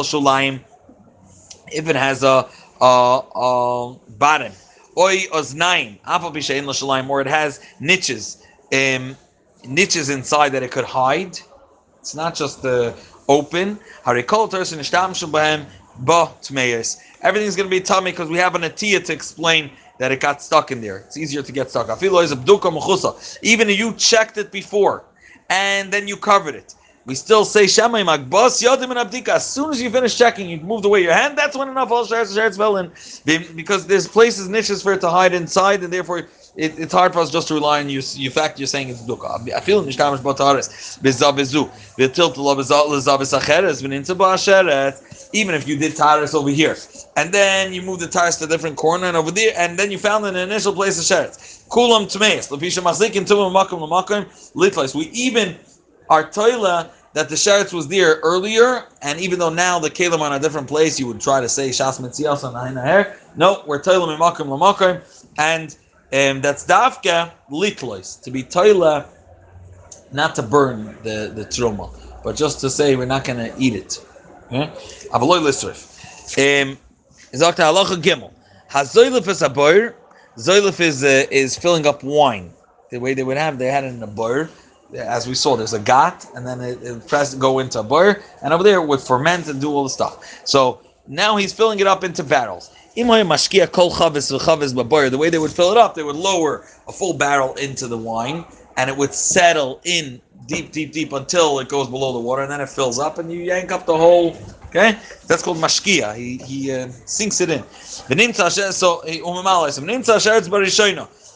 if 1.73 1.89
it 1.89 1.97
has 1.97 2.23
a, 2.23 2.49
a, 2.81 3.21
a 3.35 3.95
bottom. 4.19 4.53
Oi 4.97 5.19
Oznaim, 5.33 6.01
Apal 6.03 6.33
Bishain 6.33 6.65
Shulaim, 6.65 7.09
or 7.09 7.21
it 7.21 7.27
has 7.27 7.61
niches, 7.81 8.45
um, 8.73 9.17
niches 9.67 10.09
inside 10.09 10.51
that 10.51 10.63
it 10.63 10.71
could 10.71 10.85
hide. 10.85 11.39
It's 12.01 12.15
not 12.15 12.35
just 12.35 12.63
the 12.63 12.95
open. 13.29 13.79
Harikol 14.05 14.51
Tersin 14.51 14.79
Ishtam 14.79 15.11
Shubahem, 15.11 15.67
Ba 15.99 16.29
Tmeis 16.43 16.99
everything's 17.25 17.57
going 17.57 17.69
to 17.69 17.71
be 17.71 17.81
tummy 17.81 18.13
because 18.13 18.29
we 18.29 18.37
have 18.39 18.55
an 18.55 18.63
atiyah 18.63 19.05
to 19.07 19.13
explain 19.13 19.71
that 19.99 20.13
it 20.13 20.21
got 20.21 20.43
stuck 20.43 20.71
in 20.71 20.81
there. 20.81 20.99
It's 20.99 21.17
easier 21.17 21.43
to 21.43 21.53
get 21.53 21.71
stuck. 21.71 21.89
Even 22.03 23.71
if 23.71 23.79
you 23.79 23.95
checked 23.95 24.37
it 24.39 24.53
before 24.53 25.05
and 25.49 25.93
then 25.93 26.07
you 26.07 26.17
covered 26.17 26.55
it, 26.55 26.75
we 27.07 27.15
still 27.15 27.45
say 27.45 27.65
Shemay 27.65 28.05
Magbas 28.05 28.63
Yadim 28.63 28.91
and 28.91 29.11
Abdika. 29.11 29.29
As 29.29 29.49
soon 29.49 29.71
as 29.71 29.81
you 29.81 29.91
finish 29.91 30.17
checking, 30.17 30.49
you 30.49 30.59
moved 30.61 30.85
away 30.85 31.03
your 31.03 31.13
hand. 31.13 31.37
That's 31.37 31.57
when 31.57 31.69
enough 31.69 31.91
all 31.91 32.07
shares 32.07 32.57
fell 32.57 32.79
in, 32.79 32.91
because 33.25 33.87
there's 33.87 34.09
places 34.09 34.49
niches 34.49 34.83
for 34.83 34.95
it 34.95 35.01
to 35.03 35.11
hide 35.11 35.35
inside, 35.35 35.83
and 35.85 35.93
therefore 35.93 36.29
it, 36.57 36.79
it's 36.79 36.93
hard 36.93 37.13
for 37.13 37.19
us 37.19 37.31
just 37.31 37.49
to 37.49 37.55
rely 37.55 37.81
on 37.81 37.89
you. 37.89 38.01
You 38.15 38.31
fact 38.31 38.59
you're 38.59 38.67
saying 38.67 38.89
it's 38.89 39.03
dukkha. 39.03 39.53
I 39.53 39.61
feel 39.61 39.83
nishtamish 39.83 40.19
bataris 40.19 41.01
bizavizu 41.01 41.69
v'tilt 41.99 42.35
lezavis 42.37 43.39
acheres 43.39 43.83
v'ninta 43.83 44.17
ba'asheret. 44.17 45.31
Even 45.33 45.57
if 45.57 45.67
you 45.67 45.77
did 45.77 45.95
taris 45.95 46.33
over 46.33 46.51
here, 46.51 46.77
and 47.17 47.35
then 47.35 47.73
you 47.73 47.83
moved 47.83 48.01
the 48.03 48.07
taris 48.07 48.39
to 48.39 48.45
a 48.45 48.47
different 48.47 48.77
corner 48.77 49.07
and 49.07 49.17
over 49.17 49.33
there, 49.33 49.53
and 49.57 49.77
then 49.77 49.91
you 49.91 49.99
found 49.99 50.25
an 50.27 50.37
initial 50.37 50.73
place 50.73 50.97
of 50.99 51.05
sheret. 51.05 51.67
Kulam 51.69 52.07
tmeis 52.07 52.49
lepisha 52.51 52.81
machzikin 52.81 53.27
tumim 53.27 53.53
makom 53.53 53.81
lamakom 53.81 54.27
litlis. 54.55 54.95
We 54.95 55.07
even 55.07 55.57
are 56.09 56.23
toila 56.23 56.89
that 57.15 57.29
the 57.29 57.35
sheretz 57.35 57.73
was 57.73 57.89
there 57.89 58.21
earlier, 58.23 58.85
and 59.03 59.19
even 59.19 59.41
though 59.41 59.51
now 59.51 59.81
the 59.81 59.91
kalim 59.91 60.21
on 60.21 60.33
a 60.33 60.39
different 60.39 60.69
place, 60.69 61.01
you 61.01 61.09
would 61.09 61.21
try 61.21 61.41
to 61.41 61.49
say 61.49 61.71
shas 61.71 62.01
mitzias 62.01 62.45
on. 62.45 62.75
No, 63.37 63.65
we're 63.67 63.83
toila 63.83 64.17
mimakom 64.17 64.47
lamakom, 64.47 65.03
and 65.37 65.77
um, 66.15 66.41
that's 66.41 66.65
dafka 66.67 67.33
litlois 67.51 68.23
to 68.23 68.31
be 68.31 68.45
toila, 68.45 69.07
not 70.13 70.35
to 70.37 70.43
burn 70.43 70.97
the 71.03 71.33
the 71.35 71.45
truma, 71.47 71.91
but 72.25 72.37
just 72.37 72.61
to 72.61 72.71
say 72.71 72.97
we're 72.97 73.07
not 73.07 73.25
going 73.25 73.39
to 73.39 73.55
eat 73.59 73.75
it. 73.75 74.01
Avaloy 75.13 75.41
lisrif. 75.41 75.81
Um, 76.39 76.79
Zakta 77.33 77.65
halacha 77.65 78.01
gimel. 78.03 78.33
Hazoylif 78.71 79.29
is 79.29 79.43
a 79.43 79.49
boir. 79.51 79.97
Zoylif 80.39 80.81
is 80.81 81.05
uh, 81.05 81.27
is 81.31 81.57
filling 81.59 81.87
up 81.87 82.03
wine. 82.05 82.53
The 82.91 82.99
way 83.01 83.15
they 83.15 83.25
would 83.25 83.37
have, 83.37 83.59
they 83.59 83.67
had 83.67 83.85
it 83.85 83.89
in 83.89 84.03
a 84.03 84.07
boir. 84.07 84.49
As 84.95 85.27
we 85.27 85.35
saw, 85.35 85.57
there's 85.57 85.73
a 85.73 85.81
gat, 85.81 86.27
and 86.37 86.47
then 86.47 86.61
it, 86.61 86.83
it 86.83 87.09
press 87.09 87.35
go 87.35 87.59
into 87.59 87.81
a 87.81 87.83
boir, 87.83 88.23
and 88.43 88.53
over 88.53 88.63
there 88.63 88.81
would 88.81 89.01
ferment 89.01 89.49
and 89.49 89.61
do 89.61 89.71
all 89.73 89.83
the 89.85 89.91
stuff. 89.91 90.43
So 90.45 90.81
now 91.09 91.37
he's 91.37 91.53
filling 91.53 91.81
it 91.81 91.87
up 91.87 92.05
into 92.05 92.23
barrels. 92.23 92.71
The 92.95 93.03
way 95.19 95.31
they 95.31 95.39
would 95.39 95.51
fill 95.51 95.71
it 95.73 95.77
up, 95.77 95.95
they 95.95 96.03
would 96.03 96.17
lower 96.17 96.65
a 96.89 96.93
full 96.93 97.15
barrel 97.15 97.55
into 97.55 97.89
the 97.89 97.99
wine, 97.99 98.45
and 98.77 98.89
it 98.91 98.97
would 98.97 99.15
settle 99.15 99.81
in 99.85 100.21
deep, 100.47 100.73
deep, 100.73 100.93
deep 100.93 101.13
until 101.13 101.59
it 101.59 101.69
goes 101.69 101.89
below 101.89 102.13
the 102.13 102.21
water, 102.21 102.43
and 102.43 102.51
then 102.51 102.61
it 102.61 102.69
fills 102.69 102.99
up, 102.99 103.19
and 103.19 103.33
you 103.33 103.41
yank 103.41 103.73
up 103.73 103.87
the 103.87 103.97
whole 103.97 104.37
Okay, 104.75 104.99
that's 105.29 105.41
called 105.41 105.59
mashkia. 105.59 106.17
He 106.17 106.37
he 106.39 106.73
uh, 106.73 106.89
sinks 107.05 107.41
it 107.41 107.49
in. 107.49 107.63
The 108.09 108.17
name 108.17 108.33
so 108.33 109.03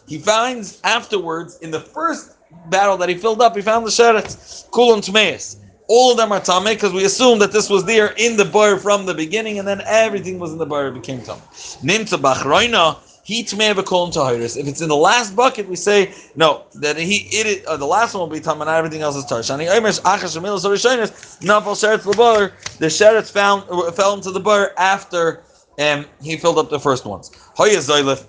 He 0.09 0.19
finds 0.19 0.81
afterwards 0.83 1.59
in 1.59 1.71
the 1.71 1.81
first 1.81 2.37
barrel 2.67 2.97
that 2.97 3.09
he 3.09 3.15
filled 3.15 3.41
up, 3.41 3.55
he 3.55 3.63
found 3.63 3.87
the 3.87 3.91
sheretz 3.91 4.69
kulon 4.71 4.99
tmeis. 5.09 5.57
All 5.89 6.13
of 6.13 6.19
them 6.19 6.33
are 6.33 6.41
tame 6.41 6.65
because 6.65 6.93
we 6.93 7.05
assume 7.05 7.39
that 7.39 7.51
this 7.51 7.71
was 7.71 7.85
there 7.85 8.13
in 8.19 8.37
the 8.37 8.45
bar 8.45 8.79
from 8.79 9.07
the 9.07 9.15
beginning, 9.15 9.59
and 9.59 9.67
then 9.67 9.81
everything 9.87 10.39
was 10.39 10.53
in 10.53 10.59
the 10.59 10.67
bar 10.67 10.91
became 10.91 11.23
tame. 11.23 11.37
Nimtza 11.83 12.19
bachroina 12.19 12.99
he 13.29 13.47
may 13.59 13.67
have 13.67 13.77
a 13.77 13.83
kolon 13.83 14.11
tahiris. 14.11 14.57
If 14.57 14.67
it's 14.67 14.81
in 14.81 14.89
the 14.89 14.97
last 14.97 15.37
bucket, 15.37 15.69
we 15.69 15.77
say 15.77 16.15
no. 16.35 16.65
That 16.73 16.97
he 16.97 17.29
it 17.31 17.67
uh, 17.67 17.77
the 17.77 17.85
last 17.85 18.15
one 18.15 18.23
will 18.23 18.35
be 18.35 18.41
tam 18.41 18.63
and 18.63 18.71
everything 18.71 19.03
else 19.03 19.17
is 19.17 19.27
tarshani. 19.27 19.69
Nafal 19.69 21.77
sheretz 21.77 22.11
lebar. 22.11 22.79
The 22.79 22.87
sheretz 22.87 23.31
found 23.31 23.65
uh, 23.69 23.93
fell 23.93 24.15
into 24.15 24.31
the 24.31 24.41
bar 24.41 24.73
after 24.79 25.43
um, 25.79 26.07
he 26.23 26.39
filled 26.39 26.57
up 26.57 26.71
the 26.71 26.81
first 26.81 27.05
ones. 27.05 27.31
Hoya 27.55 27.77
zaylif 27.77 28.27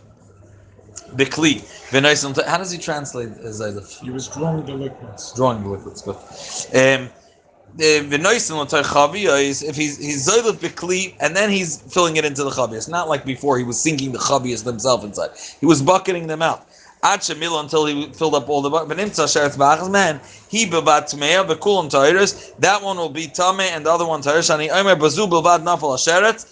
bekli. 1.16 1.64
How 2.46 2.58
does 2.58 2.70
he 2.70 2.78
translate 2.78 3.30
zaylif? 3.30 4.02
He 4.02 4.10
was 4.10 4.28
drawing 4.28 4.66
the 4.66 4.74
liquids. 4.74 5.32
Drawing 5.34 5.64
the 5.64 5.70
liquids. 5.70 6.02
Good. 6.02 6.18
Um, 6.76 7.10
if 7.78 9.76
he's 9.76 9.98
he's 9.98 10.28
zoylef 10.28 10.58
bikli 10.58 11.16
and 11.20 11.36
then 11.36 11.50
he's 11.50 11.82
filling 11.82 12.16
it 12.18 12.26
into 12.26 12.44
the 12.44 12.50
chavias. 12.50 12.90
Not 12.90 13.08
like 13.08 13.26
before 13.26 13.58
he 13.58 13.64
was 13.64 13.80
sinking 13.80 14.12
the 14.12 14.20
chavias 14.20 14.64
themselves 14.64 15.04
inside. 15.04 15.32
He 15.60 15.66
was 15.66 15.82
bucketing 15.82 16.28
them 16.28 16.42
out. 16.42 16.66
Ad 17.02 17.22
shemil 17.22 17.62
until 17.62 17.86
he 17.86 18.12
filled 18.12 18.36
up 18.36 18.50
all 18.50 18.62
the 18.62 18.70
bucket. 18.70 18.98
man, 18.98 20.20
he 20.50 20.66
bevat 20.66 21.06
tmeya 21.08 21.48
bekulam 21.48 21.90
tayres. 21.90 22.54
That 22.60 22.82
one 22.82 22.98
will 22.98 23.10
be 23.10 23.28
tame 23.28 23.62
and 23.62 23.86
the 23.86 23.92
other 23.92 24.06
one 24.06 24.22
tayres. 24.22 24.54
Ani 24.54 24.70
omer 24.70 24.98
bazu 24.98 25.30
bevat 25.30 25.62
nafal 25.62 25.96
asheret. 25.96 26.46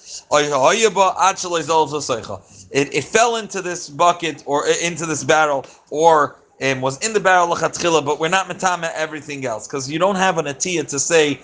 It, 2.71 2.93
it 2.93 3.03
fell 3.03 3.35
into 3.35 3.61
this 3.61 3.89
bucket 3.89 4.43
or 4.45 4.67
into 4.67 5.05
this 5.05 5.23
barrel 5.23 5.65
or 5.89 6.37
um, 6.61 6.81
was 6.81 6.97
in 7.05 7.13
the 7.13 7.19
barrel 7.19 7.47
lechatchila, 7.47 8.05
but 8.05 8.19
we're 8.19 8.29
not 8.29 8.47
metame 8.47 8.89
everything 8.95 9.45
else 9.45 9.67
because 9.67 9.89
you 9.91 9.99
don't 9.99 10.15
have 10.17 10.37
an 10.37 10.45
atiyah 10.45 10.87
to 10.89 10.99
say. 10.99 11.39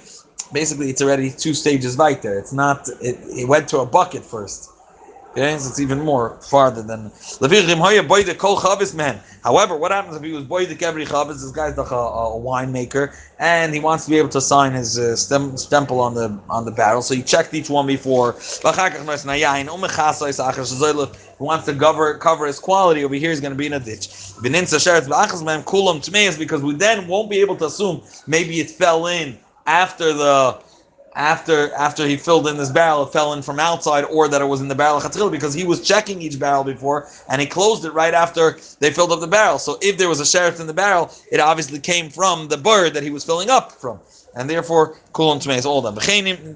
Basically, 0.54 0.90
it's 0.90 1.02
already 1.02 1.32
two 1.32 1.54
stages 1.56 1.98
right 1.98 2.22
there. 2.22 2.40
It's 2.40 2.54
not. 2.54 2.90
It, 3.02 3.18
it 3.30 3.48
went 3.50 3.70
to 3.70 3.80
a 3.80 3.88
bucket 3.88 4.24
first. 4.26 4.73
Okay, 5.36 5.52
it's 5.56 5.80
even 5.80 6.00
more 6.02 6.38
farther 6.42 6.84
than. 6.84 7.12
However, 9.44 9.76
what 9.76 9.92
happens 9.92 10.16
if 10.16 10.22
he 10.22 10.32
was 10.32 10.44
boydik 10.44 10.84
every 10.84 11.06
chavis? 11.08 11.42
This 11.42 11.52
guy's 11.52 11.76
like 11.76 11.90
a, 11.90 11.96
a 11.96 12.40
winemaker, 12.40 13.16
and 13.40 13.74
he 13.74 13.80
wants 13.80 14.06
to 14.06 14.12
be 14.12 14.20
able 14.20 14.30
to 14.30 14.40
sign 14.40 14.74
his 14.74 15.00
uh, 15.00 15.16
stem, 15.16 15.54
stempel 15.54 16.00
on 16.00 16.14
the 16.14 16.40
on 16.52 16.66
the 16.66 16.72
barrel. 16.72 17.02
So 17.02 17.16
he 17.16 17.24
checked 17.24 17.52
each 17.56 17.68
one 17.68 17.88
before. 17.88 18.34
He 18.34 18.60
wants 21.44 21.66
to 21.66 21.74
cover 21.74 22.14
cover 22.20 22.46
his 22.46 22.60
quality. 22.60 23.04
Over 23.04 23.16
here, 23.16 23.32
he's 23.32 23.42
going 23.42 23.54
to 23.54 23.58
be 23.58 23.66
in 23.66 23.74
a 23.74 23.80
ditch. 23.80 24.34
Because 26.38 26.62
we 26.62 26.76
then 26.76 27.08
won't 27.08 27.30
be 27.32 27.42
able 27.42 27.56
to 27.56 27.66
assume 27.66 28.04
maybe 28.28 28.60
it 28.60 28.70
fell 28.70 29.08
in 29.08 29.40
after 29.66 30.14
the 30.14 30.62
after 31.16 31.74
after 31.74 32.08
he 32.08 32.18
filled 32.18 32.48
in 32.48 32.58
this 32.58 32.72
barrel, 32.72 33.04
it 33.04 33.14
fell 33.14 33.34
in 33.34 33.42
from 33.42 33.60
outside, 33.60 34.04
or 34.06 34.28
that 34.28 34.42
it 34.42 34.46
was 34.46 34.62
in 34.62 34.68
the 34.68 34.76
barrel 34.76 35.00
chatzil 35.00 35.32
because 35.32 35.54
he 35.54 35.64
was 35.64 35.82
checking 35.82 36.22
each 36.22 36.40
barrel 36.40 36.64
before, 36.64 37.08
and 37.30 37.40
he 37.42 37.48
closed 37.48 37.86
it 37.86 37.92
right 37.92 38.14
after 38.14 38.58
they 38.80 38.92
filled 38.92 39.12
up 39.12 39.20
the 39.20 39.28
barrel. 39.28 39.60
So 39.60 39.78
if 39.82 39.98
there 39.98 40.10
was 40.10 40.20
a 40.20 40.26
sheriff 40.26 40.60
in 40.60 40.68
the 40.68 40.74
barrel, 40.74 41.12
it 41.32 41.40
obviously 41.40 41.80
came 41.80 42.10
from 42.10 42.48
the 42.48 42.58
bird 42.58 42.94
that 42.94 43.04
he 43.04 43.10
was 43.10 43.24
filling 43.24 43.50
up 43.50 43.72
from, 43.72 44.00
and 44.36 44.50
therefore 44.50 44.98
kulon 45.14 45.42
tmeis 45.42 45.66
all 45.66 45.82
them 45.82 45.96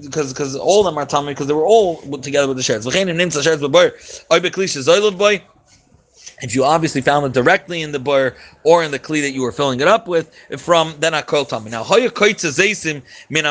because 0.01 0.33
because 0.33 0.55
all 0.55 0.83
them 0.83 0.97
are 0.97 1.05
tummy 1.05 1.33
because 1.33 1.47
they 1.47 1.53
were 1.53 1.65
all 1.65 2.01
together 2.19 2.47
with 2.47 2.57
the 2.57 2.63
sheriffs. 2.63 2.85
If 6.41 6.53
you 6.53 6.63
obviously 6.63 7.01
found 7.01 7.25
it 7.25 7.33
directly 7.33 7.81
in 7.81 7.91
the 7.91 7.99
bar 7.99 8.35
or 8.63 8.83
in 8.83 8.91
the 8.91 8.99
kli 8.99 9.21
that 9.21 9.31
you 9.31 9.41
were 9.41 9.51
filling 9.51 9.79
it 9.79 9.87
up 9.87 10.07
with, 10.07 10.33
from 10.57 10.93
then 10.99 11.13
I 11.13 11.21
call 11.23 11.45
tummy. 11.45 11.71
Now, 11.71 11.83
hoya 11.83 12.11
koitza 12.11 12.51
zaysim 12.51 13.01
min. 13.29 13.43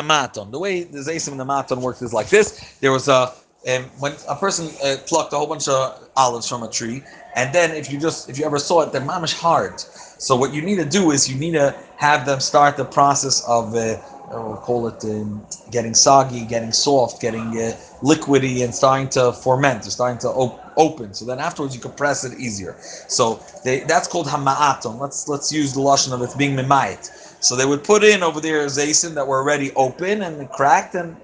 The 0.51 0.59
way 0.59 0.83
the 0.83 0.99
zaysim 0.99 1.33
in 1.33 1.37
the 1.37 1.45
maton 1.45 1.81
works 1.81 2.01
is 2.01 2.13
like 2.13 2.29
this. 2.29 2.77
There 2.79 2.91
was 2.91 3.07
a 3.07 3.33
um, 3.67 3.83
when 3.99 4.13
a 4.29 4.35
person 4.35 4.69
uh, 4.83 4.95
plucked 5.07 5.33
a 5.33 5.37
whole 5.37 5.47
bunch 5.47 5.67
of 5.67 6.09
olives 6.15 6.47
from 6.47 6.63
a 6.63 6.69
tree, 6.69 7.03
and 7.35 7.53
then 7.53 7.71
if 7.71 7.91
you 7.91 7.99
just 7.99 8.29
if 8.29 8.39
you 8.39 8.45
ever 8.45 8.59
saw 8.59 8.81
it, 8.81 8.93
they're 8.93 9.01
mamish 9.01 9.33
hard. 9.33 9.79
So 9.79 10.35
what 10.35 10.53
you 10.53 10.61
need 10.61 10.77
to 10.77 10.85
do 10.85 11.11
is 11.11 11.29
you 11.29 11.37
need 11.37 11.53
to 11.53 11.75
have 11.97 12.25
them 12.25 12.39
start 12.39 12.77
the 12.77 12.85
process 12.85 13.43
of 13.47 13.75
uh, 13.75 13.97
we'll 14.31 14.57
call 14.57 14.87
it 14.87 15.03
um, 15.05 15.45
getting 15.71 15.93
soggy, 15.95 16.45
getting 16.45 16.71
soft, 16.71 17.21
getting 17.21 17.47
uh, 17.59 17.73
liquidy, 18.01 18.63
and 18.63 18.75
starting 18.75 19.09
to 19.09 19.33
ferment, 19.33 19.83
starting 19.85 20.19
to 20.19 20.29
op- 20.29 20.61
open. 20.77 21.13
So 21.13 21.25
then 21.25 21.39
afterwards 21.39 21.75
you 21.75 21.81
can 21.81 21.93
press 21.93 22.23
it 22.25 22.39
easier. 22.39 22.77
So 23.07 23.41
they, 23.63 23.81
that's 23.81 24.07
called 24.07 24.27
hama'aton. 24.27 24.99
Let's 24.99 25.27
let's 25.27 25.51
use 25.51 25.73
the 25.73 25.81
lashon 25.81 26.13
of 26.13 26.21
it 26.21 26.37
being 26.37 26.55
mimayit. 26.55 27.09
So 27.43 27.55
they 27.55 27.65
would 27.65 27.83
put 27.83 28.03
in 28.03 28.23
over 28.23 28.41
there 28.41 28.65
zayin 28.67 29.15
that 29.15 29.27
were 29.27 29.39
already 29.39 29.71
open 29.75 30.23
and 30.23 30.49
cracked, 30.51 30.95
and 30.95 31.17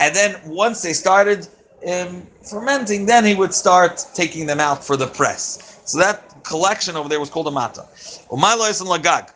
and 0.00 0.16
then 0.16 0.36
once 0.46 0.82
they 0.82 0.94
started 0.94 1.48
um, 1.92 2.26
fermenting, 2.48 3.06
then 3.06 3.24
he 3.24 3.34
would 3.34 3.54
start 3.54 4.04
taking 4.14 4.46
them 4.46 4.60
out 4.60 4.84
for 4.84 4.96
the 4.96 5.08
press. 5.08 5.80
So 5.86 5.98
that 5.98 6.42
collection 6.44 6.96
over 6.96 7.08
there 7.08 7.20
was 7.20 7.30
called 7.30 7.48
a 7.48 7.52
mata. 7.52 7.86
Umaylois 8.30 8.80
and 8.80 8.90
lagag. 8.90 9.30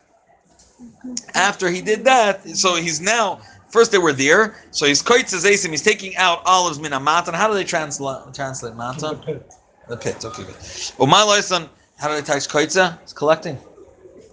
After 1.35 1.71
he 1.71 1.81
did 1.81 2.05
that, 2.05 2.47
so 2.49 2.77
he's 2.77 3.01
now 3.01 3.41
first 3.71 3.93
they 3.93 3.99
were 3.99 4.13
there. 4.13 4.57
So 4.71 4.87
he's 4.87 5.03
koitz 5.03 5.35
asim. 5.35 5.71
He's 5.71 5.83
taking 5.83 6.17
out 6.17 6.43
olives 6.45 6.79
min 6.79 6.93
matan. 7.03 7.35
How 7.35 7.49
do 7.49 7.55
they 7.55 7.65
translate 7.65 8.35
translate 8.35 8.75
matan? 8.75 9.17
The 9.17 9.17
pit. 9.17 9.53
The 9.89 9.97
pit. 9.97 10.25
Okay, 10.25 10.45
good. 10.45 10.55
Umaylois 10.55 11.69
how 11.99 12.09
do 12.09 12.15
they 12.15 12.23
touch 12.23 12.49
koitza? 12.49 13.01
It's 13.03 13.13
collecting. 13.13 13.59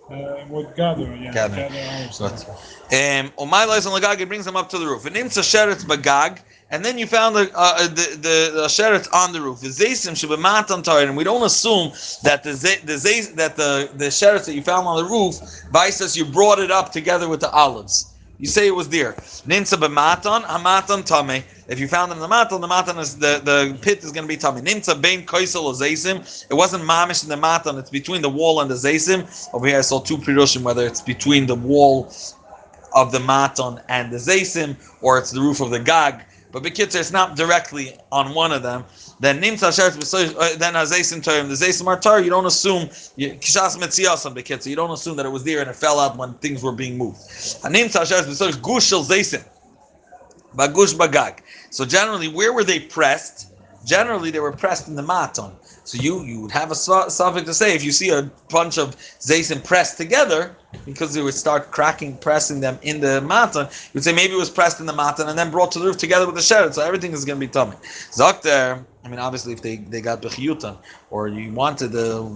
Uh, 0.10 0.46
would 0.48 0.74
gather, 0.76 1.14
yeah. 1.16 1.34
Gather. 1.34 1.56
gather 1.58 1.76
olives. 1.76 2.22
Um, 2.22 3.32
Umaylois 3.38 3.86
and 3.86 4.04
lagag. 4.04 4.20
He 4.20 4.26
brings 4.26 4.46
them 4.46 4.56
up 4.56 4.70
to 4.70 4.78
the 4.78 4.86
roof. 4.86 5.06
And 5.06 5.18
in 5.18 5.28
sheretz 5.28 5.84
bagag 5.84 6.40
and 6.70 6.84
then 6.84 6.98
you 6.98 7.08
found 7.08 7.36
the 7.36 7.50
uh, 7.56 7.88
the 7.88 8.18
the, 8.22 8.52
the 8.68 9.10
on 9.14 9.32
the 9.32 9.42
roof. 9.42 9.62
The 9.62 9.70
zaysim 9.70 10.18
should 10.18 10.30
be 10.30 10.38
matan 10.38 10.84
and 10.88 11.16
we 11.16 11.24
don't 11.24 11.44
assume 11.44 11.92
that 12.24 12.44
the 12.44 12.52
the 12.84 12.98
zay, 12.98 13.22
that 13.36 13.56
the 13.56 13.90
the 13.96 14.06
sheretz 14.06 14.46
that 14.46 14.54
you 14.54 14.62
found 14.62 14.86
on 14.88 15.04
the 15.04 15.10
roof, 15.10 15.36
says 15.92 16.18
you 16.18 16.26
brought 16.26 16.60
it 16.60 16.72
up 16.72 16.92
together 16.92 17.30
with 17.30 17.40
the 17.40 17.50
olives. 17.52 18.14
You 18.40 18.48
say 18.48 18.68
it 18.68 18.76
was 18.76 18.88
there. 18.90 19.14
Nimsa 19.14 19.78
b'matan, 19.80 20.44
hamatan 20.44 21.04
tame. 21.06 21.44
If 21.68 21.80
you 21.80 21.88
found 21.88 22.12
in 22.12 22.20
the 22.20 22.28
matan, 22.28 22.62
the 22.62 22.68
matan 22.68 23.00
is 23.00 23.18
the, 23.18 23.42
the 23.44 23.76
pit 23.82 24.04
is 24.04 24.12
going 24.12 24.26
to 24.26 24.28
be 24.28 24.38
tame. 24.38 24.64
Nimsa 24.64 25.02
bein 25.02 25.26
koisel 25.26 25.64
or 25.64 25.74
zaysim. 25.74 26.46
It 26.50 26.54
wasn't 26.54 26.84
mamish 26.84 27.24
in 27.24 27.30
the 27.30 27.38
matan. 27.38 27.78
It's 27.80 27.90
between 27.90 28.22
the 28.22 28.30
wall 28.30 28.62
and 28.62 28.70
the 28.70 28.76
zaysim. 28.76 29.50
Over 29.54 29.68
here 29.68 29.80
I 29.80 29.82
saw 29.82 30.02
two 30.02 30.18
pirushim 30.18 30.62
whether 30.62 30.86
it's 30.86 31.02
between 31.02 31.48
the 31.48 31.56
wall 31.56 32.14
of 32.94 33.12
the 33.12 33.20
matan 33.20 33.82
and 33.90 34.12
the 34.14 34.18
zaysim 34.18 34.76
or 35.02 35.18
it's 35.18 35.32
the 35.32 35.42
roof 35.42 35.60
of 35.60 35.72
the 35.72 35.80
gag. 35.80 36.24
But 36.52 36.64
Bekitzer, 36.64 37.00
it's 37.00 37.12
not 37.12 37.36
directly 37.36 37.98
on 38.12 38.34
one 38.34 38.52
of 38.52 38.64
them. 38.64 38.86
Then 39.20 39.42
Nimtza 39.42 39.70
Sheret 39.70 40.36
uh, 40.36 40.58
then 40.58 40.74
Azaysim 40.74 41.22
Torim, 41.22 41.50
the 41.50 41.56
Zaysim 41.56 41.88
Artar, 41.88 42.22
you 42.22 42.30
don't 42.30 42.46
assume, 42.46 42.88
Kishas 42.88 43.78
Metziyasam 43.78 44.36
Bekitzer, 44.36 44.68
you 44.68 44.76
don't 44.76 44.92
assume 44.92 45.18
that 45.18 45.26
it 45.26 45.30
was 45.30 45.44
there 45.44 45.60
and 45.60 45.70
it 45.70 45.76
fell 45.76 46.00
out 46.00 46.16
when 46.18 46.34
things 46.36 46.64
were 46.64 46.72
being 46.72 46.98
moved. 46.98 47.18
Nimtza 47.18 48.02
Sheret 48.04 48.62
Gushel 48.62 49.04
Zaysim, 49.04 49.44
Bagush 50.56 50.96
Bagag. 50.96 51.40
So 51.70 51.84
generally, 51.86 52.28
where 52.28 52.54
were 52.54 52.64
they 52.64 52.80
pressed? 52.80 53.52
Generally, 53.86 54.32
they 54.32 54.40
were 54.40 54.52
pressed 54.52 54.88
in 54.88 54.96
the 54.96 55.02
maton. 55.04 55.54
So 55.88 55.98
you 55.98 56.24
you 56.24 56.42
would 56.42 56.52
have 56.52 56.70
a 56.70 56.76
suffix 56.76 57.46
to 57.46 57.54
say 57.54 57.74
if 57.74 57.82
you 57.82 57.94
see 57.94 58.10
a 58.10 58.24
bunch 58.50 58.78
of 58.78 58.98
zaysim 58.98 59.64
pressed 59.64 59.96
together, 59.96 60.54
because 60.86 61.14
they 61.14 61.22
would 61.22 61.34
start 61.34 61.72
cracking, 61.72 62.18
pressing 62.18 62.60
them 62.60 62.78
in 62.82 63.00
the 63.00 63.22
matan, 63.22 63.68
you 63.68 63.92
would 63.94 64.04
say 64.04 64.14
maybe 64.14 64.34
it 64.34 64.38
was 64.38 64.50
pressed 64.50 64.82
in 64.82 64.86
the 64.86 64.92
matan 64.92 65.30
and 65.30 65.40
then 65.40 65.50
brought 65.50 65.72
to 65.72 65.80
the 65.80 65.86
roof 65.86 65.98
together 65.98 66.26
with 66.26 66.36
the 66.36 66.42
sheret. 66.42 66.74
So 66.74 66.82
everything 66.82 67.14
is 67.14 67.24
going 67.24 67.40
to 67.40 67.46
be 67.46 67.50
tummy. 67.50 67.78
Zakter, 68.12 68.86
I 69.06 69.08
mean, 69.08 69.20
obviously, 69.20 69.54
if 69.54 69.62
they, 69.62 69.78
they 69.78 70.02
got 70.02 70.22
bechiyutan, 70.22 70.78
or 71.10 71.30
you 71.30 71.54
wanted 71.54 71.94
the, 71.94 72.30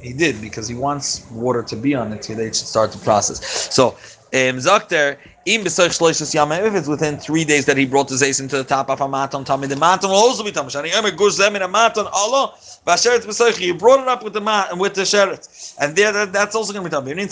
he 0.00 0.12
did 0.12 0.40
because 0.40 0.68
he 0.68 0.76
wants 0.76 1.28
water 1.32 1.64
to 1.64 1.74
be 1.74 1.96
on 1.96 2.12
it, 2.12 2.24
so 2.24 2.34
they 2.36 2.46
should 2.46 2.54
start 2.56 2.92
the 2.92 2.98
process. 2.98 3.44
So 3.74 3.96
um, 4.34 4.58
Zakter, 4.58 5.16
if 5.50 6.74
it's 6.74 6.88
within 6.88 7.16
three 7.16 7.42
days 7.42 7.64
that 7.64 7.78
he 7.78 7.86
brought 7.86 8.06
the 8.08 8.16
zayis 8.16 8.38
into 8.38 8.58
the 8.58 8.64
top 8.64 8.90
of 8.90 9.00
a 9.00 9.06
maton, 9.08 9.46
tummy 9.46 9.66
the 9.66 9.76
maton 9.76 10.10
will 10.10 10.16
also 10.16 10.44
be 10.44 10.52
tummy. 10.52 10.68
Shani 10.68 10.94
Omer 10.94 11.10
gush 11.10 11.36
them 11.36 11.56
in 11.56 11.62
a 11.62 11.68
maton, 11.68 12.06
Allah, 12.12 12.52
Basheret 12.86 13.24
B'Soichi, 13.24 13.60
you 13.62 13.74
brought 13.74 14.00
it 14.00 14.08
up 14.08 14.22
with 14.22 14.34
the 14.34 14.42
mat 14.42 14.76
with 14.76 14.92
the 14.92 15.02
sheret. 15.02 15.74
And 15.80 15.96
there, 15.96 16.12
that, 16.12 16.34
that's 16.34 16.54
also 16.54 16.74
going 16.74 16.84
to 16.84 16.90
be 16.90 16.94
tummy. 16.94 17.12
At 17.12 17.30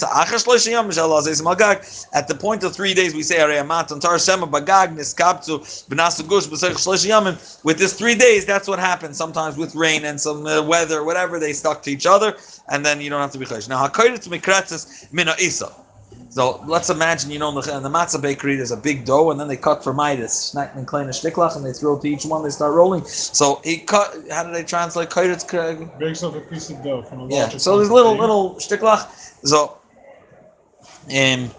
the 2.28 2.34
point 2.34 2.64
of 2.64 2.74
three 2.74 2.94
days, 2.94 3.14
we 3.14 3.22
say, 3.22 3.36
Arei 3.36 3.62
maton, 3.66 4.00
tar 4.00 4.18
shema 4.18 4.46
bagag, 4.46 4.96
niskabtu, 4.96 5.60
b'nasu 5.90 6.26
gush, 6.26 6.46
b'Soich 6.46 6.76
shlosh 6.76 7.06
yamim. 7.06 7.64
With 7.64 7.76
this 7.76 7.92
three 7.92 8.14
days, 8.14 8.46
that's 8.46 8.66
what 8.66 8.78
happens 8.78 9.18
sometimes 9.18 9.58
with 9.58 9.74
rain 9.74 10.06
and 10.06 10.18
some 10.18 10.46
uh, 10.46 10.62
weather, 10.62 11.04
whatever, 11.04 11.38
they 11.38 11.52
stuck 11.52 11.82
to 11.82 11.90
each 11.90 12.06
other, 12.06 12.34
and 12.70 12.82
then 12.82 13.02
you 13.02 13.10
don't 13.10 13.20
have 13.20 13.32
to 13.32 13.38
be 13.38 13.44
chayish. 13.44 13.68
Now, 13.68 13.86
hakoyret 13.86 14.26
mikretzes 14.26 15.12
mina 15.12 15.34
isa. 15.38 15.70
So 16.36 16.62
let's 16.66 16.90
imagine, 16.90 17.30
you 17.30 17.38
know, 17.38 17.48
in 17.48 17.54
the, 17.54 17.76
in 17.78 17.82
the 17.82 17.88
matzah 17.88 18.20
bakery, 18.20 18.56
there's 18.56 18.70
a 18.70 18.76
big 18.76 19.06
dough, 19.06 19.30
and 19.30 19.40
then 19.40 19.48
they 19.48 19.56
cut 19.56 19.82
for 19.82 19.94
midas, 19.94 20.54
and 20.54 20.86
kleine 20.86 21.08
shtiklach, 21.08 21.56
and 21.56 21.64
they 21.64 21.72
throw 21.72 21.96
it 21.96 22.02
to 22.02 22.08
each 22.10 22.26
one. 22.26 22.42
They 22.42 22.50
start 22.50 22.74
rolling. 22.74 23.06
So 23.06 23.62
he 23.64 23.78
cut. 23.78 24.14
How 24.30 24.44
do 24.44 24.52
they 24.52 24.62
translate? 24.62 25.08
Kairitz, 25.08 25.98
Breaks 25.98 26.22
off 26.22 26.34
a 26.34 26.40
piece 26.42 26.68
of 26.68 26.84
dough 26.84 27.00
from 27.00 27.20
a 27.20 27.28
yeah. 27.28 27.48
So 27.48 27.78
there's 27.78 27.90
little 27.90 28.18
little 28.18 28.56
shtiklach. 28.56 29.08
So, 29.46 29.78
um, 31.06 31.08
and 31.08 31.50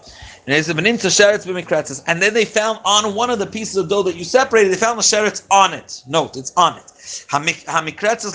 there's 0.46 0.68
a 0.68 0.74
beninta 0.74 1.10
sheretz 1.10 1.44
b'mikretzes, 1.44 2.04
and 2.06 2.22
then 2.22 2.32
they 2.32 2.44
found 2.44 2.78
on 2.84 3.16
one 3.16 3.30
of 3.30 3.40
the 3.40 3.46
pieces 3.46 3.78
of 3.78 3.88
dough 3.88 4.04
that 4.04 4.14
you 4.14 4.22
separated, 4.22 4.70
they 4.70 4.76
found 4.76 4.96
the 4.96 5.02
sheretz 5.02 5.44
on 5.50 5.74
it. 5.74 6.04
Note, 6.06 6.36
it's 6.36 6.52
on 6.56 6.78
it. 6.78 6.92
Hamikretzes 7.28 8.34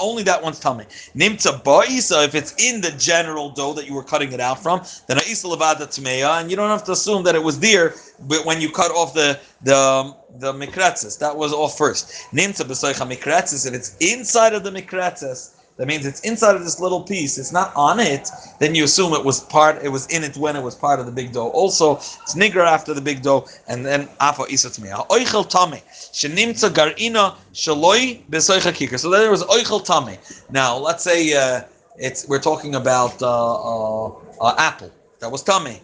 only 0.00 0.22
that 0.22 0.42
one's 0.42 0.58
tummy. 0.58 0.84
Nimtza 1.14 1.62
ba'isa, 1.62 2.24
if 2.24 2.34
it's 2.34 2.54
in 2.58 2.80
the 2.80 2.90
general 2.92 3.50
dough 3.50 3.72
that 3.72 3.86
you 3.86 3.94
were 3.94 4.02
cutting 4.02 4.32
it 4.32 4.40
out 4.40 4.62
from, 4.62 4.82
then 5.06 5.16
ha'isa 5.16 5.46
levada 5.46 5.86
tmeya, 5.86 6.40
and 6.40 6.50
you 6.50 6.56
don't 6.56 6.70
have 6.70 6.84
to 6.84 6.92
assume 6.92 7.22
that 7.24 7.34
it 7.34 7.42
was 7.42 7.58
there, 7.60 7.94
but 8.20 8.44
when 8.44 8.60
you 8.60 8.70
cut 8.70 8.90
off 8.92 9.14
the 9.14 9.38
the 9.62 9.76
um, 9.76 10.14
the 10.38 10.52
mikretzes, 10.52 11.18
that 11.18 11.36
was 11.36 11.52
off 11.52 11.76
first. 11.78 12.08
Nimtza 12.32 12.64
b'soicha 12.64 13.06
mikretzes, 13.10 13.66
if 13.66 13.74
it's 13.74 13.96
inside 14.00 14.54
of 14.54 14.64
the 14.64 14.70
mikretzes, 14.70 15.55
that 15.76 15.86
means 15.86 16.06
it's 16.06 16.20
inside 16.20 16.56
of 16.56 16.64
this 16.64 16.80
little 16.80 17.02
piece. 17.02 17.36
It's 17.36 17.52
not 17.52 17.70
on 17.76 18.00
it. 18.00 18.30
Then 18.60 18.74
you 18.74 18.84
assume 18.84 19.12
it 19.12 19.24
was 19.24 19.40
part. 19.40 19.82
It 19.82 19.90
was 19.90 20.06
in 20.06 20.24
it 20.24 20.36
when 20.36 20.56
it 20.56 20.62
was 20.62 20.74
part 20.74 21.00
of 21.00 21.06
the 21.06 21.12
big 21.12 21.32
dough. 21.32 21.48
Also, 21.48 21.96
it's 21.96 22.34
nigger 22.34 22.66
after 22.66 22.94
the 22.94 23.00
big 23.02 23.22
dough, 23.22 23.46
and 23.68 23.84
then 23.84 24.08
afa 24.20 24.44
isa. 24.48 24.70
Oichel 24.70 25.48
tame 25.48 25.82
shenimtza 25.92 26.70
garina 26.70 27.34
shaloi 27.52 28.24
besoicha 28.30 28.72
kikar. 28.72 28.98
So 28.98 29.10
there 29.10 29.30
was 29.30 29.42
oichel 29.44 29.84
tame. 29.84 30.16
Now 30.50 30.78
let's 30.78 31.04
say 31.04 31.34
uh, 31.34 31.62
it's 31.96 32.26
we're 32.26 32.40
talking 32.40 32.74
about 32.74 33.20
uh, 33.20 33.26
uh, 33.26 34.12
uh, 34.40 34.54
apple 34.56 34.90
that 35.20 35.30
was 35.30 35.42
tame. 35.42 35.80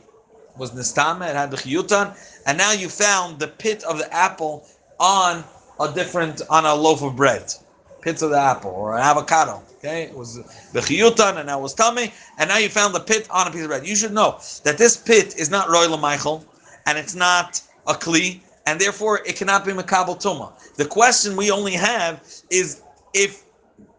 Was 0.57 0.71
nistame. 0.71 1.29
It 1.29 1.37
had 1.37 1.51
the 1.51 1.59
chiyutan, 1.59 2.17
and 2.47 2.57
now 2.57 2.73
you 2.73 2.89
found 2.89 3.39
the 3.39 3.49
pit 3.49 3.85
of 3.85 3.99
the 3.99 4.11
apple 4.15 4.67
on 4.99 5.45
a 5.81 5.93
different 5.93 6.41
on 6.49 6.65
a 6.65 6.75
loaf 6.75 7.03
of 7.03 7.17
bread 7.17 7.55
pits 8.03 8.21
of 8.21 8.31
the 8.31 8.39
apple 8.39 8.71
or 8.71 8.95
an 8.95 9.03
avocado. 9.03 9.63
Okay, 9.79 10.05
it 10.05 10.15
was 10.15 10.39
bechiyutan 10.73 11.39
and 11.39 11.47
now 11.47 11.61
was 11.61 11.75
tummy, 11.75 12.13
and 12.39 12.49
now 12.49 12.59
you 12.59 12.69
found 12.69 12.95
the 12.95 13.01
pit 13.01 13.27
on 13.31 13.49
a 13.49 13.51
piece 13.51 13.63
of 13.63 13.69
bread. 13.69 13.87
You 13.87 13.97
should 13.97 14.13
know 14.13 14.39
that 14.65 14.79
this 14.79 14.97
pit 14.97 15.37
is 15.37 15.51
not 15.51 15.69
royal 15.71 15.97
Michael, 15.97 16.45
and 16.87 16.99
it's 16.99 17.15
not 17.15 17.61
a 17.87 17.95
kli, 17.95 18.41
and 18.67 18.81
therefore 18.81 19.21
it 19.27 19.37
cannot 19.37 19.65
be 19.65 19.73
makabel 19.73 20.21
tuma. 20.21 20.53
The 20.77 20.85
question 20.85 21.37
we 21.37 21.51
only 21.51 21.73
have 21.73 22.23
is 22.51 22.83
if 23.15 23.45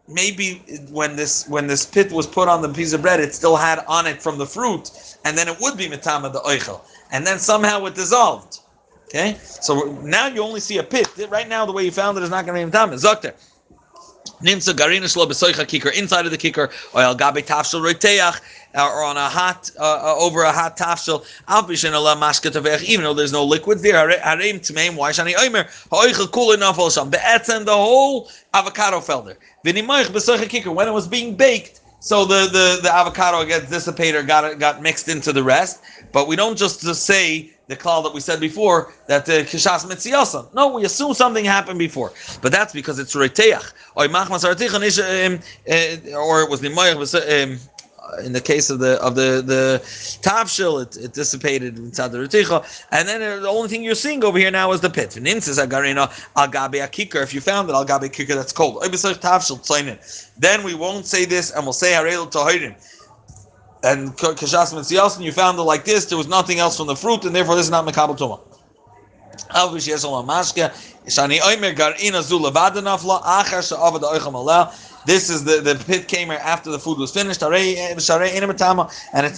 maybe 0.08 0.62
when 0.90 1.16
this 1.16 1.48
when 1.48 1.68
this 1.68 1.86
pit 1.86 2.12
was 2.12 2.28
put 2.28 2.48
on 2.48 2.62
the 2.62 2.70
piece 2.70 2.94
of 2.94 3.02
bread, 3.02 3.20
it 3.20 3.34
still 3.34 3.56
had 3.56 3.80
on 3.88 4.08
it 4.08 4.22
from 4.22 4.38
the 4.38 4.46
fruit, 4.46 4.92
and 5.26 5.38
then 5.38 5.48
it 5.48 5.60
would 5.60 5.78
be 5.78 5.88
mitama 5.88 6.32
the 6.32 6.40
oichel, 6.42 6.82
and 7.12 7.26
then 7.28 7.40
somehow 7.40 7.86
it 7.86 7.96
dissolved. 7.96 8.60
Okay, 9.06 9.38
so 9.44 9.92
now 10.02 10.28
you 10.28 10.42
only 10.42 10.60
see 10.60 10.80
a 10.80 10.84
pit. 10.84 11.08
Right 11.30 11.48
now, 11.48 11.66
the 11.66 11.72
way 11.72 11.84
you 11.84 11.92
found 11.92 12.18
it 12.18 12.24
is 12.24 12.32
not 12.32 12.46
going 12.46 12.60
to 12.60 12.66
be 12.66 12.72
mitama. 12.72 12.94
Zokter. 12.94 13.34
Nimsa 14.44 14.74
garina 14.74 15.06
shlo 15.06 15.26
kikar 15.28 15.94
inside 15.94 16.26
of 16.26 16.32
the 16.32 16.38
kikar 16.38 16.70
gabe 17.18 17.46
tafshel 17.46 17.82
roiteach 17.82 18.40
or 18.76 19.04
on 19.04 19.18
a 19.18 19.30
hot 19.30 19.72
uh, 19.80 19.84
uh, 19.84 20.16
over 20.18 20.44
a 20.44 20.52
hot 20.52 20.78
tafshel 20.78 21.26
al 21.48 21.64
ala 21.66 22.16
mashket 22.16 22.84
even 22.84 23.04
though 23.04 23.14
there's 23.14 23.32
no 23.32 23.44
liquid 23.44 23.80
there 23.80 23.96
harim 24.20 24.60
tmeim 24.60 24.96
why 24.96 25.12
shani 25.12 25.34
oimer? 25.34 25.66
Ha'oichel 25.90 26.28
kula 26.28 26.58
nafal 26.58 26.94
sham. 26.94 27.10
Be'etzen 27.10 27.66
the 27.66 27.74
whole 27.74 28.30
avocado 28.54 29.00
fell 29.00 29.22
there. 29.22 29.38
V'nimoich 29.66 30.08
kikar 30.48 30.74
when 30.74 30.88
it 30.88 30.92
was 30.92 31.08
being 31.08 31.36
baked 31.36 31.80
so 32.04 32.26
the, 32.26 32.48
the, 32.48 32.80
the 32.84 32.94
avocado 32.94 33.46
gets 33.46 33.70
dissipated 33.70 34.28
got 34.28 34.60
got 34.60 34.82
mixed 34.82 35.08
into 35.08 35.32
the 35.32 35.42
rest. 35.42 35.82
But 36.12 36.28
we 36.28 36.36
don't 36.36 36.58
just 36.58 36.82
say 36.82 37.53
the 37.68 37.76
call 37.76 38.02
that 38.04 38.14
we 38.14 38.20
said 38.20 38.40
before 38.40 38.94
that 39.08 39.26
the 39.26 39.44
kishas 39.44 39.86
mitziyasa. 39.86 40.54
No, 40.54 40.68
we 40.74 40.86
assume 40.86 41.14
something 41.14 41.46
happened 41.46 41.80
before, 41.80 42.12
but 42.42 42.52
that's 42.52 42.74
because 42.74 43.00
it's 43.00 43.16
reiteach 43.16 43.74
or 43.96 44.06
machmas 44.06 44.44
um, 44.44 45.40
uh, 45.70 46.18
or 46.18 46.42
it 46.42 46.50
was 46.50 46.62
the 46.62 47.44
um, 47.44 47.60
in 48.24 48.34
the 48.34 48.42
case 48.42 48.70
of 48.70 48.80
the 48.80 49.02
of 49.02 49.16
the 49.16 49.42
the 49.46 49.82
it, 50.82 50.98
it 50.98 51.14
dissipated 51.14 51.78
inside 51.78 52.12
the 52.12 52.18
reticha, 52.18 52.86
and 52.92 53.08
then 53.08 53.22
uh, 53.22 53.40
the 53.40 53.48
only 53.48 53.70
thing 53.70 53.84
you're 53.84 53.96
seeing 53.96 54.24
over 54.24 54.38
here 54.38 54.52
now 54.52 54.72
is 54.72 54.82
the 54.82 54.90
pit. 54.90 55.12
Ninsis 55.12 55.66
agarina 55.66 56.12
al 56.36 56.48
gabe 56.48 56.82
akikar. 56.86 57.24
If 57.24 57.34
you 57.34 57.42
found 57.42 57.70
it 57.70 57.74
al 57.74 57.86
gabe 57.86 58.12
kikar, 58.12 58.36
that's 58.36 58.52
cold. 58.52 58.84
Then 60.38 60.64
we 60.64 60.74
won't 60.74 61.06
say 61.06 61.26
this, 61.26 61.52
and 61.52 61.64
we'll 61.64 61.74
say 61.74 61.94
harel 61.94 62.28
tahirim 62.28 62.76
and 63.84 64.16
kashas 64.18 64.74
mitziyas, 64.74 65.16
and 65.18 65.26
you 65.26 65.32
found 65.32 65.60
it 65.60 65.64
like 65.64 65.86
this, 65.86 66.06
there 66.06 66.18
was 66.18 66.28
nothing 66.28 66.60
else 66.60 66.78
from 66.78 66.88
the 66.88 66.96
fruit, 66.96 67.26
and 67.26 67.36
therefore 67.36 67.56
this 67.56 67.66
is 67.66 67.72
not 67.72 67.86
mekabel 67.86 68.18
tuma. 68.18 68.40
This 75.06 75.30
is 75.30 75.44
the 75.44 75.60
the 75.60 75.84
pit 75.86 76.08
came 76.08 76.32
after 76.32 76.72
the 76.72 76.80
food 76.80 76.98
was 76.98 77.12
finished. 77.12 77.42
And 77.42 77.54
it's 77.54 78.10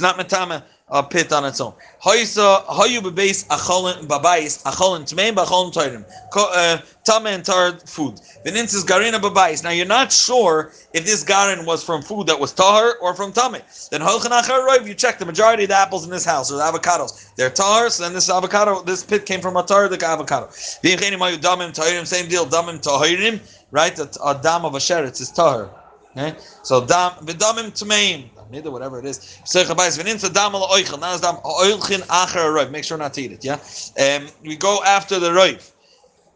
not 0.02 0.18
metama 0.18 0.64
a 0.90 1.02
pit 1.02 1.34
on 1.34 1.44
its 1.46 1.60
own. 1.60 1.74
Hoysa 2.04 2.64
hoyu 2.66 3.00
bebeis 3.02 3.48
acholin 3.48 4.06
babais 4.06 4.62
acholin 4.64 5.02
tmeim 5.02 5.34
bacholin 5.34 5.74
toirim. 5.74 6.06
Uh, 6.36 6.78
tame 7.04 7.26
and 7.28 7.44
tar 7.44 7.80
food. 7.86 8.20
Says 8.20 8.86
garina 8.86 9.20
babais. 9.20 9.64
Now 9.64 9.72
you're 9.72 9.88
not 9.88 10.12
sure 10.12 10.72
if 10.94 11.04
this 11.06 11.24
garin 11.24 11.66
was 11.66 11.84
from 11.84 12.04
food 12.04 12.28
that 12.28 12.40
was 12.40 12.54
tahar 12.54 12.98
or 13.02 13.16
from 13.16 13.32
tame. 13.32 13.64
Then 13.90 14.02
holchan 14.02 14.30
achar 14.30 14.86
you 14.86 14.94
check 14.94 15.18
the 15.18 15.26
majority 15.26 15.64
of 15.64 15.70
the 15.70 15.76
apples 15.76 16.06
in 16.06 16.12
this 16.12 16.24
house 16.24 16.52
or 16.52 16.58
the 16.58 16.64
avocados. 16.64 17.34
They're 17.36 17.50
tahar. 17.50 17.90
So 17.90 18.04
then 18.04 18.14
this 18.14 18.30
avocado, 18.30 18.84
this 18.84 19.04
pit 19.04 19.26
came 19.26 19.42
from 19.42 19.58
a 19.58 19.64
tahar 19.64 19.90
the 19.90 20.06
avocado. 20.06 20.50
Same 20.52 21.00
deal. 22.30 22.46
Damim 22.46 22.82
tahirim. 22.82 23.40
Right, 23.72 23.98
a, 23.98 24.08
a 24.24 24.40
dam 24.42 24.64
of 24.64 24.76
a 24.76 24.78
sheretz 24.78 25.20
is 25.20 25.32
tahar. 25.32 25.72
Okay, 26.16 26.38
so 26.62 26.86
dam 26.86 27.12
v'damim 27.26 27.72
tmeim. 27.72 28.30
Neither, 28.52 28.72
whatever 28.72 29.00
it 29.00 29.06
is. 29.06 29.40
Make 32.72 32.84
sure 32.84 32.98
not 32.98 33.14
to 33.14 33.22
eat 33.22 33.32
it. 33.32 33.44
Yeah. 33.44 33.60
Um, 34.00 34.28
we 34.44 34.56
go 34.56 34.84
after 34.84 35.20
the 35.20 35.30
roiv. 35.30 35.72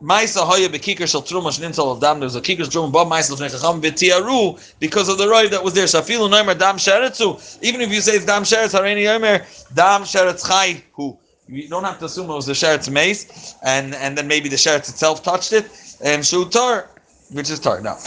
Maisa 0.01 0.45
hoya 0.47 0.69
bekikar 0.69 1.07
shel 1.07 1.21
truma 1.21 1.49
shnintel 1.49 1.99
dam. 1.99 2.21
There's 2.21 2.35
a 2.35 2.41
kikar 2.41 2.69
truma 2.69 2.89
bob 2.91 3.09
maisa 3.09 3.35
lefnei 3.35 3.81
v'tiaru 3.81 4.75
because 4.79 5.09
of 5.09 5.17
the 5.17 5.25
roiv 5.25 5.49
that 5.49 5.61
was 5.61 5.73
there. 5.73 5.85
Shafilu 5.85 6.29
noimer 6.29 6.57
dam 6.57 6.77
sheretzu. 6.77 7.59
Even 7.61 7.81
if 7.81 7.91
you 7.91 7.99
say 7.99 8.13
it's 8.13 8.25
dam 8.25 8.43
sheretz 8.43 8.73
hareni 8.79 9.03
yomer 9.03 9.43
dam 9.75 10.03
sheretz 10.03 10.47
chai 10.47 10.81
who. 10.93 11.17
You 11.49 11.67
don't 11.67 11.83
have 11.83 11.99
to 11.99 12.05
assume 12.05 12.29
it 12.29 12.33
was 12.33 12.45
the 12.45 12.53
sheretz 12.53 12.89
mace, 12.89 13.55
and 13.63 13.93
and 13.95 14.17
then 14.17 14.27
maybe 14.27 14.47
the 14.47 14.55
sheretz 14.55 14.87
itself 14.87 15.21
touched 15.21 15.51
it, 15.51 15.65
and 16.01 16.23
shutar, 16.23 16.87
which 17.31 17.49
is 17.49 17.59
tar. 17.59 17.81
Now. 17.81 17.97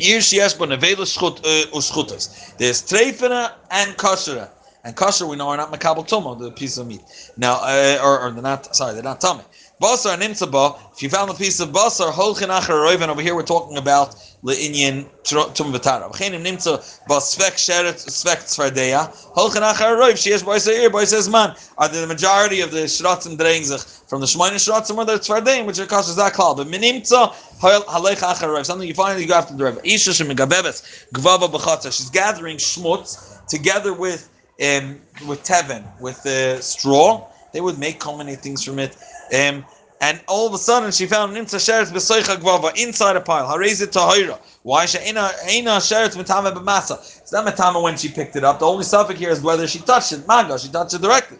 Nevela 0.00 1.06
schut 1.06 1.40
uschutas. 1.72 2.56
There's 2.56 2.82
treifena 2.82 3.52
and 3.70 3.96
kosher. 3.96 4.48
And 4.82 4.96
kosher 4.96 5.26
we 5.26 5.36
know 5.36 5.48
are 5.48 5.56
not 5.56 5.72
makabel 5.72 6.06
tomo, 6.06 6.34
the 6.34 6.50
piece 6.50 6.78
of 6.78 6.86
meat. 6.86 7.02
Now, 7.36 7.60
uh, 7.62 8.00
or, 8.02 8.20
or 8.20 8.30
they're 8.30 8.42
not, 8.42 8.74
sorry, 8.74 8.94
they're 8.94 9.02
not 9.02 9.20
tummy. 9.20 9.42
Basar 9.80 10.12
and 10.12 10.22
imtzaba, 10.22 10.78
if 10.92 11.02
you 11.02 11.08
found 11.08 11.30
a 11.30 11.34
piece 11.34 11.58
of 11.58 11.70
basar, 11.70 12.12
holchin 12.12 12.50
acher 12.50 12.74
roiven, 12.74 13.08
over 13.08 13.22
here 13.22 13.34
we're 13.34 13.42
talking 13.42 13.78
about 13.78 14.14
le'inyan 14.44 15.06
tum 15.24 15.72
v'tara. 15.72 16.12
V'chenim 16.12 16.44
nimtza 16.44 16.78
basvek 17.08 17.56
sheret, 17.56 17.94
svek 17.94 18.44
tzvardeya, 18.44 19.08
holchin 19.34 19.62
acher 19.62 19.96
roiv, 19.96 20.12
sheyesh 20.12 20.44
boiser 20.44 20.78
ir, 20.78 20.90
boiser 20.90 21.32
man. 21.32 21.56
Are 21.78 21.88
the 21.88 22.06
majority 22.06 22.60
of 22.60 22.72
the 22.72 22.80
shratzim 22.80 23.38
dreingzich 23.38 24.06
from 24.06 24.20
the 24.20 24.26
shmoyne 24.26 24.56
shratzim 24.56 24.98
or 24.98 25.06
the 25.06 25.14
tzvardeim, 25.14 25.64
which 25.64 25.78
are 25.78 25.86
kosher 25.86 26.12
zaklal. 26.12 26.58
But 26.58 26.66
minimtza, 26.66 27.32
halech 27.60 28.16
acher 28.16 28.48
roiv, 28.48 28.66
something 28.66 28.86
you 28.86 28.92
that 28.92 29.18
you 29.18 29.26
go 29.26 29.36
after 29.36 29.56
the 29.56 29.64
roiv. 29.64 29.80
Isha 29.82 30.10
shemigabebes, 30.10 31.06
gvava 31.14 31.50
b'chatza, 31.50 31.90
she's 31.90 32.10
gathering 32.10 32.58
shmutz 32.58 33.46
together 33.46 33.94
with 33.94 34.28
um, 34.60 35.00
with 35.26 35.42
teven, 35.42 35.84
with 36.00 36.26
uh, 36.26 36.60
straw. 36.60 37.26
They 37.54 37.62
would 37.62 37.78
make 37.78 38.04
many 38.04 38.36
things 38.36 38.62
from 38.62 38.78
it. 38.78 38.94
Um, 39.32 39.64
and 40.02 40.18
all 40.28 40.46
of 40.46 40.54
a 40.54 40.58
sudden, 40.58 40.92
she 40.92 41.06
found 41.06 41.36
nimtza 41.36 41.56
sheretz 41.56 41.92
b'soicha 41.92 42.36
gvava 42.36 42.74
inside 42.74 43.16
a 43.16 43.20
pile. 43.20 43.46
Harezit 43.46 43.88
tahira. 43.88 44.38
Why 44.62 44.86
she 44.86 44.98
ina 45.06 45.30
ina 45.52 45.72
sheretz 45.72 46.16
mitame 46.16 46.54
b'masa? 46.54 47.20
It's 47.20 47.32
not 47.32 47.44
mitame 47.44 47.82
when 47.82 47.98
she 47.98 48.08
picked 48.08 48.34
it 48.34 48.42
up. 48.42 48.60
The 48.60 48.66
only 48.66 48.84
suffix 48.84 49.20
here 49.20 49.28
is 49.28 49.42
whether 49.42 49.66
she 49.66 49.78
touched 49.80 50.12
it. 50.12 50.26
Maga, 50.26 50.58
she 50.58 50.70
touched 50.70 50.94
it 50.94 51.02
directly. 51.02 51.36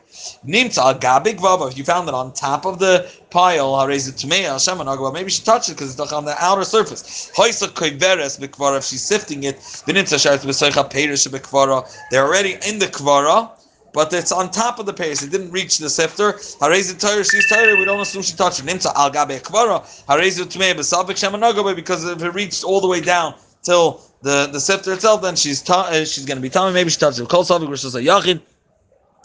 Nimtza 0.47 1.01
gabi 1.01 1.35
gvava. 1.39 1.71
If 1.71 1.79
you 1.79 1.85
found 1.85 2.07
it 2.09 2.15
on 2.15 2.35
top 2.35 2.67
of 2.67 2.79
the 2.79 3.11
pile, 3.31 3.73
harezit 3.73 4.23
tmei 4.23 4.43
Hashem 4.43 4.77
well, 4.77 5.11
maybe 5.11 5.31
she 5.31 5.43
touched 5.43 5.71
it 5.71 5.77
because 5.77 5.99
it's 5.99 6.13
on 6.13 6.27
the 6.27 6.37
outer 6.39 6.65
surface. 6.65 7.33
Hoisa 7.35 7.67
koiveres 7.69 8.39
b'kvara. 8.39 8.77
If 8.77 8.85
she's 8.85 9.03
sifting 9.03 9.45
it, 9.45 9.57
the 9.87 9.95
nimtza 9.95 10.17
sheretz 10.17 10.45
b'soicha 10.45 10.91
perish 10.91 11.27
b'kvara. 11.27 11.91
They're 12.11 12.27
already 12.27 12.59
in 12.67 12.79
the 12.79 12.89
kvara 12.89 13.53
but 13.93 14.13
it's 14.13 14.33
on 14.33 14.51
top 14.51 14.79
of 14.79 14.87
the 14.87 14.93
pace. 14.93 15.23
It 15.23 15.31
didn't 15.31 15.51
reach 15.51 15.79
the 15.79 15.91
sifter. 15.91 16.35
Harezi 16.35 16.99
Torah, 16.99 17.25
she's 17.25 17.49
Torah. 17.49 17.77
We 17.77 17.85
don't 17.85 18.01
assume 18.01 18.23
she 18.23 18.37
touched 18.37 18.61
it. 18.61 18.67
Nimsa 18.67 18.93
al 18.95 19.11
gabe 19.11 19.41
kvara. 19.43 19.81
Harezi 20.07 20.45
Tumei 20.45 20.75
b'savik 20.75 21.17
shemanagabe 21.19 21.75
because 21.75 22.05
if 22.05 22.23
it 22.23 22.31
reached 22.31 22.65
all 22.65 22.81
the 22.81 22.89
way 22.89 23.01
down 23.01 23.35
till 23.63 24.01
the 24.23 24.49
the 24.53 24.61
sifter 24.61 24.93
itself, 24.93 25.23
then 25.23 25.37
she's 25.37 25.63
ta- 25.63 25.89
uh, 25.91 26.05
she's 26.05 26.25
going 26.25 26.37
to 26.39 26.43
be 26.43 26.51
telling. 26.51 26.75
Maybe 26.75 26.91
she 26.91 26.99
touched 26.99 27.19
it. 27.19 27.29
Kol 27.29 27.45
savik 27.45 27.69
which 27.69 27.85
is 27.85 27.95
a 27.95 28.01
yachid. 28.01 28.41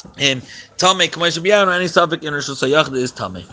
Um, 0.06 0.42
Tame, 0.78 1.10
Kamei 1.10 1.32
Shabiyah, 1.34 1.66
or 1.66 1.72
any 1.72 1.88
suffix 1.88 2.24
in 2.24 2.34
Rosh 2.34 2.48
Hashanah 2.48 2.96
is 2.96 3.12
Tame. 3.12 3.44